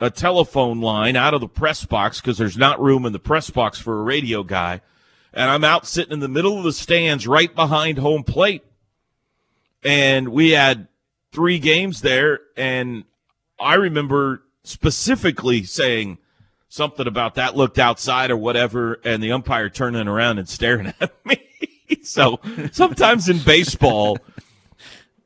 a 0.00 0.10
telephone 0.10 0.80
line 0.80 1.16
out 1.16 1.32
of 1.32 1.40
the 1.40 1.48
press 1.48 1.86
box 1.86 2.20
because 2.20 2.36
there's 2.36 2.58
not 2.58 2.80
room 2.80 3.06
in 3.06 3.14
the 3.14 3.18
press 3.18 3.48
box 3.48 3.78
for 3.78 3.98
a 3.98 4.02
radio 4.02 4.42
guy, 4.42 4.80
and 5.32 5.50
I'm 5.50 5.64
out 5.64 5.86
sitting 5.86 6.12
in 6.12 6.20
the 6.20 6.28
middle 6.28 6.58
of 6.58 6.64
the 6.64 6.72
stands 6.72 7.26
right 7.26 7.54
behind 7.54 7.98
home 7.98 8.22
plate, 8.22 8.62
and 9.82 10.28
we 10.28 10.50
had 10.50 10.88
three 11.32 11.58
games 11.58 12.02
there, 12.02 12.40
and 12.56 13.04
I 13.58 13.74
remember 13.74 14.42
specifically 14.66 15.62
saying 15.62 16.18
something 16.68 17.06
about 17.06 17.36
that 17.36 17.56
looked 17.56 17.78
outside 17.78 18.30
or 18.30 18.36
whatever, 18.36 19.00
and 19.04 19.22
the 19.22 19.32
umpire 19.32 19.68
turning 19.68 20.08
around 20.08 20.38
and 20.38 20.48
staring 20.48 20.92
at 21.00 21.12
me. 21.24 21.40
so 22.02 22.40
sometimes 22.72 23.28
in 23.28 23.38
baseball, 23.38 24.18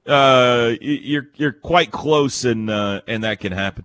uh, 0.06 0.74
you're 0.80 1.28
you're 1.36 1.52
quite 1.52 1.90
close, 1.90 2.44
and 2.44 2.70
uh, 2.70 3.00
and 3.06 3.24
that 3.24 3.40
can 3.40 3.52
happen. 3.52 3.84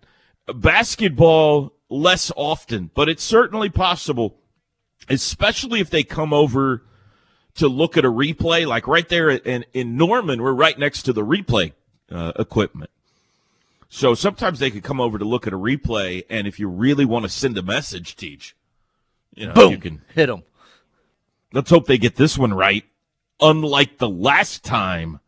Basketball 0.54 1.74
less 1.90 2.32
often, 2.36 2.92
but 2.94 3.10
it's 3.10 3.24
certainly 3.24 3.70
possible, 3.70 4.38
especially 5.10 5.80
if 5.80 5.90
they 5.90 6.04
come 6.04 6.34
over 6.34 6.84
to 7.56 7.68
look 7.68 7.98
at 7.98 8.06
a 8.06 8.12
replay. 8.12 8.68
Like 8.68 8.88
right 8.88 9.08
there 9.08 9.30
in 9.30 9.66
in 9.74 9.98
Norman, 9.98 10.42
we're 10.42 10.54
right 10.54 10.78
next 10.78 11.04
to 11.04 11.14
the 11.14 11.26
replay 11.26 11.74
uh, 12.12 12.34
equipment. 12.38 12.90
So 13.96 14.14
sometimes 14.14 14.60
they 14.60 14.72
could 14.72 14.84
come 14.84 15.00
over 15.00 15.18
to 15.18 15.24
look 15.24 15.48
at 15.48 15.54
a 15.54 15.58
replay, 15.58 16.26
and 16.30 16.48
if 16.48 16.60
you 16.60 16.68
really 16.68 17.06
want 17.06 17.24
to 17.24 17.30
send 17.30 17.58
a 17.58 17.64
message, 17.64 18.18
teach, 18.18 18.54
you 19.34 19.48
know, 19.48 19.54
Boom. 19.54 19.72
you 19.72 19.78
can. 19.78 20.02
Hit 20.14 20.26
them. 20.26 20.44
Let's 21.54 21.70
hope 21.70 21.88
they 21.88 21.98
get 21.98 22.18
this 22.18 22.38
one 22.38 22.54
right. 22.54 22.84
Unlike 23.40 24.00
the 24.00 24.10
last 24.10 24.66
time 24.66 25.22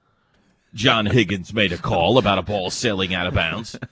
John 0.74 1.06
Higgins 1.06 1.54
made 1.54 1.72
a 1.72 1.78
call 1.78 2.18
about 2.18 2.40
a 2.40 2.42
ball 2.42 2.70
sailing 2.70 3.16
out 3.16 3.26
of 3.26 3.34
bounds. 3.34 3.80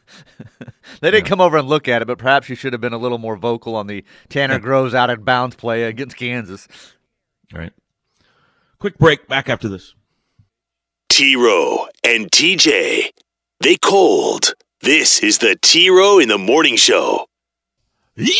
They 1.02 1.10
didn't 1.10 1.26
come 1.26 1.42
over 1.42 1.58
and 1.58 1.68
look 1.68 1.88
at 1.88 2.04
it, 2.04 2.06
but 2.06 2.20
perhaps 2.20 2.48
you 2.48 2.56
should 2.56 2.72
have 2.72 2.80
been 2.80 2.94
a 2.94 3.00
little 3.00 3.18
more 3.18 3.36
vocal 3.36 3.76
on 3.76 3.88
the 3.88 4.06
Tanner 4.30 4.60
Groves 4.60 4.94
out 4.94 5.10
of 5.10 5.26
bounds 5.26 5.56
play 5.56 5.84
against 5.84 6.16
Kansas. 6.16 6.68
All 7.54 7.60
right. 7.60 7.74
Quick 8.78 8.98
break. 9.00 9.28
Back 9.28 9.50
after 9.50 9.68
this. 9.68 9.96
T 11.10 11.36
Row 11.36 11.88
and 12.04 12.32
TJ. 12.32 13.10
They 13.62 13.78
cold. 13.78 14.54
This 14.86 15.20
is 15.24 15.40
the 15.40 15.58
T 15.64 15.90
Row 15.90 16.20
in 16.20 16.30
the 16.30 16.38
Morning 16.38 16.76
Show. 16.76 17.26
Yeah! 18.16 18.36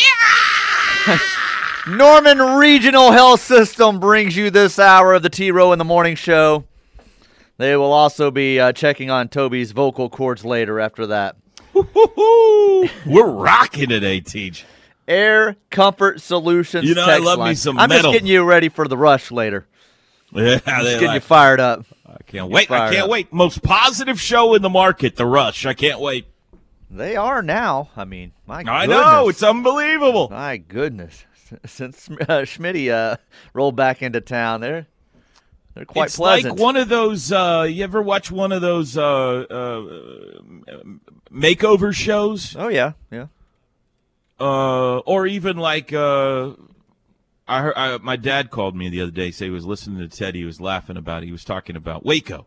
Norman 1.88 2.38
Regional 2.38 3.10
Health 3.10 3.40
System 3.40 3.98
brings 3.98 4.36
you 4.36 4.50
this 4.50 4.78
hour 4.78 5.12
of 5.14 5.24
the 5.24 5.28
T 5.28 5.50
Row 5.50 5.72
in 5.72 5.80
the 5.80 5.84
Morning 5.84 6.14
Show. 6.14 6.62
They 7.58 7.74
will 7.76 7.92
also 7.92 8.30
be 8.30 8.60
uh, 8.60 8.72
checking 8.72 9.10
on 9.10 9.26
Toby's 9.28 9.72
vocal 9.72 10.08
cords 10.08 10.44
later 10.44 10.78
after 10.78 11.08
that. 11.08 11.34
We're 11.74 13.26
rocking 13.26 13.88
today, 13.88 14.20
Teach. 14.20 14.64
Air 15.08 15.56
Comfort 15.70 16.20
Solutions. 16.20 16.88
You 16.88 16.94
know, 16.94 17.02
I 17.06 17.06
text 17.06 17.24
love 17.24 17.38
me 17.40 17.44
line. 17.46 17.56
some 17.56 17.76
I'm 17.76 17.88
metal. 17.88 18.12
just 18.12 18.12
getting 18.12 18.28
you 18.32 18.44
ready 18.44 18.68
for 18.68 18.86
the 18.86 18.96
rush 18.96 19.32
later. 19.32 19.66
Yeah, 20.30 20.58
Just 20.58 20.64
they 20.64 21.00
getting 21.00 21.12
you 21.14 21.20
fired 21.20 21.58
up. 21.58 21.86
I 22.06 22.18
can't 22.24 22.50
wait. 22.52 22.70
I 22.70 22.92
can't 22.92 23.04
up. 23.04 23.10
wait. 23.10 23.32
Most 23.32 23.64
positive 23.64 24.20
show 24.20 24.54
in 24.54 24.62
the 24.62 24.68
market, 24.68 25.16
The 25.16 25.26
Rush. 25.26 25.66
I 25.66 25.74
can't 25.74 25.98
wait. 25.98 26.26
They 26.90 27.16
are 27.16 27.42
now. 27.42 27.90
I 27.96 28.04
mean, 28.04 28.32
my 28.46 28.62
goodness. 28.62 28.72
I 28.74 28.86
goodness. 28.86 29.04
know. 29.06 29.28
It's 29.28 29.42
unbelievable. 29.42 30.28
My 30.30 30.56
goodness. 30.56 31.24
Since 31.64 32.10
uh, 32.10 32.42
Schmitty 32.42 32.90
uh, 32.90 33.16
rolled 33.54 33.76
back 33.76 34.02
into 34.02 34.20
town, 34.20 34.60
they're 34.60 34.86
they're 35.74 35.84
quite 35.84 36.06
it's 36.06 36.16
pleasant. 36.16 36.54
like 36.54 36.60
one 36.60 36.76
of 36.76 36.88
those. 36.88 37.30
Uh, 37.30 37.66
you 37.68 37.84
ever 37.84 38.00
watch 38.02 38.30
one 38.30 38.50
of 38.50 38.62
those 38.62 38.96
uh, 38.96 39.02
uh, 39.02 39.82
makeover 41.30 41.94
shows, 41.94 42.56
oh 42.58 42.68
yeah, 42.68 42.92
yeah. 43.12 43.26
uh, 44.40 44.98
or 45.00 45.26
even 45.26 45.56
like 45.58 45.92
uh, 45.92 46.52
I, 47.46 47.60
heard, 47.60 47.74
I 47.76 47.98
my 47.98 48.16
dad 48.16 48.50
called 48.50 48.74
me 48.74 48.88
the 48.88 49.02
other 49.02 49.10
day. 49.12 49.30
Say 49.30 49.44
he 49.44 49.50
was 49.50 49.66
listening 49.66 49.98
to 49.98 50.08
Teddy. 50.08 50.40
He 50.40 50.44
was 50.44 50.60
laughing 50.60 50.96
about. 50.96 51.22
It. 51.22 51.26
He 51.26 51.32
was 51.32 51.44
talking 51.44 51.76
about 51.76 52.04
Waco, 52.04 52.46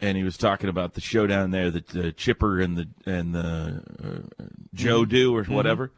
and 0.00 0.16
he 0.16 0.22
was 0.22 0.36
talking 0.36 0.68
about 0.68 0.94
the 0.94 1.00
show 1.00 1.26
down 1.26 1.50
there 1.50 1.70
that 1.70 1.88
the 1.88 2.12
Chipper 2.12 2.60
and 2.60 2.76
the 2.76 2.88
and 3.04 3.34
the 3.34 3.82
uh, 4.02 4.44
Joe 4.74 5.02
mm-hmm. 5.02 5.10
do 5.10 5.36
or 5.36 5.42
mm-hmm. 5.42 5.54
whatever. 5.54 5.92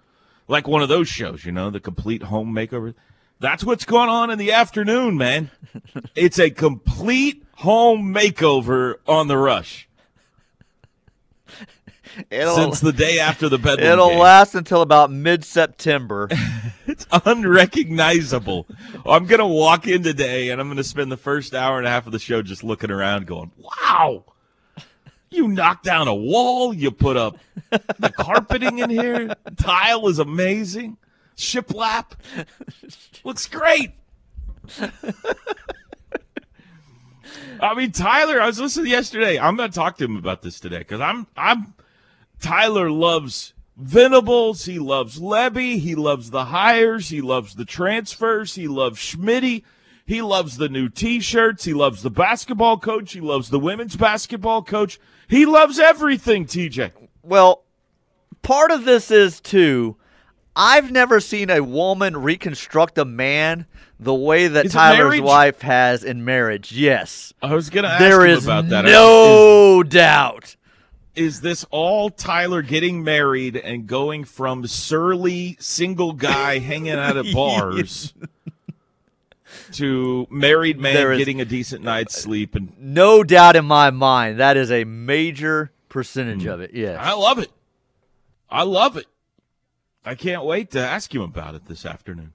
Like 0.46 0.66
one 0.66 0.82
of 0.82 0.88
those 0.88 1.08
shows, 1.08 1.44
you 1.44 1.52
know, 1.52 1.70
the 1.70 1.80
complete 1.80 2.24
home 2.24 2.52
makeover. 2.52 2.94
That's 3.40 3.62
what's 3.62 3.84
going 3.84 4.08
on 4.08 4.30
in 4.30 4.38
the 4.38 4.52
afternoon, 4.52 5.16
man. 5.16 5.50
it's 6.14 6.38
a 6.38 6.50
complete 6.50 7.44
home 7.56 8.14
makeover 8.14 8.96
on 9.06 9.28
the 9.28 9.36
rush 9.36 9.87
It'll 12.30 12.54
since 12.54 12.80
the 12.80 12.92
day 12.92 13.18
after 13.18 13.48
the 13.48 13.58
Bedlam 13.58 13.86
it'll 13.86 14.10
game. 14.10 14.18
last 14.18 14.54
until 14.54 14.82
about 14.82 15.10
mid 15.10 15.44
September. 15.44 16.28
It's 16.88 17.06
unrecognizable. 17.26 18.66
I'm 19.04 19.26
going 19.26 19.40
to 19.40 19.46
walk 19.46 19.86
in 19.86 20.02
today 20.02 20.48
and 20.48 20.58
I'm 20.58 20.68
going 20.68 20.78
to 20.78 20.84
spend 20.84 21.12
the 21.12 21.18
first 21.18 21.54
hour 21.54 21.76
and 21.76 21.86
a 21.86 21.90
half 21.90 22.06
of 22.06 22.12
the 22.12 22.18
show 22.18 22.40
just 22.40 22.64
looking 22.64 22.90
around 22.90 23.26
going, 23.26 23.52
wow, 23.58 24.24
you 25.28 25.48
knocked 25.48 25.84
down 25.84 26.08
a 26.08 26.14
wall. 26.14 26.72
You 26.72 26.90
put 26.90 27.18
up 27.18 27.36
the 27.98 28.10
carpeting 28.10 28.78
in 28.78 28.88
here. 28.88 29.34
Tile 29.58 30.08
is 30.08 30.18
amazing. 30.18 30.96
Shiplap 31.36 32.12
looks 33.22 33.46
great. 33.46 33.92
I 37.60 37.74
mean, 37.74 37.92
Tyler, 37.92 38.40
I 38.40 38.46
was 38.46 38.60
listening 38.60 38.90
yesterday. 38.90 39.38
I'm 39.38 39.56
going 39.56 39.70
to 39.70 39.74
talk 39.74 39.98
to 39.98 40.04
him 40.04 40.16
about 40.16 40.42
this 40.42 40.58
today 40.58 40.78
because 40.78 41.00
I'm, 41.00 41.26
I'm, 41.36 41.74
Tyler 42.40 42.90
loves 42.90 43.54
Venables. 43.76 44.64
He 44.64 44.78
loves 44.78 45.18
Lebby. 45.18 45.78
He 45.78 45.94
loves 45.94 46.30
the 46.30 46.46
hires. 46.46 47.08
He 47.08 47.20
loves 47.20 47.54
the 47.54 47.64
transfers. 47.64 48.54
He 48.54 48.68
loves 48.68 48.98
Schmitty. 48.98 49.62
He 50.04 50.22
loves 50.22 50.56
the 50.56 50.68
new 50.68 50.88
T-shirts. 50.88 51.64
He 51.64 51.74
loves 51.74 52.02
the 52.02 52.10
basketball 52.10 52.78
coach. 52.78 53.12
He 53.12 53.20
loves 53.20 53.50
the 53.50 53.58
women's 53.58 53.94
basketball 53.94 54.62
coach. 54.62 54.98
He 55.28 55.44
loves 55.44 55.78
everything, 55.78 56.46
TJ. 56.46 56.92
well, 57.22 57.64
part 58.42 58.70
of 58.70 58.84
this 58.84 59.10
is 59.10 59.40
too. 59.40 59.96
I've 60.56 60.90
never 60.90 61.20
seen 61.20 61.50
a 61.50 61.60
woman 61.62 62.16
reconstruct 62.16 62.98
a 62.98 63.04
man 63.04 63.66
the 64.00 64.14
way 64.14 64.48
that 64.48 64.66
Is 64.66 64.72
Tyler's 64.72 65.20
wife 65.20 65.60
has 65.60 66.02
in 66.02 66.24
marriage. 66.24 66.72
Yes, 66.72 67.32
I 67.42 67.54
was 67.54 67.70
going 67.70 67.84
to 67.84 67.90
ask 67.90 68.00
there 68.00 68.36
that. 68.40 68.84
no 68.84 69.82
doubt. 69.82 70.56
Is, 71.18 71.34
is 71.36 71.40
this 71.40 71.64
all 71.70 72.10
Tyler 72.10 72.62
getting 72.62 73.02
married 73.04 73.56
and 73.56 73.86
going 73.86 74.24
from 74.24 74.66
surly 74.66 75.56
single 75.60 76.12
guy 76.12 76.58
hanging 76.60 76.90
out 76.92 77.16
at 77.16 77.32
bars 77.34 78.12
to 79.72 80.26
married 80.30 80.78
man 80.78 81.12
is- 81.12 81.18
getting 81.18 81.40
a 81.40 81.44
decent 81.44 81.82
night's 81.84 82.14
sleep 82.20 82.54
and 82.54 82.72
No 82.78 83.22
doubt 83.24 83.56
in 83.56 83.64
my 83.64 83.90
mind. 83.90 84.38
That 84.40 84.56
is 84.56 84.70
a 84.70 84.84
major 84.84 85.72
percentage 85.88 86.42
Hmm. 86.42 86.48
of 86.50 86.60
it. 86.60 86.72
Yes. 86.74 86.98
I 87.00 87.12
love 87.14 87.38
it. 87.38 87.50
I 88.50 88.62
love 88.62 88.96
it. 88.96 89.06
I 90.04 90.14
can't 90.14 90.44
wait 90.44 90.70
to 90.70 90.80
ask 90.80 91.14
him 91.14 91.20
about 91.22 91.54
it 91.54 91.66
this 91.66 91.84
afternoon. 91.84 92.32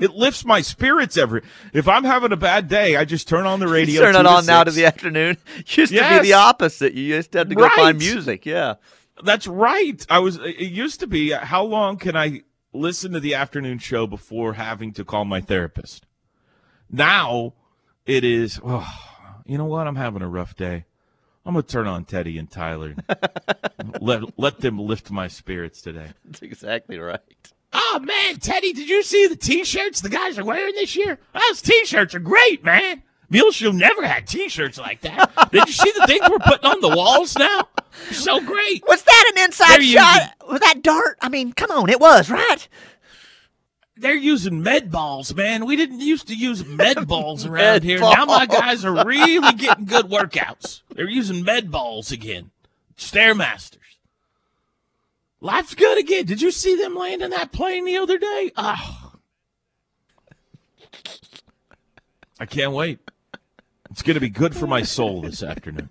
It 0.00 0.10
lifts 0.10 0.44
my 0.44 0.60
spirits 0.60 1.16
every. 1.16 1.42
If 1.72 1.86
I'm 1.86 2.02
having 2.04 2.32
a 2.32 2.36
bad 2.36 2.66
day, 2.68 2.96
I 2.96 3.04
just 3.04 3.28
turn 3.28 3.46
on 3.46 3.60
the 3.60 3.68
radio. 3.78 4.00
Turn 4.00 4.16
it 4.16 4.26
on 4.26 4.44
now 4.44 4.64
to 4.64 4.70
the 4.72 4.86
afternoon. 4.86 5.36
Used 5.66 5.92
to 5.92 6.08
be 6.10 6.18
the 6.20 6.32
opposite. 6.32 6.94
You 6.94 7.02
used 7.14 7.32
to 7.32 7.38
have 7.38 7.48
to 7.48 7.54
go 7.54 7.62
Right. 7.62 7.72
find 7.76 7.98
music. 7.98 8.44
Yeah. 8.44 8.74
That's 9.22 9.46
right. 9.46 10.04
I 10.10 10.18
was. 10.18 10.36
It 10.38 10.58
used 10.72 10.98
to 11.00 11.06
be. 11.06 11.30
How 11.30 11.62
long 11.62 11.96
can 11.98 12.16
I 12.16 12.42
listen 12.72 13.12
to 13.12 13.20
the 13.20 13.34
afternoon 13.36 13.78
show 13.78 14.08
before 14.08 14.54
having 14.54 14.92
to 14.94 15.04
call 15.04 15.24
my 15.24 15.40
therapist? 15.40 16.06
Now, 16.90 17.54
it 18.06 18.24
is. 18.24 18.60
Oh, 18.64 18.86
you 19.46 19.56
know 19.58 19.64
what? 19.66 19.86
I'm 19.86 19.94
having 19.96 20.22
a 20.22 20.28
rough 20.28 20.56
day. 20.56 20.84
I'm 21.46 21.54
gonna 21.54 21.62
turn 21.62 21.86
on 21.86 22.04
Teddy 22.04 22.36
and 22.38 22.50
Tyler. 22.50 22.96
let 24.00 24.36
let 24.38 24.58
them 24.60 24.78
lift 24.80 25.10
my 25.12 25.28
spirits 25.28 25.80
today. 25.80 26.08
That's 26.24 26.42
exactly 26.42 26.98
right. 26.98 27.20
Oh 27.74 27.98
man, 28.00 28.38
Teddy, 28.38 28.72
did 28.72 28.88
you 28.88 29.02
see 29.02 29.26
the 29.26 29.36
T-shirts 29.36 30.00
the 30.00 30.08
guys 30.08 30.38
are 30.38 30.44
wearing 30.44 30.74
this 30.74 30.94
year? 30.94 31.18
Those 31.32 31.60
T-shirts 31.60 32.14
are 32.14 32.20
great, 32.20 32.64
man. 32.64 33.02
Muleshoe 33.28 33.72
never 33.72 34.06
had 34.06 34.26
T-shirts 34.26 34.78
like 34.78 35.00
that. 35.00 35.32
Did 35.50 35.66
you 35.66 35.72
see 35.72 35.90
the 35.98 36.06
things 36.06 36.28
we're 36.30 36.38
putting 36.38 36.70
on 36.70 36.80
the 36.80 36.94
walls 36.94 37.36
now? 37.36 37.68
So 38.12 38.38
great. 38.40 38.84
Was 38.86 39.02
that 39.02 39.32
an 39.34 39.42
inside 39.44 39.78
They're 39.78 39.82
shot? 39.82 40.34
Was 40.48 40.60
that 40.60 40.82
dart? 40.82 41.16
I 41.20 41.30
mean, 41.30 41.52
come 41.52 41.70
on, 41.70 41.88
it 41.88 41.98
was, 41.98 42.30
right? 42.30 42.68
they're 43.96 44.14
using 44.14 44.62
med 44.62 44.90
balls, 44.90 45.34
man. 45.34 45.66
We 45.66 45.76
didn't 45.76 46.00
used 46.00 46.28
to 46.28 46.34
use 46.34 46.64
med 46.64 47.06
balls 47.08 47.44
around 47.46 47.54
Med 47.54 47.84
here. 47.84 48.00
Now 48.00 48.24
my 48.24 48.46
guys 48.46 48.84
are 48.84 49.04
really 49.04 49.52
getting 49.54 49.84
good 49.84 50.06
workouts. 50.06 50.82
They're 50.94 51.08
using 51.08 51.44
med 51.44 51.70
balls 51.70 52.10
again. 52.12 52.50
Stairmasters. 52.96 53.78
Life's 55.44 55.74
good 55.74 55.98
again. 55.98 56.24
Did 56.24 56.40
you 56.40 56.50
see 56.50 56.74
them 56.74 56.94
land 56.94 57.20
landing 57.20 57.36
that 57.36 57.52
plane 57.52 57.84
the 57.84 57.98
other 57.98 58.16
day? 58.16 58.50
Oh. 58.56 59.12
I 62.40 62.46
can't 62.46 62.72
wait. 62.72 62.98
It's 63.90 64.00
going 64.00 64.14
to 64.14 64.20
be 64.20 64.30
good 64.30 64.56
for 64.56 64.66
my 64.66 64.80
soul 64.80 65.20
this 65.20 65.42
afternoon. 65.42 65.90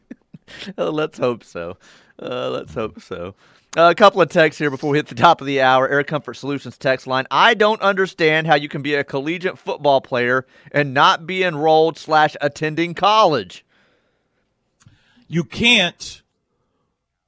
Uh, 0.75 0.89
let's 0.89 1.19
hope 1.19 1.43
so. 1.43 1.77
Uh, 2.19 2.49
let's 2.49 2.73
hope 2.73 2.99
so. 2.99 3.35
Uh, 3.77 3.89
a 3.91 3.95
couple 3.95 4.23
of 4.23 4.29
texts 4.29 4.57
here 4.57 4.71
before 4.71 4.89
we 4.89 4.97
hit 4.97 5.05
the 5.05 5.13
top 5.13 5.39
of 5.39 5.45
the 5.45 5.61
hour. 5.61 5.87
Air 5.87 6.03
Comfort 6.03 6.33
Solutions 6.33 6.75
text 6.75 7.05
line. 7.05 7.27
I 7.29 7.53
don't 7.53 7.81
understand 7.83 8.47
how 8.47 8.55
you 8.55 8.67
can 8.67 8.81
be 8.81 8.95
a 8.95 9.03
collegiate 9.03 9.59
football 9.59 10.01
player 10.01 10.47
and 10.71 10.95
not 10.95 11.27
be 11.27 11.43
enrolled 11.43 11.99
slash 11.99 12.35
attending 12.41 12.95
college. 12.95 13.63
You 15.27 15.43
can't 15.43 16.23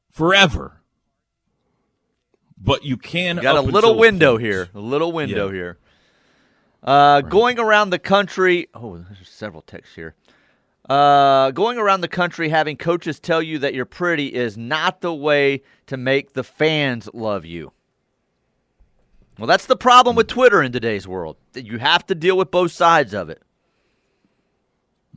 forever, 0.10 0.82
but 2.58 2.84
you 2.84 2.98
can. 2.98 3.38
You 3.38 3.42
got 3.42 3.56
a 3.58 3.62
little 3.62 3.98
window 3.98 4.38
here. 4.38 4.70
A 4.74 4.80
little 4.80 5.12
window 5.12 5.48
Yeah. 5.48 5.54
here. 5.54 5.78
Uh, 6.84 7.22
Going 7.22 7.60
around 7.60 7.90
the 7.90 8.00
country. 8.00 8.68
Oh, 8.74 8.98
there's 8.98 9.28
several 9.28 9.62
texts 9.64 9.96
here. 9.96 10.14
Uh, 10.88 11.50
going 11.50 11.80
around 11.80 12.02
the 12.02 12.08
country 12.08 12.50
having 12.50 12.78
coaches 12.78 13.20
tell 13.20 13.42
you 13.42 13.58
that 13.58 13.74
you're 13.74 13.86
pretty 13.86 14.28
is 14.36 14.56
not 14.56 15.02
the 15.02 15.12
way 15.14 15.64
to 15.88 15.98
make 15.98 16.34
the 16.34 16.44
fans 16.44 17.10
love 17.12 17.44
you. 17.44 17.72
Well, 19.40 19.48
that's 19.48 19.66
the 19.66 19.76
problem 19.76 20.16
with 20.16 20.28
Twitter 20.28 20.62
in 20.62 20.72
today's 20.72 21.08
world. 21.08 21.38
You 21.56 21.80
have 21.80 22.06
to 22.06 22.16
deal 22.16 22.38
with 22.38 22.52
both 22.52 22.72
sides 22.72 23.16
of 23.16 23.30
it. 23.32 23.42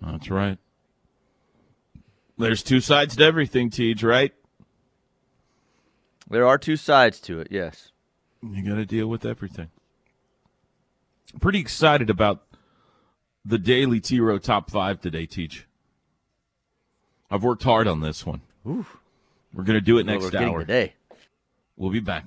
That's 0.00 0.30
right. 0.30 0.56
There's 2.38 2.62
two 2.62 2.80
sides 2.80 3.16
to 3.16 3.24
everything, 3.24 3.68
Tej, 3.68 3.94
right? 4.02 4.32
There 6.30 6.46
are 6.46 6.58
two 6.58 6.76
sides 6.76 7.20
to 7.20 7.40
it. 7.40 7.48
Yes. 7.50 7.92
You 8.42 8.62
got 8.68 8.76
to 8.76 8.86
deal 8.86 9.06
with 9.06 9.24
everything. 9.24 9.70
Pretty 11.40 11.58
excited 11.58 12.10
about 12.10 12.42
the 13.44 13.58
daily 13.58 14.00
T 14.00 14.20
Row 14.20 14.38
top 14.38 14.70
five 14.70 15.00
today, 15.00 15.26
Teach. 15.26 15.66
I've 17.30 17.42
worked 17.42 17.62
hard 17.62 17.86
on 17.86 18.00
this 18.00 18.24
one. 18.24 18.40
We're 18.64 18.84
going 19.64 19.78
to 19.78 19.80
do 19.80 19.98
it 19.98 20.06
next 20.06 20.30
getting 20.30 20.48
hour. 20.48 20.60
today. 20.60 20.94
We'll 21.76 21.90
be 21.90 22.00
back. 22.00 22.24